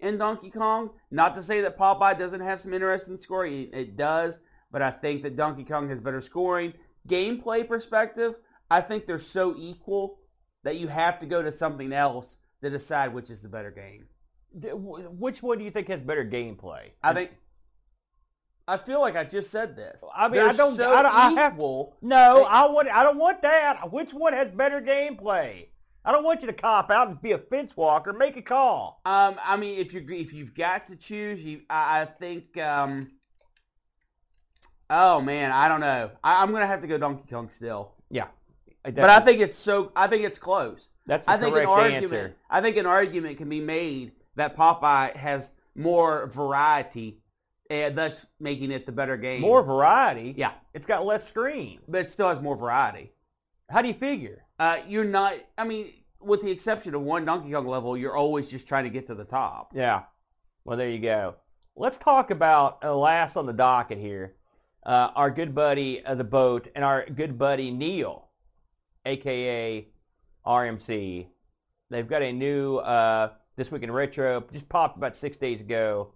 in 0.00 0.18
Donkey 0.18 0.50
Kong. 0.50 0.90
Not 1.10 1.34
to 1.36 1.42
say 1.42 1.60
that 1.60 1.78
Popeye 1.78 2.18
doesn't 2.18 2.40
have 2.40 2.60
some 2.60 2.72
interesting 2.74 3.18
scoring. 3.20 3.70
It, 3.72 3.96
does, 3.96 4.38
but 4.70 4.82
I 4.82 4.90
think 4.90 5.22
that 5.22 5.36
Donkey 5.36 5.64
Kong 5.64 5.88
has 5.88 6.00
better 6.00 6.20
scoring. 6.20 6.74
Gameplay 7.06 7.66
perspective, 7.66 8.34
I 8.70 8.80
think 8.80 9.06
they're 9.06 9.18
so 9.18 9.54
equal 9.56 10.20
that 10.64 10.76
you 10.76 10.88
have 10.88 11.18
to 11.20 11.26
go 11.26 11.42
to 11.42 11.52
something 11.52 11.92
else 11.92 12.38
to 12.62 12.70
decide 12.70 13.14
which 13.14 13.30
is 13.30 13.40
the 13.40 13.48
better 13.48 13.70
game. 13.70 14.06
Which 14.52 15.42
one 15.42 15.58
do 15.58 15.64
you 15.64 15.70
think 15.70 15.88
has 15.88 16.02
better 16.02 16.24
gameplay? 16.24 16.90
I 17.02 17.12
think. 17.12 17.30
I 18.68 18.76
feel 18.76 19.00
like 19.00 19.16
I 19.16 19.24
just 19.24 19.50
said 19.50 19.74
this. 19.74 20.04
I 20.14 20.28
mean, 20.28 20.40
I 20.40 20.44
They're 20.48 20.52
don't- 20.52 20.76
So 20.76 20.92
I 20.94 21.02
don't- 21.02 21.14
I 21.14 21.30
have- 21.32 21.54
equal. 21.54 21.96
No, 22.02 22.44
I 22.44 22.66
want. 22.68 22.88
I 22.88 23.02
don't 23.02 23.16
want 23.18 23.40
that. 23.42 23.90
Which 23.90 24.12
one 24.12 24.32
has 24.34 24.50
better 24.52 24.80
gameplay? 24.80 25.68
I 26.04 26.12
don't 26.12 26.22
want 26.24 26.40
you 26.42 26.46
to 26.46 26.52
cop 26.52 26.90
out 26.90 27.08
and 27.08 27.20
be 27.20 27.32
a 27.32 27.38
fence 27.38 27.76
walker. 27.76 28.12
Make 28.12 28.36
a 28.36 28.42
call. 28.42 29.00
Um, 29.04 29.36
I 29.44 29.56
mean, 29.56 29.78
if 29.78 29.92
you 29.92 30.06
if 30.10 30.32
you've 30.32 30.54
got 30.54 30.86
to 30.88 30.96
choose, 30.96 31.42
you 31.42 31.62
I, 31.68 32.02
I 32.02 32.04
think. 32.04 32.56
Um, 32.58 33.12
oh 34.90 35.20
man, 35.20 35.50
I 35.52 35.68
don't 35.68 35.80
know. 35.80 36.10
I, 36.22 36.42
I'm 36.42 36.52
gonna 36.52 36.66
have 36.66 36.80
to 36.82 36.86
go 36.86 36.98
Donkey 36.98 37.28
Kong 37.30 37.50
still, 37.50 37.92
Yeah, 38.10 38.28
but 38.84 39.10
I 39.10 39.20
think 39.20 39.40
it's 39.40 39.58
so. 39.58 39.92
I 39.96 40.06
think 40.06 40.24
it's 40.24 40.38
close. 40.38 40.88
that's 41.06 41.26
the 41.26 41.32
I 41.32 41.36
think 41.38 41.56
an 41.56 41.66
argument. 41.66 42.04
answer. 42.04 42.36
I 42.50 42.60
think 42.60 42.76
an 42.76 42.86
argument 42.86 43.38
can 43.38 43.48
be 43.48 43.60
made 43.60 44.12
that 44.36 44.56
Popeye 44.56 45.14
has 45.16 45.50
more 45.74 46.26
variety, 46.28 47.18
and 47.70 47.96
thus 47.96 48.26
making 48.40 48.70
it 48.70 48.86
the 48.86 48.92
better 48.92 49.16
game. 49.16 49.40
More 49.40 49.62
variety. 49.62 50.34
Yeah. 50.36 50.52
it's 50.74 50.86
got 50.86 51.04
less 51.04 51.28
screens. 51.28 51.82
but 51.88 52.02
it 52.02 52.10
still 52.10 52.28
has 52.28 52.40
more 52.40 52.56
variety. 52.56 53.12
How 53.70 53.82
do 53.82 53.88
you 53.88 53.94
figure? 53.94 54.44
Uh, 54.58 54.78
you're 54.88 55.04
not. 55.04 55.34
I 55.56 55.64
mean, 55.64 55.92
with 56.20 56.42
the 56.42 56.50
exception 56.50 56.94
of 56.94 57.02
one 57.02 57.24
Donkey 57.24 57.52
Kong 57.52 57.66
level, 57.66 57.96
you're 57.96 58.16
always 58.16 58.50
just 58.50 58.66
trying 58.66 58.84
to 58.84 58.90
get 58.90 59.06
to 59.08 59.14
the 59.14 59.24
top. 59.24 59.72
Yeah. 59.74 60.04
Well, 60.64 60.76
there 60.76 60.88
you 60.90 60.98
go. 60.98 61.36
Let's 61.76 61.98
talk 61.98 62.30
about 62.30 62.78
uh, 62.82 62.96
last 62.96 63.36
on 63.36 63.46
the 63.46 63.52
docket 63.52 63.98
here. 63.98 64.34
Uh, 64.84 65.10
our 65.14 65.30
good 65.30 65.54
buddy 65.54 66.04
uh, 66.04 66.14
the 66.14 66.24
boat 66.24 66.68
and 66.74 66.84
our 66.84 67.04
good 67.04 67.38
buddy 67.38 67.70
Neil, 67.70 68.28
aka 69.04 69.86
RMC. 70.46 71.26
They've 71.90 72.08
got 72.08 72.22
a 72.22 72.32
new 72.32 72.76
uh, 72.78 73.32
this 73.56 73.70
week 73.70 73.82
in 73.82 73.90
retro 73.90 74.44
just 74.52 74.68
popped 74.68 74.96
about 74.96 75.16
six 75.16 75.36
days 75.36 75.60
ago, 75.60 76.12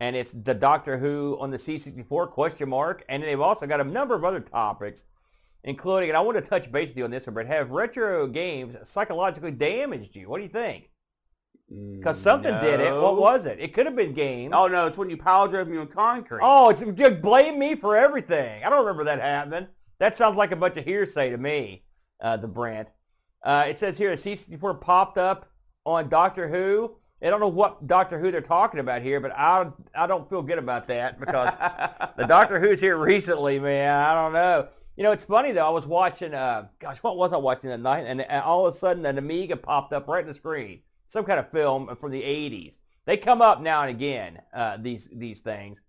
and 0.00 0.16
it's 0.16 0.32
the 0.32 0.54
Doctor 0.54 0.98
Who 0.98 1.36
on 1.40 1.50
the 1.50 1.58
C64 1.58 2.30
question 2.30 2.70
mark, 2.70 3.04
and 3.08 3.22
they've 3.22 3.40
also 3.40 3.66
got 3.66 3.80
a 3.80 3.84
number 3.84 4.14
of 4.14 4.24
other 4.24 4.40
topics. 4.40 5.04
including, 5.62 6.08
and 6.08 6.16
I 6.16 6.22
want 6.22 6.38
to 6.38 6.42
touch 6.42 6.72
base 6.72 6.88
with 6.88 6.96
you 6.96 7.04
on 7.04 7.10
this 7.10 7.26
one, 7.26 7.34
but 7.34 7.46
have 7.46 7.70
retro 7.70 8.26
games 8.26 8.76
psychologically 8.84 9.50
damaged 9.50 10.16
you? 10.16 10.26
What 10.28 10.38
do 10.38 10.44
you 10.44 10.48
think? 10.48 10.88
Because 11.68 12.18
something 12.18 12.52
did 12.60 12.80
it. 12.80 12.92
What 12.94 13.16
was 13.18 13.46
it? 13.46 13.58
It 13.60 13.74
could 13.74 13.86
have 13.86 13.94
been 13.94 14.12
games. 14.14 14.52
Oh 14.56 14.66
no, 14.66 14.86
it's 14.86 14.98
when 14.98 15.08
you 15.10 15.16
pile 15.16 15.46
drove 15.46 15.68
me 15.68 15.76
on 15.76 15.86
concrete. 15.86 16.40
Oh, 16.42 16.70
it's 16.70 16.80
just 16.80 17.20
blame 17.22 17.58
me 17.58 17.76
for 17.76 17.94
everything. 17.96 18.64
I 18.64 18.70
don't 18.70 18.80
remember 18.80 19.04
that 19.04 19.20
happening. 19.20 19.68
That 19.98 20.16
sounds 20.16 20.36
like 20.36 20.50
a 20.50 20.56
bunch 20.56 20.78
of 20.78 20.84
hearsay 20.84 21.30
to 21.30 21.36
me, 21.38 21.84
uh, 22.20 22.38
the 22.38 22.48
Brent. 22.48 22.88
Uh, 23.44 23.66
it 23.68 23.78
says 23.78 23.98
here, 23.98 24.12
C64 24.14 24.80
popped 24.80 25.18
up 25.18 25.50
on 25.84 26.08
Doctor 26.08 26.48
Who. 26.48 26.96
I 27.22 27.30
don't 27.30 27.40
know 27.40 27.48
what 27.48 27.86
Doctor 27.86 28.18
Who 28.18 28.30
they're 28.30 28.40
talking 28.40 28.80
about 28.80 29.02
here, 29.02 29.20
but 29.20 29.32
I 29.36 29.70
I 29.94 30.06
don't 30.06 30.28
feel 30.28 30.42
good 30.42 30.58
about 30.58 30.88
that 30.88 31.20
because 31.20 31.52
the 32.16 32.26
Doctor 32.26 32.60
Who's 32.60 32.80
here 32.80 32.96
recently, 32.96 33.58
man. 33.58 33.94
I 33.94 34.14
don't 34.14 34.32
know. 34.32 34.68
You 34.96 35.04
know, 35.04 35.12
it's 35.12 35.24
funny 35.24 35.52
though. 35.52 35.66
I 35.66 35.70
was 35.70 35.86
watching. 35.86 36.34
Uh, 36.34 36.68
gosh, 36.78 36.98
what 36.98 37.16
was 37.16 37.32
I 37.32 37.36
watching 37.36 37.70
that 37.70 37.80
night? 37.80 38.04
And, 38.06 38.20
and 38.20 38.42
all 38.42 38.66
of 38.66 38.74
a 38.74 38.78
sudden, 38.78 39.04
an 39.06 39.18
Amiga 39.18 39.56
popped 39.56 39.92
up 39.92 40.08
right 40.08 40.22
in 40.22 40.28
the 40.28 40.34
screen. 40.34 40.80
Some 41.08 41.24
kind 41.24 41.38
of 41.38 41.50
film 41.50 41.94
from 41.96 42.10
the 42.10 42.22
'80s. 42.22 42.78
They 43.04 43.16
come 43.16 43.42
up 43.42 43.60
now 43.60 43.82
and 43.82 43.90
again. 43.90 44.40
Uh, 44.52 44.78
these 44.80 45.08
these 45.12 45.40
things. 45.40 45.80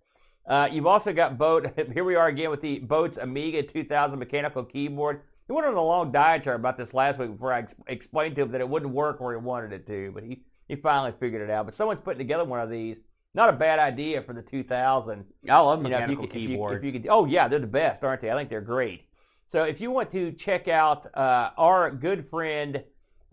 Uh, 0.45 0.67
you've 0.71 0.87
also 0.87 1.13
got 1.13 1.37
Boat. 1.37 1.71
Here 1.93 2.03
we 2.03 2.15
are 2.15 2.27
again 2.27 2.49
with 2.49 2.61
the 2.61 2.79
Boat's 2.79 3.17
Amiga 3.17 3.63
2000 3.63 4.17
mechanical 4.17 4.63
keyboard. 4.63 5.21
He 5.47 5.53
went 5.53 5.67
on 5.67 5.75
a 5.75 5.81
long 5.81 6.11
diatribe 6.11 6.59
about 6.59 6.77
this 6.77 6.93
last 6.93 7.19
week 7.19 7.31
before 7.31 7.53
I 7.53 7.59
ex- 7.59 7.75
explained 7.87 8.35
to 8.35 8.43
him 8.43 8.51
that 8.51 8.61
it 8.61 8.69
wouldn't 8.69 8.93
work 8.93 9.19
where 9.19 9.37
he 9.37 9.43
wanted 9.43 9.73
it 9.73 9.85
to, 9.87 10.11
but 10.13 10.23
he, 10.23 10.43
he 10.71 10.77
finally 10.77 11.13
figured 11.19 11.41
it 11.41 11.49
out. 11.51 11.65
But 11.65 11.75
someone's 11.75 11.99
putting 11.99 12.19
together 12.19 12.45
one 12.45 12.61
of 12.61 12.69
these. 12.69 12.97
Not 13.33 13.49
a 13.49 13.53
bad 13.53 13.77
idea 13.79 14.21
for 14.21 14.33
the 14.33 14.41
2000. 14.41 15.25
I 15.49 15.59
love 15.59 15.83
You 15.83 15.89
know, 15.89 15.97
if 15.97 16.01
you 16.09 16.15
mechanical 16.17 16.27
could- 16.27 16.35
if 16.35 16.41
you- 16.41 16.47
keyboards. 16.47 16.77
if 16.77 16.83
you 16.85 16.91
could- 16.99 17.07
oh 17.09 17.25
yeah, 17.25 17.47
they're 17.49 17.59
the 17.59 17.67
best, 17.67 18.03
aren't 18.03 18.21
they? 18.21 18.31
I 18.31 18.35
think 18.35 18.49
they're 18.49 18.61
great. 18.61 19.03
So 19.47 19.63
if 19.65 19.81
you 19.81 19.91
want 19.91 20.11
to 20.13 20.31
check 20.31 20.67
out 20.69 21.07
uh, 21.15 21.51
our 21.57 21.91
good 21.91 22.25
friend 22.27 22.83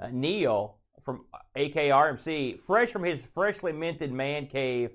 uh, 0.01 0.09
Neil 0.13 0.79
from 1.05 1.25
AKRMC, 1.57 2.61
fresh 2.61 2.91
from 2.91 3.05
his 3.05 3.23
freshly 3.35 3.73
minted 3.73 4.13
man 4.13 4.47
cave, 4.47 4.91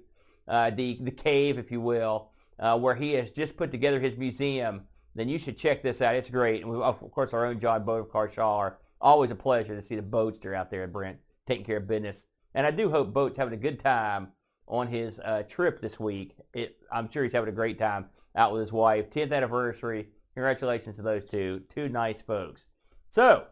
uh, 0.48 0.70
the 0.70 0.98
the 1.02 1.12
cave, 1.12 1.58
if 1.58 1.72
you 1.72 1.80
will, 1.82 2.30
uh, 2.60 2.78
where 2.78 2.96
he 2.96 3.14
has 3.14 3.32
just 3.32 3.56
put 3.58 3.72
together 3.72 4.00
his 4.00 4.18
museum, 4.18 4.84
then 5.16 5.30
you 5.30 5.38
should 5.38 5.58
check 5.58 5.82
this 5.84 6.02
out. 6.02 6.16
It's 6.16 6.30
great. 6.30 6.62
And 6.62 6.72
we, 6.72 6.82
of 6.82 7.00
course, 7.12 7.34
our 7.34 7.46
own 7.46 7.60
John 7.60 7.84
Boat 7.86 8.02
of 8.02 8.10
Carshaw. 8.12 8.74
Always 9.00 9.32
a 9.32 9.36
pleasure 9.36 9.76
to 9.76 9.82
see 9.82 9.96
the 9.96 10.02
boatster 10.02 10.54
out 10.56 10.72
there, 10.72 10.88
Brent, 10.88 11.18
taking 11.46 11.66
care 11.66 11.78
of 11.78 11.88
business. 11.88 12.26
And 12.56 12.66
I 12.66 12.72
do 12.72 12.90
hope 12.90 13.14
Boat's 13.14 13.38
having 13.38 13.54
a 13.54 13.62
good 13.62 13.80
time 13.80 14.30
on 14.68 14.88
his 14.88 15.20
uh, 15.20 15.44
trip 15.48 15.82
this 15.82 16.00
week. 16.00 16.36
It, 16.54 16.78
I'm 16.92 17.10
sure 17.10 17.24
he's 17.24 17.34
having 17.34 17.50
a 17.50 17.54
great 17.54 17.80
time 17.80 18.08
out 18.36 18.52
with 18.52 18.62
his 18.62 18.72
wife. 18.72 19.10
10th 19.10 19.34
anniversary. 19.34 20.08
Congratulations 20.34 20.96
to 20.96 21.02
those 21.02 21.26
two. 21.26 21.62
Two 21.70 21.90
nice 21.90 22.22
folks. 22.22 22.66
So 23.10 23.46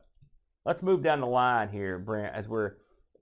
let's 0.66 0.82
move 0.82 1.04
down 1.04 1.22
the 1.22 1.28
line 1.28 1.70
here, 1.70 2.00
Brent, 2.00 2.34
as 2.34 2.48
we're 2.48 2.78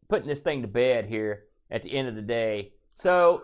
putting 0.08 0.28
this 0.28 0.40
thing 0.40 0.62
to 0.62 0.68
bed 0.68 1.06
here 1.06 1.44
at 1.70 1.84
the 1.84 1.94
end 1.94 2.08
of 2.08 2.16
the 2.16 2.22
day. 2.22 2.74
So 2.94 3.44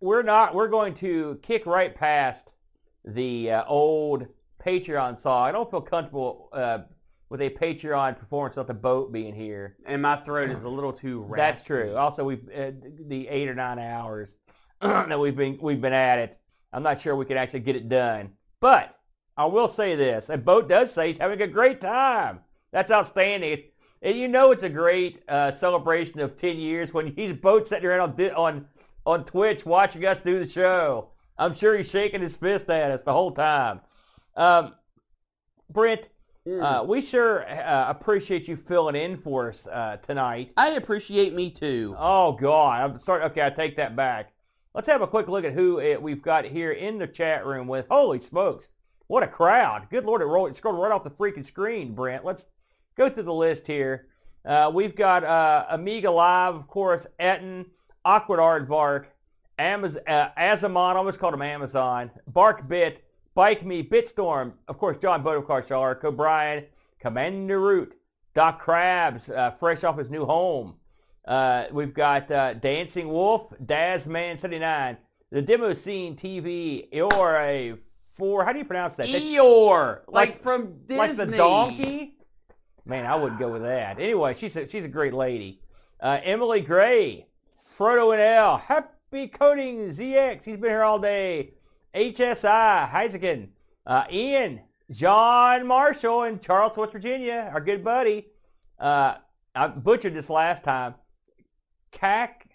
we're 0.00 0.22
not. 0.22 0.54
We're 0.54 0.68
going 0.68 0.94
to 0.94 1.38
kick 1.42 1.66
right 1.66 1.94
past 1.94 2.54
the 3.04 3.50
uh, 3.50 3.64
old 3.66 4.26
Patreon 4.64 5.20
song. 5.20 5.48
I 5.48 5.52
don't 5.52 5.70
feel 5.70 5.80
comfortable 5.80 6.48
uh, 6.52 6.80
with 7.30 7.40
a 7.40 7.48
Patreon 7.48 8.18
performance 8.18 8.56
without 8.56 8.66
the 8.66 8.74
boat 8.74 9.12
being 9.12 9.34
here. 9.34 9.76
and 9.86 10.02
my 10.02 10.16
throat 10.16 10.50
is 10.50 10.62
a 10.62 10.68
little 10.68 10.92
too 10.92 11.22
raspy. 11.28 11.36
That's 11.36 11.64
true. 11.64 11.96
Also, 11.96 12.24
we've 12.24 12.46
uh, 12.50 12.72
the 13.06 13.28
eight 13.28 13.48
or 13.48 13.54
nine 13.54 13.78
hours 13.78 14.36
that 14.80 15.18
we've 15.18 15.36
been 15.36 15.58
we've 15.62 15.80
been 15.80 15.92
at 15.92 16.18
it. 16.18 16.38
I'm 16.72 16.82
not 16.82 17.00
sure 17.00 17.16
we 17.16 17.24
can 17.24 17.36
actually 17.36 17.60
get 17.60 17.76
it 17.76 17.88
done, 17.88 18.32
but 18.60 18.98
I 19.36 19.46
will 19.46 19.68
say 19.68 19.94
this: 19.94 20.28
a 20.28 20.36
boat 20.36 20.68
does 20.68 20.92
say 20.92 21.08
he's 21.08 21.18
having 21.18 21.40
a 21.40 21.46
great 21.46 21.80
time. 21.80 22.40
That's 22.72 22.90
outstanding. 22.90 23.52
It's, 23.52 23.66
and 24.02 24.16
you 24.16 24.28
know 24.28 24.50
it's 24.50 24.62
a 24.62 24.68
great 24.68 25.22
uh, 25.28 25.52
celebration 25.52 26.20
of 26.20 26.36
10 26.36 26.56
years 26.56 26.92
when 26.92 27.06
he's 27.16 27.34
boat 27.34 27.68
sitting 27.68 27.88
around 27.88 28.20
on, 28.20 28.30
on 28.32 28.66
on 29.06 29.24
Twitch 29.24 29.64
watching 29.64 30.04
us 30.04 30.18
do 30.18 30.38
the 30.44 30.50
show. 30.50 31.10
I'm 31.38 31.54
sure 31.54 31.76
he's 31.76 31.90
shaking 31.90 32.20
his 32.20 32.36
fist 32.36 32.68
at 32.68 32.90
us 32.90 33.02
the 33.02 33.12
whole 33.12 33.30
time. 33.30 33.80
Um, 34.36 34.74
Brent, 35.70 36.08
Mm. 36.48 36.62
uh, 36.62 36.84
we 36.84 37.02
sure 37.02 37.46
uh, 37.46 37.90
appreciate 37.90 38.48
you 38.48 38.56
filling 38.56 38.96
in 38.96 39.18
for 39.18 39.50
us 39.50 39.66
uh, 39.66 39.98
tonight. 39.98 40.52
I 40.56 40.70
appreciate 40.70 41.34
me 41.34 41.50
too. 41.50 41.94
Oh 41.98 42.32
God, 42.32 42.90
I'm 42.90 43.00
sorry. 43.00 43.24
Okay, 43.24 43.44
I 43.44 43.50
take 43.50 43.76
that 43.76 43.94
back. 43.94 44.32
Let's 44.74 44.88
have 44.88 45.02
a 45.02 45.06
quick 45.06 45.28
look 45.28 45.44
at 45.44 45.52
who 45.52 45.80
it, 45.80 46.00
we've 46.00 46.22
got 46.22 46.46
here 46.46 46.72
in 46.72 46.98
the 46.98 47.06
chat 47.06 47.44
room 47.44 47.66
with. 47.66 47.86
Holy 47.90 48.20
smokes, 48.20 48.68
what 49.06 49.22
a 49.22 49.26
crowd! 49.26 49.88
Good 49.90 50.04
Lord, 50.04 50.22
it 50.22 50.26
rolled, 50.26 50.50
it 50.50 50.56
scrolled 50.56 50.80
right 50.80 50.92
off 50.92 51.04
the 51.04 51.10
freaking 51.10 51.44
screen. 51.44 51.94
Brent, 51.94 52.24
let's 52.24 52.46
go 52.96 53.10
through 53.10 53.24
the 53.24 53.34
list 53.34 53.66
here. 53.66 54.06
Uh, 54.42 54.70
we've 54.72 54.96
got 54.96 55.24
uh, 55.24 55.66
Amiga 55.68 56.10
Live, 56.10 56.54
of 56.54 56.66
course, 56.68 57.06
Etten, 57.18 57.66
Awkward 58.04 58.38
Aardvark, 58.40 59.06
Amaz- 59.58 59.98
uh, 60.06 60.30
Azamon, 60.38 60.94
I 60.94 60.96
almost 60.96 61.18
called 61.18 61.34
him 61.34 61.42
Amazon, 61.42 62.10
Bark 62.26 62.66
Bit, 62.66 63.04
Bike 63.40 63.64
Me, 63.64 63.82
Bitstorm, 63.82 64.52
of 64.68 64.76
course, 64.76 64.98
John 64.98 65.24
Bodokar 65.24 65.66
Shar, 65.66 65.98
Cobrian, 65.98 66.66
Commander 66.98 67.58
Root, 67.58 67.96
Doc 68.34 68.62
Krabs, 68.62 69.34
uh, 69.34 69.50
fresh 69.52 69.82
off 69.82 69.96
his 69.96 70.10
new 70.10 70.26
home. 70.26 70.74
Uh, 71.24 71.64
we've 71.72 71.94
got 71.94 72.30
uh, 72.30 72.52
Dancing 72.52 73.08
Wolf, 73.08 73.50
Dazman79, 73.64 74.98
the 75.30 75.40
Demo 75.40 75.72
Scene 75.72 76.16
TV, 76.16 76.88
or 77.14 77.36
a 77.36 77.76
four, 78.12 78.44
how 78.44 78.52
do 78.52 78.58
you 78.58 78.66
pronounce 78.66 78.96
that? 78.96 79.08
Eeyore, 79.08 80.00
like, 80.06 80.32
like- 80.32 80.42
from 80.42 80.74
Disney. 80.86 80.96
like 80.98 81.16
the 81.16 81.24
donkey? 81.24 82.16
Man, 82.84 83.06
I 83.06 83.14
wouldn't 83.14 83.40
go 83.40 83.50
with 83.50 83.62
that. 83.62 83.98
Anyway, 83.98 84.34
she's 84.34 84.54
a, 84.54 84.68
she's 84.68 84.84
a 84.84 84.88
great 84.88 85.14
lady. 85.14 85.62
Uh, 85.98 86.20
Emily 86.22 86.60
Gray, 86.60 87.26
Frodo 87.78 88.12
and 88.12 88.20
L, 88.20 88.58
Happy 88.58 89.28
Coding 89.28 89.88
ZX, 89.88 90.44
he's 90.44 90.58
been 90.58 90.68
here 90.68 90.82
all 90.82 90.98
day. 90.98 91.54
HSI, 91.94 92.90
Heisigen, 92.90 93.48
uh, 93.86 94.04
Ian, 94.12 94.60
John 94.90 95.66
Marshall 95.66 96.24
in 96.24 96.40
Charles, 96.40 96.76
West 96.76 96.92
Virginia, 96.92 97.50
our 97.52 97.60
good 97.60 97.82
buddy. 97.82 98.26
Uh, 98.78 99.14
I 99.54 99.68
butchered 99.68 100.14
this 100.14 100.30
last 100.30 100.64
time. 100.64 100.94
Cac, 101.92 102.48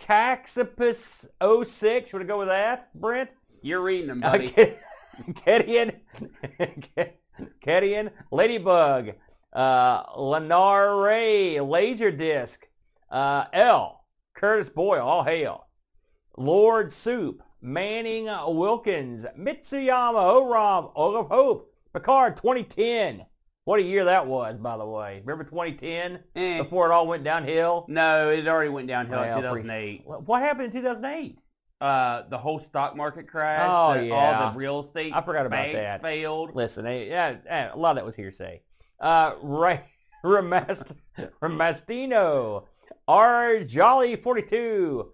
Caxipus 0.00 1.26
06, 1.40 2.12
want 2.12 2.22
to 2.22 2.24
go 2.24 2.38
with 2.38 2.48
that, 2.48 2.92
Brent? 2.94 3.30
You're 3.62 3.82
reading 3.82 4.08
them, 4.08 4.20
buddy. 4.20 4.48
Okay. 4.48 4.78
Kedian, 5.46 6.00
Kedian, 7.64 8.10
Ladybug, 8.30 9.12
uh, 9.52 10.06
Lenar 10.14 11.04
Ray, 11.04 11.56
Laserdisc, 11.56 12.58
uh, 13.10 13.44
L, 13.52 14.04
Curtis 14.34 14.70
Boyle, 14.70 15.06
all 15.06 15.24
hail, 15.24 15.66
Lord 16.36 16.92
Soup, 16.92 17.42
Manning 17.64 18.24
Wilkins, 18.26 19.24
Mitsuyama, 19.38 20.34
Oram, 20.34 20.90
Olaf 20.96 21.28
Hope, 21.28 21.72
Picard 21.94 22.36
2010. 22.36 23.24
What 23.64 23.78
a 23.78 23.82
year 23.84 24.06
that 24.06 24.26
was, 24.26 24.58
by 24.58 24.76
the 24.76 24.84
way. 24.84 25.22
Remember 25.24 25.44
2010? 25.44 26.18
Eh. 26.34 26.58
Before 26.60 26.90
it 26.90 26.92
all 26.92 27.06
went 27.06 27.22
downhill? 27.22 27.84
No, 27.88 28.30
it 28.30 28.48
already 28.48 28.70
went 28.70 28.88
downhill 28.88 29.20
Well, 29.20 29.36
in 29.36 29.42
2008. 29.44 30.02
What 30.06 30.42
happened 30.42 30.66
in 30.66 30.72
2008? 30.82 31.38
Uh, 31.80 32.22
the 32.28 32.38
whole 32.38 32.58
stock 32.58 32.96
market 32.96 33.28
crash. 33.28 33.68
Oh, 33.70 33.94
the- 33.94 34.06
yeah. 34.06 34.40
All 34.42 34.50
the 34.52 34.58
real 34.58 34.80
estate 34.80 35.12
I 35.14 35.20
forgot 35.20 35.46
about 35.46 35.56
banks 35.62 35.74
that. 35.76 36.02
failed. 36.02 36.54
Listen, 36.56 36.86
eh, 36.86 37.04
yeah, 37.04 37.36
eh, 37.48 37.68
a 37.72 37.76
lot 37.78 37.90
of 37.90 37.96
that 37.96 38.04
was 38.04 38.16
hearsay. 38.16 38.62
Uh, 38.98 39.34
right, 39.42 39.84
Ramast, 40.24 40.96
Ramastino, 41.40 42.64
R 43.06 43.60
Jolly 43.64 44.16
42, 44.16 45.12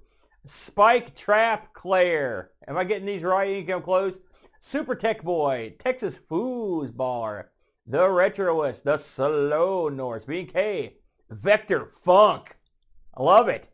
Spike 0.49 1.15
Trap 1.15 1.75
Claire. 1.75 2.51
Am 2.67 2.79
I 2.79 2.85
getting 2.85 3.07
these 3.07 3.23
right? 3.23 3.51
You 3.51 3.63
can 3.63 3.67
come 3.67 3.83
close. 3.83 4.19
Super 4.61 4.95
Tech 4.95 5.23
Boy, 5.23 5.75
Texas 5.79 6.19
Foos 6.19 6.95
Bar, 6.95 7.51
The 7.87 7.99
Retroist, 7.99 8.83
The 8.83 8.97
Slow 8.97 9.89
Norse, 9.89 10.25
BK, 10.25 10.95
Vector 11.31 11.85
Funk. 11.85 12.57
I 13.15 13.23
love 13.23 13.49
it. 13.49 13.69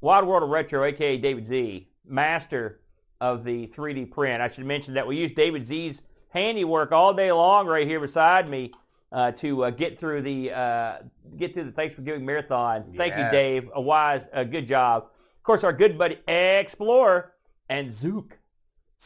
Wild 0.00 0.26
World 0.26 0.44
of 0.44 0.48
Retro, 0.48 0.82
aka 0.82 1.18
David 1.18 1.46
Z, 1.46 1.88
master 2.06 2.80
of 3.20 3.44
the 3.44 3.66
3D 3.66 4.10
print. 4.10 4.40
I 4.40 4.48
should 4.48 4.64
mention 4.64 4.94
that 4.94 5.06
we 5.06 5.18
use 5.18 5.32
David 5.32 5.66
Z's 5.66 6.00
handiwork 6.30 6.90
all 6.90 7.12
day 7.12 7.30
long 7.32 7.66
right 7.66 7.86
here 7.86 8.00
beside 8.00 8.48
me 8.48 8.72
uh, 9.12 9.32
to 9.32 9.64
uh, 9.64 9.70
get 9.70 9.98
through 9.98 10.22
the 10.22 10.52
uh, 10.52 10.98
get 11.36 11.52
through 11.52 11.64
the 11.64 11.72
Thanksgiving 11.72 12.24
marathon. 12.24 12.94
Thank 12.96 13.16
you, 13.18 13.30
Dave. 13.30 13.68
A 13.74 13.80
wise, 13.80 14.26
a 14.32 14.44
good 14.44 14.66
job. 14.66 15.08
Of 15.40 15.44
course, 15.44 15.64
our 15.64 15.72
good 15.72 15.96
buddy 15.96 16.18
Explorer 16.28 17.32
and 17.68 17.92
Zook 17.94 18.38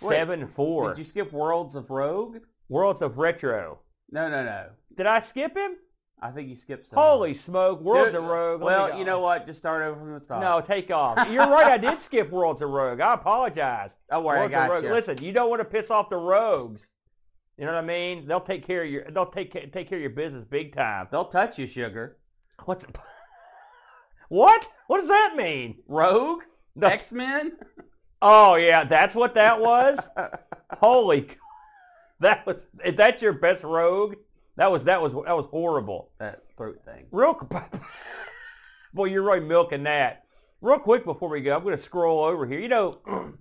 Wait, 0.02 0.08
seven 0.08 0.48
four 0.48 0.88
Did 0.88 0.98
you 0.98 1.04
skip 1.04 1.32
Worlds 1.32 1.76
of 1.76 1.90
Rogue? 1.90 2.38
Worlds 2.68 3.02
of 3.02 3.18
Retro. 3.18 3.78
No, 4.10 4.28
no, 4.28 4.44
no. 4.44 4.70
Did 4.96 5.06
I 5.06 5.20
skip 5.20 5.56
him? 5.56 5.76
I 6.20 6.32
think 6.32 6.48
you 6.48 6.56
skipped 6.56 6.86
some. 6.88 6.98
Holy 6.98 7.34
smoke! 7.34 7.80
Worlds 7.82 8.12
Dude, 8.12 8.22
of 8.22 8.28
Rogue. 8.28 8.62
Well, 8.62 8.98
you 8.98 9.04
know 9.04 9.20
what? 9.20 9.46
Just 9.46 9.58
start 9.58 9.82
over 9.82 10.00
from 10.00 10.14
the 10.14 10.20
top. 10.20 10.40
No, 10.40 10.60
take 10.60 10.90
off. 10.90 11.28
You're 11.30 11.46
right. 11.46 11.72
I 11.72 11.78
did 11.78 12.00
skip 12.00 12.30
Worlds 12.30 12.62
of 12.62 12.70
Rogue. 12.70 13.00
I 13.00 13.14
apologize. 13.14 13.96
Don't 14.10 14.24
worry, 14.24 14.38
I 14.38 14.40
Worlds 14.40 14.54
of 14.54 14.60
got 14.60 14.70
Rogue. 14.70 14.84
you. 14.84 14.90
Listen, 14.90 15.18
you 15.22 15.32
don't 15.32 15.50
want 15.50 15.60
to 15.60 15.64
piss 15.66 15.90
off 15.90 16.10
the 16.10 16.16
rogues. 16.16 16.88
You 17.56 17.66
know 17.66 17.74
what 17.74 17.84
I 17.84 17.86
mean? 17.86 18.26
They'll 18.26 18.40
take 18.40 18.66
care 18.66 18.82
of 18.82 18.90
your 18.90 19.04
they'll 19.10 19.26
take 19.26 19.52
take 19.70 19.88
care 19.88 19.98
of 19.98 20.02
your 20.02 20.10
business 20.10 20.44
big 20.44 20.74
time. 20.74 21.06
They'll 21.12 21.26
touch 21.26 21.58
you, 21.58 21.68
sugar. 21.68 22.18
What's 22.64 22.84
what? 24.28 24.68
What 24.86 24.98
does 24.98 25.08
that 25.08 25.34
mean? 25.36 25.78
Rogue? 25.86 26.42
No. 26.74 26.88
X 26.88 27.12
Men? 27.12 27.52
Oh 28.20 28.54
yeah, 28.56 28.84
that's 28.84 29.14
what 29.14 29.34
that 29.34 29.60
was. 29.60 30.08
Holy, 30.78 31.28
that 32.20 32.46
was 32.46 32.66
that's 32.96 33.22
your 33.22 33.34
best 33.34 33.62
rogue. 33.62 34.16
That 34.56 34.70
was 34.70 34.84
that 34.84 35.02
was 35.02 35.12
that 35.12 35.36
was 35.36 35.46
horrible. 35.46 36.10
that 36.18 36.42
throat 36.56 36.80
thing. 36.84 37.06
Real, 37.10 37.34
boy, 38.94 39.06
you're 39.06 39.22
really 39.22 39.40
milking 39.40 39.84
that. 39.84 40.24
Real 40.60 40.78
quick 40.78 41.04
before 41.04 41.28
we 41.28 41.40
go, 41.40 41.56
I'm 41.56 41.62
going 41.62 41.76
to 41.76 41.82
scroll 41.82 42.24
over 42.24 42.46
here. 42.46 42.60
You 42.60 42.68
know, 42.68 42.98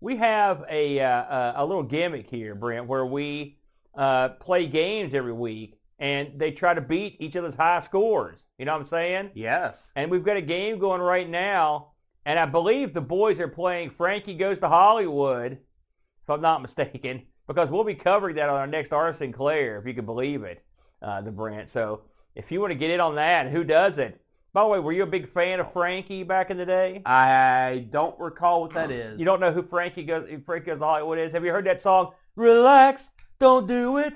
we 0.00 0.16
have 0.16 0.64
a 0.68 1.00
uh, 1.00 1.62
a 1.62 1.64
little 1.64 1.82
gimmick 1.82 2.28
here, 2.28 2.54
Brent, 2.54 2.86
where 2.86 3.06
we 3.06 3.58
uh, 3.94 4.30
play 4.30 4.66
games 4.66 5.14
every 5.14 5.32
week, 5.32 5.78
and 5.98 6.38
they 6.38 6.50
try 6.50 6.74
to 6.74 6.80
beat 6.80 7.16
each 7.20 7.36
other's 7.36 7.56
high 7.56 7.80
scores. 7.80 8.44
You 8.58 8.64
know 8.64 8.72
what 8.72 8.82
I'm 8.82 8.86
saying? 8.86 9.30
Yes. 9.34 9.92
And 9.96 10.10
we've 10.10 10.24
got 10.24 10.36
a 10.36 10.42
game 10.42 10.78
going 10.78 11.00
right 11.00 11.28
now, 11.28 11.92
and 12.24 12.38
I 12.38 12.46
believe 12.46 12.92
the 12.92 13.00
boys 13.00 13.40
are 13.40 13.48
playing 13.48 13.90
Frankie 13.90 14.34
Goes 14.34 14.60
to 14.60 14.68
Hollywood, 14.68 15.52
if 15.52 16.30
I'm 16.30 16.40
not 16.40 16.62
mistaken, 16.62 17.22
because 17.46 17.70
we'll 17.70 17.84
be 17.84 17.94
covering 17.94 18.36
that 18.36 18.48
on 18.48 18.56
our 18.56 18.66
next 18.66 18.92
R. 18.92 19.12
Sinclair, 19.14 19.78
if 19.78 19.86
you 19.86 19.94
can 19.94 20.06
believe 20.06 20.42
it, 20.42 20.64
uh, 21.02 21.20
the 21.20 21.30
Brent. 21.30 21.70
So 21.70 22.02
if 22.34 22.50
you 22.50 22.60
want 22.60 22.72
to 22.72 22.78
get 22.78 22.90
in 22.90 23.00
on 23.00 23.14
that, 23.14 23.50
who 23.50 23.64
doesn't? 23.64 24.16
By 24.52 24.62
the 24.62 24.68
way, 24.68 24.78
were 24.78 24.92
you 24.92 25.02
a 25.02 25.06
big 25.06 25.28
fan 25.28 25.60
of 25.60 25.70
Frankie 25.70 26.22
back 26.22 26.50
in 26.50 26.56
the 26.56 26.64
day? 26.64 27.02
I 27.04 27.86
don't 27.90 28.18
recall 28.18 28.62
what 28.62 28.72
that 28.72 28.90
is. 28.90 29.18
You 29.18 29.26
don't 29.26 29.40
know 29.40 29.52
who 29.52 29.62
Frankie 29.62 30.04
Goes, 30.04 30.30
who 30.30 30.40
Frankie 30.40 30.66
Goes 30.66 30.78
to 30.78 30.84
Hollywood 30.84 31.18
is? 31.18 31.32
Have 31.32 31.44
you 31.44 31.52
heard 31.52 31.66
that 31.66 31.82
song, 31.82 32.12
Relax, 32.36 33.10
Don't 33.38 33.66
Do 33.66 33.98
It 33.98 34.14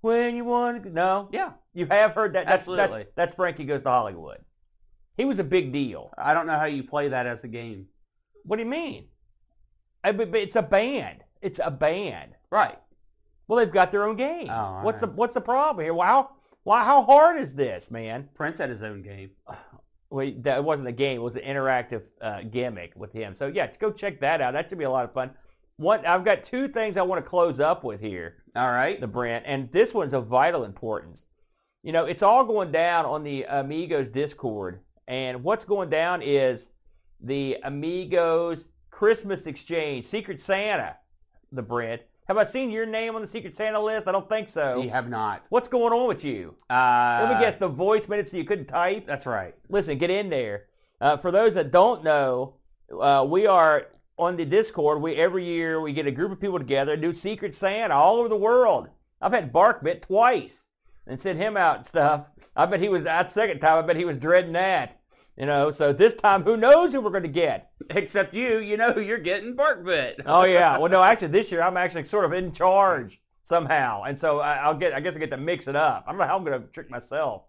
When 0.00 0.36
You 0.36 0.44
Want 0.44 0.82
to? 0.82 0.90
No? 0.90 1.28
Yeah. 1.32 1.52
You 1.74 1.86
have 1.86 2.12
heard 2.12 2.32
that? 2.34 2.46
That's, 2.46 2.60
Absolutely. 2.60 3.02
That's, 3.02 3.12
that's 3.16 3.34
Frankie 3.34 3.64
Goes 3.64 3.82
to 3.82 3.88
Hollywood. 3.88 4.38
He 5.16 5.24
was 5.24 5.38
a 5.38 5.44
big 5.44 5.72
deal. 5.72 6.10
I 6.16 6.34
don't 6.34 6.46
know 6.46 6.58
how 6.58 6.64
you 6.64 6.82
play 6.82 7.08
that 7.08 7.26
as 7.26 7.44
a 7.44 7.48
game. 7.48 7.86
What 8.44 8.56
do 8.56 8.62
you 8.62 8.68
mean? 8.68 9.08
I, 10.02 10.12
but, 10.12 10.30
but 10.30 10.40
it's 10.40 10.56
a 10.56 10.62
band. 10.62 11.24
It's 11.42 11.60
a 11.62 11.70
band. 11.70 12.32
Right. 12.50 12.78
Well, 13.46 13.58
they've 13.58 13.72
got 13.72 13.90
their 13.90 14.04
own 14.04 14.16
game. 14.16 14.48
Oh, 14.48 14.80
what's 14.82 15.00
the. 15.00 15.08
What's 15.08 15.34
the 15.34 15.40
problem 15.40 15.84
here? 15.84 15.92
Wow, 15.92 16.30
why? 16.62 16.84
How 16.84 17.02
hard 17.02 17.36
is 17.36 17.52
this, 17.52 17.90
man? 17.90 18.28
Prince 18.34 18.60
had 18.60 18.70
his 18.70 18.80
own 18.82 19.02
game. 19.02 19.30
Well, 20.08 20.32
that 20.42 20.62
wasn't 20.62 20.88
a 20.88 20.92
game. 20.92 21.16
It 21.16 21.22
was 21.22 21.34
an 21.34 21.42
interactive 21.42 22.04
uh, 22.20 22.42
gimmick 22.42 22.92
with 22.94 23.12
him. 23.12 23.34
So 23.34 23.48
yeah, 23.48 23.68
go 23.78 23.90
check 23.90 24.20
that 24.20 24.40
out. 24.40 24.52
That 24.52 24.68
should 24.68 24.78
be 24.78 24.84
a 24.84 24.90
lot 24.90 25.04
of 25.04 25.12
fun. 25.12 25.32
One, 25.76 26.06
I've 26.06 26.24
got 26.24 26.44
two 26.44 26.68
things 26.68 26.96
I 26.96 27.02
want 27.02 27.24
to 27.24 27.28
close 27.28 27.58
up 27.58 27.82
with 27.84 28.00
here, 28.00 28.39
All 28.56 28.70
right. 28.70 29.00
the 29.00 29.06
Brent, 29.06 29.44
and 29.46 29.70
this 29.70 29.94
one's 29.94 30.12
of 30.12 30.26
vital 30.26 30.64
importance. 30.64 31.24
You 31.82 31.92
know, 31.92 32.04
it's 32.04 32.22
all 32.22 32.44
going 32.44 32.72
down 32.72 33.06
on 33.06 33.24
the 33.24 33.44
Amigos 33.48 34.08
Discord, 34.08 34.80
and 35.08 35.42
what's 35.42 35.64
going 35.64 35.88
down 35.88 36.20
is 36.22 36.70
the 37.20 37.58
Amigos 37.62 38.66
Christmas 38.90 39.46
Exchange, 39.46 40.04
Secret 40.04 40.40
Santa, 40.40 40.96
the 41.52 41.62
Brent. 41.62 42.02
Have 42.28 42.36
I 42.36 42.44
seen 42.44 42.70
your 42.70 42.86
name 42.86 43.16
on 43.16 43.22
the 43.22 43.28
Secret 43.28 43.56
Santa 43.56 43.80
list? 43.80 44.06
I 44.06 44.12
don't 44.12 44.28
think 44.28 44.48
so. 44.48 44.82
You 44.82 44.90
have 44.90 45.08
not. 45.08 45.46
What's 45.48 45.68
going 45.68 45.92
on 45.92 46.06
with 46.06 46.22
you? 46.22 46.54
Uh, 46.68 47.26
Let 47.28 47.34
me 47.34 47.44
guess, 47.44 47.56
the 47.56 47.68
voice 47.68 48.08
minutes 48.08 48.32
you 48.32 48.44
couldn't 48.44 48.66
type? 48.66 49.06
That's 49.06 49.26
right. 49.26 49.54
Listen, 49.68 49.98
get 49.98 50.10
in 50.10 50.30
there. 50.30 50.66
Uh, 51.00 51.16
for 51.16 51.30
those 51.30 51.54
that 51.54 51.72
don't 51.72 52.04
know, 52.04 52.54
uh, 53.00 53.26
we 53.28 53.46
are 53.46 53.86
on 54.20 54.36
the 54.36 54.44
Discord. 54.44 55.02
We 55.02 55.16
every 55.16 55.44
year 55.44 55.80
we 55.80 55.92
get 55.92 56.06
a 56.06 56.10
group 56.12 56.30
of 56.30 56.40
people 56.40 56.58
together 56.58 56.92
and 56.92 57.02
do 57.02 57.14
Secret 57.14 57.54
Santa 57.54 57.94
all 57.94 58.16
over 58.16 58.28
the 58.28 58.36
world. 58.36 58.88
I've 59.20 59.32
had 59.32 59.52
Barkbit 59.52 60.02
twice 60.02 60.64
and 61.06 61.20
sent 61.20 61.38
him 61.38 61.56
out 61.56 61.76
and 61.78 61.86
stuff. 61.86 62.30
I 62.54 62.66
bet 62.66 62.80
he 62.80 62.88
was 62.88 63.04
that 63.04 63.32
second 63.32 63.60
time. 63.60 63.82
I 63.82 63.86
bet 63.86 63.96
he 63.96 64.04
was 64.04 64.18
dreading 64.18 64.52
that. 64.52 65.00
You 65.36 65.46
know, 65.46 65.70
so 65.72 65.92
this 65.92 66.14
time, 66.14 66.42
who 66.42 66.56
knows 66.56 66.92
who 66.92 67.00
we're 67.00 67.10
going 67.10 67.22
to 67.22 67.28
get? 67.28 67.70
Except 67.88 68.34
you, 68.34 68.58
you 68.58 68.76
know 68.76 68.92
who 68.92 69.00
you're 69.00 69.18
getting 69.18 69.56
Barkbit. 69.56 70.22
Oh 70.26 70.44
yeah. 70.44 70.76
Well, 70.76 70.90
no, 70.90 71.02
actually, 71.02 71.28
this 71.28 71.50
year 71.50 71.62
I'm 71.62 71.76
actually 71.78 72.04
sort 72.04 72.26
of 72.26 72.32
in 72.34 72.52
charge 72.52 73.20
somehow, 73.44 74.02
and 74.02 74.18
so 74.18 74.40
I, 74.40 74.56
I'll 74.56 74.74
get. 74.74 74.92
I 74.92 75.00
guess 75.00 75.16
I 75.16 75.18
get 75.18 75.30
to 75.30 75.38
mix 75.38 75.66
it 75.66 75.76
up. 75.76 76.04
I 76.06 76.10
don't 76.12 76.18
know 76.18 76.26
how 76.26 76.36
I'm 76.36 76.44
going 76.44 76.60
to 76.60 76.68
trick 76.68 76.90
myself. 76.90 77.44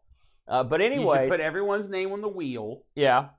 Uh, 0.47 0.63
but 0.63 0.79
You 0.79 0.85
anyway, 0.87 1.23
should 1.23 1.31
put 1.31 1.39
everyone's 1.39 1.89
name 1.89 2.11
on 2.11 2.21
the 2.21 2.27
wheel. 2.29 2.83
Yeah. 2.95 3.29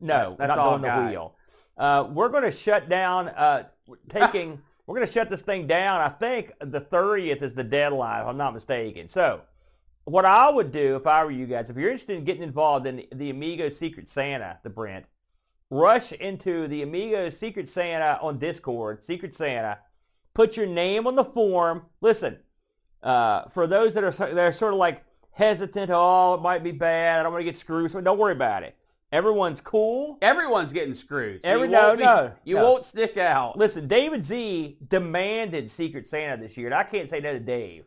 No, 0.00 0.36
That's 0.38 0.48
not 0.48 0.58
all 0.58 0.74
on 0.74 0.82
the 0.82 1.10
wheel. 1.10 1.35
Uh, 1.76 2.08
we're 2.10 2.28
going 2.28 2.44
to 2.44 2.52
shut 2.52 2.88
down, 2.88 3.28
uh, 3.28 3.64
taking, 4.08 4.60
we're 4.86 4.94
going 4.94 5.06
to 5.06 5.12
shut 5.12 5.28
this 5.28 5.42
thing 5.42 5.66
down. 5.66 6.00
I 6.00 6.08
think 6.08 6.52
the 6.60 6.80
30th 6.80 7.42
is 7.42 7.54
the 7.54 7.64
deadline, 7.64 8.22
if 8.22 8.28
I'm 8.28 8.36
not 8.36 8.54
mistaken. 8.54 9.08
So 9.08 9.42
what 10.04 10.24
I 10.24 10.50
would 10.50 10.72
do 10.72 10.96
if 10.96 11.06
I 11.06 11.24
were 11.24 11.30
you 11.30 11.46
guys, 11.46 11.68
if 11.68 11.76
you're 11.76 11.90
interested 11.90 12.16
in 12.16 12.24
getting 12.24 12.42
involved 12.42 12.86
in 12.86 12.96
the, 12.96 13.08
the 13.12 13.30
Amigo 13.30 13.70
Secret 13.70 14.08
Santa, 14.08 14.58
the 14.62 14.70
Brent, 14.70 15.04
rush 15.68 16.12
into 16.12 16.68
the 16.68 16.82
Amigo 16.82 17.28
Secret 17.28 17.68
Santa 17.68 18.18
on 18.22 18.38
Discord, 18.38 19.04
Secret 19.04 19.34
Santa, 19.34 19.80
put 20.32 20.56
your 20.56 20.66
name 20.66 21.06
on 21.06 21.16
the 21.16 21.24
form. 21.24 21.86
Listen, 22.00 22.38
uh, 23.02 23.48
for 23.48 23.66
those 23.66 23.94
that 23.94 24.04
are, 24.04 24.12
that 24.12 24.38
are 24.38 24.52
sort 24.52 24.72
of 24.72 24.78
like 24.78 25.04
hesitant, 25.32 25.90
oh, 25.92 26.34
it 26.34 26.40
might 26.40 26.62
be 26.62 26.72
bad, 26.72 27.20
I 27.20 27.22
don't 27.24 27.32
want 27.32 27.40
to 27.40 27.50
get 27.50 27.56
screwed, 27.56 27.90
so 27.90 28.00
don't 28.00 28.18
worry 28.18 28.32
about 28.32 28.62
it. 28.62 28.76
Everyone's 29.16 29.62
cool. 29.62 30.18
Everyone's 30.20 30.74
getting 30.74 30.92
screwed. 30.92 31.40
So 31.42 31.48
Every- 31.48 31.68
you 31.68 31.72
no, 31.72 31.86
won't 31.88 31.98
be- 31.98 32.04
no, 32.04 32.32
You 32.44 32.54
no. 32.56 32.64
won't 32.64 32.84
stick 32.84 33.16
out. 33.16 33.56
Listen, 33.56 33.88
David 33.88 34.24
Z 34.26 34.76
demanded 34.86 35.70
Secret 35.70 36.06
Santa 36.06 36.42
this 36.42 36.56
year, 36.58 36.66
and 36.66 36.74
I 36.74 36.82
can't 36.84 37.08
say 37.08 37.20
no 37.20 37.32
to 37.32 37.40
Dave. 37.40 37.86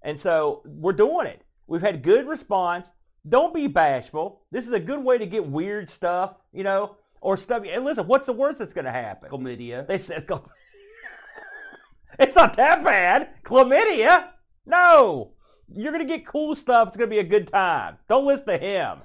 And 0.00 0.18
so 0.18 0.62
we're 0.64 0.94
doing 0.94 1.26
it. 1.26 1.42
We've 1.66 1.82
had 1.82 2.02
good 2.02 2.26
response. 2.26 2.92
Don't 3.28 3.52
be 3.52 3.66
bashful. 3.66 4.40
This 4.50 4.66
is 4.66 4.72
a 4.72 4.80
good 4.80 5.04
way 5.04 5.18
to 5.18 5.26
get 5.26 5.46
weird 5.46 5.90
stuff, 5.90 6.36
you 6.52 6.64
know, 6.64 6.96
or 7.20 7.36
stuff. 7.36 7.64
And 7.70 7.84
listen, 7.84 8.06
what's 8.06 8.24
the 8.24 8.32
worst 8.32 8.58
that's 8.60 8.72
going 8.72 8.86
to 8.86 8.90
happen? 8.90 9.28
Chlamydia. 9.30 9.86
They 9.86 9.98
said, 9.98 10.26
it's 12.18 12.34
not 12.34 12.56
that 12.56 12.82
bad. 12.82 13.28
Chlamydia? 13.44 14.28
No. 14.64 15.32
You're 15.72 15.92
going 15.92 16.06
to 16.06 16.10
get 16.16 16.26
cool 16.26 16.54
stuff. 16.54 16.88
It's 16.88 16.96
going 16.96 17.08
to 17.10 17.14
be 17.14 17.20
a 17.20 17.24
good 17.24 17.48
time. 17.48 17.98
Don't 18.08 18.26
listen 18.26 18.46
to 18.46 18.58
him. 18.58 18.98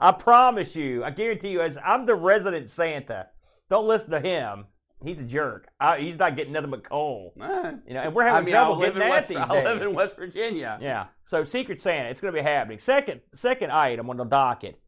I 0.00 0.12
promise 0.12 0.76
you. 0.76 1.02
I 1.04 1.10
guarantee 1.10 1.50
you, 1.50 1.60
as 1.60 1.76
I'm 1.84 2.06
the 2.06 2.14
resident 2.14 2.70
Santa, 2.70 3.28
don't 3.68 3.86
listen 3.88 4.10
to 4.10 4.20
him. 4.20 4.66
He's 5.04 5.20
a 5.20 5.24
jerk. 5.24 5.68
I, 5.78 5.98
he's 6.00 6.18
not 6.18 6.34
getting 6.36 6.52
nothing 6.52 6.70
but 6.70 6.88
coal. 6.88 7.32
You 7.86 7.94
know, 7.94 8.00
and 8.00 8.14
we're 8.14 8.24
I 8.24 8.28
having 8.30 8.46
mean, 8.46 8.54
I 8.54 8.58
trouble 8.64 8.76
live, 8.78 8.94
getting 8.94 9.02
in 9.02 9.08
that 9.08 9.10
West, 9.10 9.28
these 9.28 9.38
I 9.38 9.48
days. 9.48 9.64
live 9.64 9.82
in 9.82 9.94
West 9.94 10.16
Virginia. 10.16 10.78
Yeah. 10.80 11.06
So 11.24 11.44
Secret 11.44 11.80
Santa, 11.80 12.08
it's 12.08 12.20
going 12.20 12.34
to 12.34 12.40
be 12.40 12.44
happening. 12.44 12.78
Second, 12.78 13.20
second 13.34 13.70
item 13.72 14.10
on 14.10 14.16
the 14.16 14.24
docket. 14.24 14.78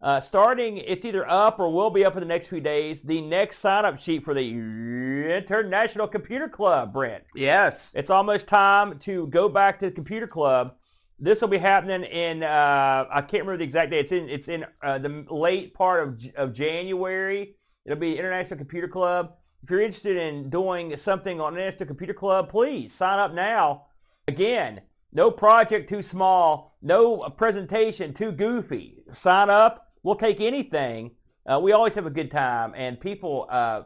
Uh, 0.00 0.20
starting, 0.20 0.78
it's 0.78 1.04
either 1.04 1.28
up 1.28 1.58
or 1.58 1.70
will 1.70 1.90
be 1.90 2.04
up 2.04 2.14
in 2.14 2.20
the 2.20 2.26
next 2.26 2.48
few 2.48 2.60
days. 2.60 3.02
The 3.02 3.20
next 3.22 3.58
sign-up 3.58 3.98
sheet 4.00 4.24
for 4.24 4.34
the 4.34 4.50
International 4.50 6.06
Computer 6.06 6.48
Club, 6.48 6.92
Brent. 6.92 7.24
Yes. 7.34 7.90
It's 7.94 8.10
almost 8.10 8.46
time 8.48 8.98
to 9.00 9.26
go 9.28 9.48
back 9.48 9.78
to 9.78 9.86
the 9.86 9.92
computer 9.92 10.26
club. 10.26 10.74
This 11.18 11.40
will 11.40 11.48
be 11.48 11.58
happening 11.58 12.02
in 12.04 12.42
uh, 12.42 13.06
I 13.10 13.20
can't 13.20 13.44
remember 13.44 13.58
the 13.58 13.64
exact 13.64 13.90
date. 13.90 14.00
It's 14.00 14.12
in 14.12 14.28
it's 14.28 14.48
in 14.48 14.66
uh, 14.82 14.98
the 14.98 15.24
late 15.30 15.74
part 15.74 16.08
of 16.08 16.26
of 16.36 16.52
January. 16.52 17.56
It'll 17.84 17.98
be 17.98 18.18
International 18.18 18.58
Computer 18.58 18.88
Club. 18.88 19.34
If 19.62 19.70
you're 19.70 19.80
interested 19.80 20.16
in 20.16 20.50
doing 20.50 20.96
something 20.96 21.40
on 21.40 21.54
International 21.54 21.86
Computer 21.86 22.14
Club, 22.14 22.50
please 22.50 22.92
sign 22.92 23.18
up 23.18 23.32
now. 23.32 23.86
Again, 24.26 24.82
no 25.12 25.30
project 25.30 25.88
too 25.88 26.02
small, 26.02 26.76
no 26.82 27.18
presentation 27.30 28.12
too 28.12 28.32
goofy. 28.32 29.04
Sign 29.12 29.48
up. 29.48 29.92
We'll 30.02 30.16
take 30.16 30.40
anything. 30.40 31.12
Uh, 31.46 31.60
we 31.62 31.72
always 31.72 31.94
have 31.94 32.06
a 32.06 32.10
good 32.10 32.30
time, 32.30 32.72
and 32.76 33.00
people 33.00 33.46
uh, 33.50 33.82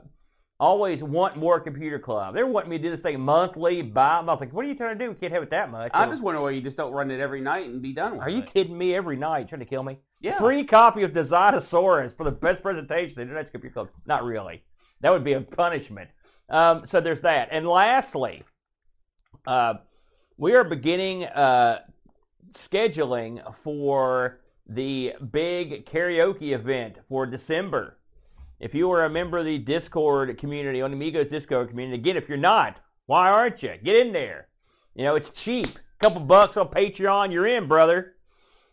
always 0.61 1.03
want 1.03 1.37
more 1.37 1.61
computer 1.61 1.99
club. 1.99 2.35
They're 2.35 2.47
wanting 2.47 2.71
me 2.71 2.79
to 2.79 2.83
do 2.83 2.91
this 2.91 3.01
thing 3.01 3.21
monthly, 3.21 3.83
bi. 3.83 4.19
I 4.19 4.21
was 4.21 4.41
like, 4.41 4.53
what 4.53 4.65
are 4.65 4.69
you 4.69 4.75
trying 4.75 4.99
to 4.99 5.05
do? 5.05 5.11
We 5.11 5.17
can't 5.17 5.33
have 5.33 5.43
it 5.43 5.51
that 5.51 5.71
much. 5.71 5.93
I 5.95 6.07
just 6.07 6.23
wonder 6.23 6.41
why 6.41 6.51
you 6.51 6.61
just 6.61 6.77
don't 6.77 6.93
run 6.93 7.11
it 7.11 7.21
every 7.21 7.41
night 7.41 7.67
and 7.67 7.81
be 7.81 7.93
done 7.93 8.13
with 8.13 8.23
it. 8.23 8.25
are 8.25 8.31
you 8.31 8.43
kidding 8.43 8.77
me? 8.77 8.95
Every 8.95 9.17
night 9.17 9.49
trying 9.49 9.61
to 9.61 9.67
kill 9.67 9.83
me? 9.83 9.99
Yeah. 10.21 10.37
Free 10.39 10.65
copy 10.65 11.05
of 11.05 11.13
Designasaurus 11.13 12.17
for 12.17 12.25
the 12.25 12.33
best 12.33 12.63
presentation. 12.63 13.15
The 13.17 13.23
Internet 13.23 13.53
Computer 13.53 13.75
Club. 13.75 13.89
Not 14.07 14.25
really. 14.25 14.65
That 15.01 15.13
would 15.13 15.23
be 15.23 15.35
a 15.35 15.41
punishment. 15.41 16.11
Um, 16.49 16.87
so 16.87 17.01
there's 17.01 17.21
that. 17.21 17.49
And 17.53 17.69
lastly, 17.69 18.43
uh, 19.47 19.75
we 20.37 20.55
are 20.57 20.65
beginning 20.65 21.25
uh, 21.25 21.81
scheduling 22.53 23.55
for 23.57 24.41
the 24.67 25.15
big 25.31 25.87
karaoke 25.87 26.53
event 26.53 26.97
for 27.09 27.27
December. 27.27 27.98
If 28.61 28.75
you 28.75 28.91
are 28.91 29.05
a 29.05 29.11
member 29.11 29.39
of 29.39 29.45
the 29.45 29.59
Discord 29.59 30.37
community, 30.39 30.83
on 30.83 30.93
Amigos 30.93 31.31
Discord 31.31 31.69
community, 31.69 31.99
again, 31.99 32.17
if 32.17 32.29
you're 32.29 32.39
not, 32.39 32.81
why 33.07 33.31
aren't 33.31 33.63
you? 33.63 33.75
Get 33.83 34.07
in 34.07 34.13
there. 34.13 34.49
You 34.95 35.05
know, 35.05 35.15
it's 35.15 35.31
cheap. 35.31 35.67
A 35.67 36.05
couple 36.05 36.21
bucks 36.21 36.57
on 36.57 36.69
Patreon, 36.69 37.33
you're 37.33 37.47
in, 37.47 37.69
brother. 37.69 38.15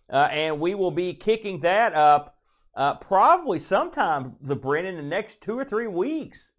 Uh, 0.10 0.28
and 0.32 0.60
we 0.60 0.76
will 0.76 0.92
be 0.92 1.14
kicking 1.14 1.60
that 1.62 1.94
up 1.94 2.38
uh, 2.76 2.96
probably 2.96 3.60
sometime, 3.60 4.36
the 4.42 4.56
Brennan, 4.56 4.98
in 4.98 5.04
the 5.04 5.10
next 5.10 5.42
two 5.42 5.58
or 5.58 5.64
three 5.64 5.88
weeks. 5.88 6.52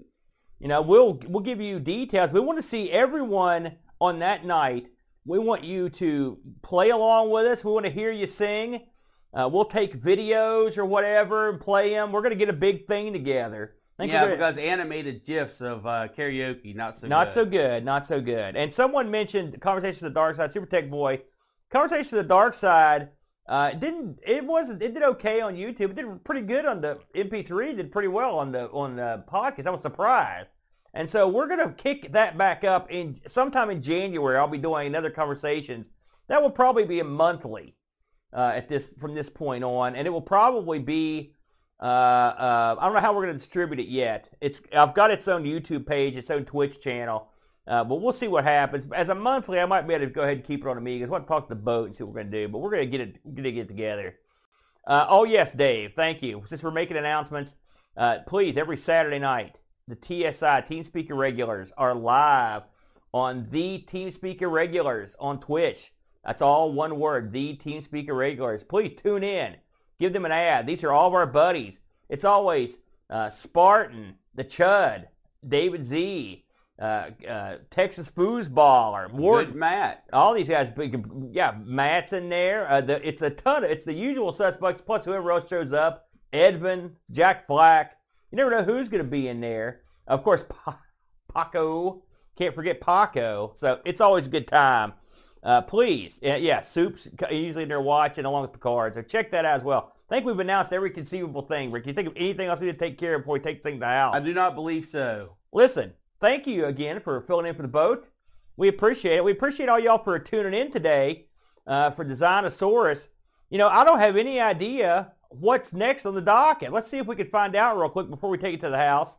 You 0.59 0.69
know, 0.69 0.81
we'll 0.81 1.21
we'll 1.27 1.43
give 1.43 1.61
you 1.61 1.79
details. 1.79 2.33
We 2.33 2.41
want 2.41 2.59
to 2.59 2.63
see 2.63 2.91
everyone 2.91 3.77
on 4.01 4.21
that 4.21 4.45
night, 4.45 4.87
we 5.25 5.39
want 5.39 5.65
you 5.65 5.89
to 5.91 6.39
play 6.63 6.91
along 6.91 7.31
with 7.31 7.47
us. 7.47 7.65
We 7.65 7.73
want 7.73 7.87
to 7.87 7.91
hear 7.93 8.13
you 8.13 8.27
sing. 8.27 8.87
Uh, 9.35 9.49
we'll 9.53 9.65
take 9.65 10.01
videos 10.01 10.79
or 10.79 10.85
whatever 10.85 11.51
and 11.51 11.61
play 11.61 11.91
them. 11.91 12.13
We're 12.13 12.23
going 12.23 12.33
to 12.33 12.39
get 12.39 12.49
a 12.49 12.55
big 12.55 12.87
thing 12.87 13.13
together. 13.13 13.75
Think 13.99 14.13
yeah, 14.13 14.27
because 14.27 14.59
animated 14.59 15.25
gifs 15.25 15.63
of 15.63 15.87
uh, 15.87 16.09
karaoke, 16.09 16.75
not 16.75 16.99
so 16.99 17.07
not 17.07 17.29
good. 17.29 17.35
so 17.35 17.45
good, 17.47 17.85
not 17.85 18.07
so 18.07 18.21
good. 18.21 18.55
And 18.55 18.73
someone 18.73 19.11
mentioned 19.11 19.59
Conversation 19.61 20.07
of 20.07 20.13
the 20.13 20.21
Dark 20.21 20.37
Side, 20.37 20.53
Super 20.53 20.67
Tech 20.67 20.91
Boy. 20.91 21.23
Conversation 21.71 22.19
of 22.19 22.25
the 22.25 22.29
Dark 22.29 22.53
Side 22.55 23.09
uh, 23.49 23.71
didn't 23.71 24.19
it 24.25 24.45
wasn't 24.45 24.83
it 24.83 24.93
did 24.93 25.03
okay 25.03 25.41
on 25.41 25.55
YouTube. 25.55 25.91
It 25.91 25.97
did 25.97 26.25
pretty 26.25 26.43
good 26.43 26.67
on 26.67 26.81
the 26.81 26.99
MP3. 27.15 27.77
Did 27.77 27.93
pretty 27.93 28.09
well 28.09 28.39
on 28.39 28.53
the 28.53 28.69
on 28.71 28.97
the 28.97 29.25
podcast. 29.31 29.67
I 29.67 29.71
was 29.71 29.83
surprised. 29.83 30.49
And 30.93 31.09
so 31.09 31.29
we're 31.29 31.47
gonna 31.47 31.73
kick 31.73 32.13
that 32.13 32.37
back 32.37 32.65
up 32.65 32.91
in 32.91 33.21
sometime 33.27 33.71
in 33.71 33.83
January. 33.83 34.37
I'll 34.37 34.49
be 34.49 34.59
doing 34.59 34.89
another 34.89 35.11
conversations. 35.11 35.89
That 36.29 36.43
will 36.43 36.51
probably 36.51 36.85
be 36.85 36.99
a 36.99 37.05
monthly 37.05 37.77
uh, 38.33 38.53
at 38.55 38.69
this 38.69 38.89
from 38.99 39.15
this 39.15 39.29
point 39.29 39.65
on, 39.65 39.97
and 39.97 40.07
it 40.07 40.11
will 40.11 40.21
probably 40.21 40.79
be. 40.79 41.33
Uh, 41.79 41.85
uh, 41.85 42.77
I 42.79 42.85
don't 42.87 42.95
know 42.95 43.01
how 43.01 43.13
we're 43.13 43.25
going 43.25 43.35
to 43.35 43.39
distribute 43.39 43.81
it 43.81 43.89
yet. 43.89 44.31
It's 44.41 44.63
I've 44.75 44.95
got 44.95 45.11
its 45.11 45.29
own 45.29 45.45
YouTube 45.45 45.87
page, 45.87 46.17
its 46.17 46.31
own 46.31 46.47
Twitch 46.47 46.81
channel, 46.81 47.29
uh, 47.67 47.85
but 47.85 47.97
we'll 47.97 48.15
see 48.15 48.29
what 48.29 48.45
happens. 48.45 48.87
As 48.95 49.11
a 49.11 49.15
monthly, 49.15 49.61
I 49.61 49.67
might 49.67 49.87
be 49.87 49.93
able 49.93 50.07
to 50.07 50.11
go 50.11 50.23
ahead 50.23 50.39
and 50.39 50.47
keep 50.47 50.63
it 50.65 50.69
on 50.69 50.79
Amigos. 50.79 51.11
We'll 51.11 51.21
talk 51.21 51.49
to 51.49 51.55
the 51.55 51.61
boat 51.61 51.87
and 51.87 51.95
see 51.95 52.03
what 52.03 52.15
we're 52.15 52.23
going 52.23 52.33
to 52.33 52.47
do, 52.47 52.49
but 52.49 52.59
we're 52.59 52.71
going 52.71 52.91
to 52.91 52.99
get 52.99 53.01
it 53.01 53.35
get 53.35 53.47
it 53.47 53.69
together. 53.69 54.17
Uh, 54.87 55.07
oh 55.09 55.25
yes, 55.25 55.53
Dave, 55.53 55.93
thank 55.95 56.23
you. 56.23 56.45
Since 56.47 56.63
we're 56.63 56.71
making 56.71 56.97
announcements, 56.97 57.57
uh, 57.97 58.19
please 58.27 58.57
every 58.57 58.77
Saturday 58.77 59.19
night, 59.19 59.57
the 59.89 59.97
TSI 60.01 60.63
Team 60.63 60.83
Speaker 60.83 61.15
Regulars 61.15 61.73
are 61.77 61.95
live 61.95 62.63
on 63.13 63.49
the 63.51 63.79
Team 63.79 64.13
Speaker 64.13 64.49
Regulars 64.49 65.17
on 65.19 65.41
Twitch. 65.41 65.93
That's 66.27 66.43
all 66.43 66.73
one 66.73 66.99
word, 66.99 67.33
the 67.33 67.55
Team 67.55 67.81
Speaker 67.81 68.13
Regulars. 68.13 68.65
Please 68.65 68.93
tune 68.93 69.23
in. 69.23 69.57
Give 70.01 70.13
them 70.13 70.25
an 70.25 70.33
ad. 70.33 70.67
These 70.67 70.83
are 70.83 70.93
all 70.93 71.07
of 71.09 71.15
our 71.15 71.27
buddies. 71.27 71.81
It's 72.09 72.25
always 72.25 72.79
uh, 73.09 73.31
Spartan, 73.31 74.17
the 74.35 74.45
Chud, 74.45 75.07
David 75.47 75.87
Z, 75.87 76.45
uh, 76.81 77.11
uh, 77.27 77.57
Texas 77.71 78.11
Foosball, 78.11 78.93
or 78.93 79.09
Good 79.09 79.55
Matt. 79.55 80.05
all 80.13 80.35
these 80.35 80.49
guys, 80.49 80.73
yeah, 81.31 81.55
Matt's 81.65 82.13
in 82.13 82.29
there. 82.29 82.69
Uh, 82.69 82.81
the, 82.81 83.07
it's 83.09 83.23
a 83.23 83.31
ton 83.31 83.65
of, 83.65 83.71
it's 83.71 83.87
the 83.87 83.95
usual 83.95 84.33
suspects 84.33 84.83
plus 84.85 85.05
whoever 85.05 85.31
else 85.31 85.49
shows 85.49 85.73
up. 85.73 86.09
Edvin, 86.33 86.91
Jack 87.11 87.47
Flack. 87.47 87.97
You 88.31 88.37
never 88.37 88.51
know 88.51 88.65
who's 88.65 88.89
going 88.89 89.03
to 89.03 89.09
be 89.09 89.29
in 89.29 89.41
there. 89.41 89.83
Of 90.07 90.25
course, 90.25 90.45
Pa- 90.49 90.81
Paco. 91.33 92.03
Can't 92.37 92.55
forget 92.55 92.81
Paco. 92.81 93.55
So 93.57 93.81
it's 93.85 94.01
always 94.01 94.27
a 94.27 94.31
good 94.31 94.49
time. 94.49 94.93
Uh, 95.47 95.63
please, 95.63 96.19
yeah, 96.21 96.35
yeah, 96.35 96.59
Soup's 96.59 97.09
usually 97.31 97.63
in 97.63 97.69
there 97.69 97.81
watching 97.81 98.25
along 98.25 98.43
with 98.43 98.53
Picard. 98.53 98.95
So 98.95 99.03
check 99.03 99.31
that 99.31 99.45
out 99.45 99.61
as 99.61 99.63
well. 99.63 99.93
I 100.11 100.15
think 100.15 100.27
we've 100.27 100.41
announced 100.41 100.73
every 100.73 100.91
conceivable 100.91 101.43
thing. 101.43 101.71
Rick, 101.71 101.87
you 101.87 101.93
think 101.93 102.09
of 102.09 102.15
anything 102.17 102.49
else 102.49 102.59
we 102.59 102.67
need 102.67 102.73
to 102.73 102.79
take 102.79 102.99
care 102.99 103.15
of 103.15 103.21
before 103.21 103.35
we 103.35 103.39
take 103.39 103.63
things 103.63 103.81
out? 103.81 104.17
I 104.17 104.19
do 104.19 104.35
not 104.35 104.57
believe 104.57 104.89
so. 104.91 105.37
Listen, 105.53 105.93
thank 106.21 106.49
you 106.49 106.65
again 106.65 106.99
for 106.99 107.21
filling 107.21 107.47
in 107.47 107.55
for 107.55 107.63
the 107.63 107.69
boat. 107.69 108.09
We 108.57 108.67
appreciate 108.67 109.19
it. 109.19 109.25
We 109.25 109.31
appreciate 109.31 109.69
all 109.69 109.79
y'all 109.79 110.03
for 110.03 110.19
tuning 110.19 110.53
in 110.53 110.73
today 110.73 111.27
uh, 111.65 111.93
for 111.93 112.05
Designasaurus. 112.05 113.07
You 113.49 113.59
know, 113.59 113.69
I 113.69 113.85
don't 113.85 114.01
have 114.01 114.17
any 114.17 114.41
idea 114.41 115.13
what's 115.29 115.73
next 115.73 116.07
on 116.07 116.17
the 116.17 116.23
docket. 116.23 116.73
Let's 116.73 116.91
see 116.91 116.99
if 116.99 117.07
we 117.07 117.15
can 117.15 117.29
find 117.29 117.55
out 117.55 117.79
real 117.79 117.89
quick 117.89 118.11
before 118.11 118.31
we 118.31 118.39
take 118.39 118.55
it 118.55 118.61
to 118.63 118.71
the 118.71 118.79
house. 118.79 119.19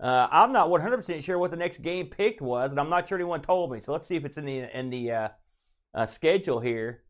Uh, 0.00 0.28
I'm 0.30 0.50
not 0.50 0.70
100% 0.70 1.22
sure 1.22 1.38
what 1.38 1.50
the 1.50 1.58
next 1.58 1.82
game 1.82 2.06
picked 2.06 2.40
was, 2.40 2.70
and 2.70 2.80
I'm 2.80 2.88
not 2.88 3.06
sure 3.06 3.18
anyone 3.18 3.42
told 3.42 3.70
me. 3.70 3.80
So 3.80 3.92
let's 3.92 4.06
see 4.06 4.16
if 4.16 4.24
it's 4.24 4.38
in 4.38 4.46
the 4.46 4.78
in 4.78 4.88
the 4.88 5.12
uh, 5.12 5.28
uh, 5.94 6.06
schedule 6.06 6.60
here. 6.60 7.02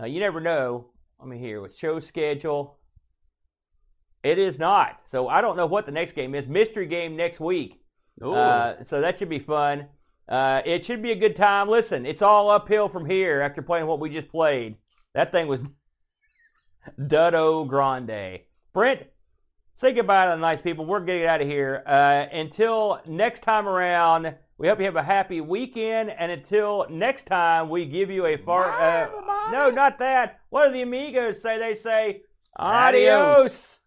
Uh, 0.00 0.06
you 0.06 0.20
never 0.20 0.40
know. 0.40 0.90
Let 1.18 1.28
me 1.28 1.38
hear. 1.38 1.60
With 1.60 1.76
show 1.76 2.00
schedule, 2.00 2.78
it 4.22 4.38
is 4.38 4.58
not. 4.58 5.02
So 5.06 5.28
I 5.28 5.40
don't 5.40 5.56
know 5.56 5.66
what 5.66 5.86
the 5.86 5.92
next 5.92 6.12
game 6.12 6.34
is. 6.34 6.46
Mystery 6.46 6.86
game 6.86 7.16
next 7.16 7.40
week. 7.40 7.82
Uh, 8.20 8.74
so 8.84 9.00
that 9.00 9.18
should 9.18 9.28
be 9.28 9.38
fun. 9.38 9.88
Uh, 10.28 10.62
it 10.64 10.84
should 10.84 11.02
be 11.02 11.12
a 11.12 11.16
good 11.16 11.36
time. 11.36 11.68
Listen, 11.68 12.04
it's 12.04 12.22
all 12.22 12.50
uphill 12.50 12.88
from 12.88 13.06
here 13.06 13.40
after 13.40 13.62
playing 13.62 13.86
what 13.86 14.00
we 14.00 14.10
just 14.10 14.28
played. 14.28 14.76
That 15.14 15.32
thing 15.32 15.46
was 15.46 15.62
Duddo 16.98 17.66
Grande. 17.66 18.40
Brent, 18.72 19.04
say 19.74 19.92
goodbye 19.92 20.26
to 20.26 20.30
the 20.32 20.36
nice 20.36 20.60
people. 20.60 20.84
We're 20.84 21.00
getting 21.00 21.26
out 21.26 21.40
of 21.40 21.48
here. 21.48 21.82
Uh, 21.86 22.26
until 22.32 23.00
next 23.06 23.42
time 23.42 23.68
around, 23.68 24.34
we 24.58 24.68
hope 24.68 24.78
you 24.78 24.84
have 24.86 24.96
a 24.96 25.02
happy 25.02 25.40
weekend. 25.40 26.10
And 26.10 26.32
until 26.32 26.86
next 26.90 27.26
time, 27.26 27.68
we 27.68 27.84
give 27.86 28.10
you 28.10 28.26
a 28.26 28.36
far... 28.36 28.68
Bye, 28.70 29.08
Uh, 29.08 29.50
no, 29.52 29.70
not 29.70 29.98
that. 29.98 30.40
What 30.48 30.68
do 30.68 30.72
the 30.72 30.82
amigos 30.82 31.42
say? 31.42 31.58
They 31.58 31.74
say, 31.74 32.22
Adios. 32.58 33.38
adios. 33.38 33.78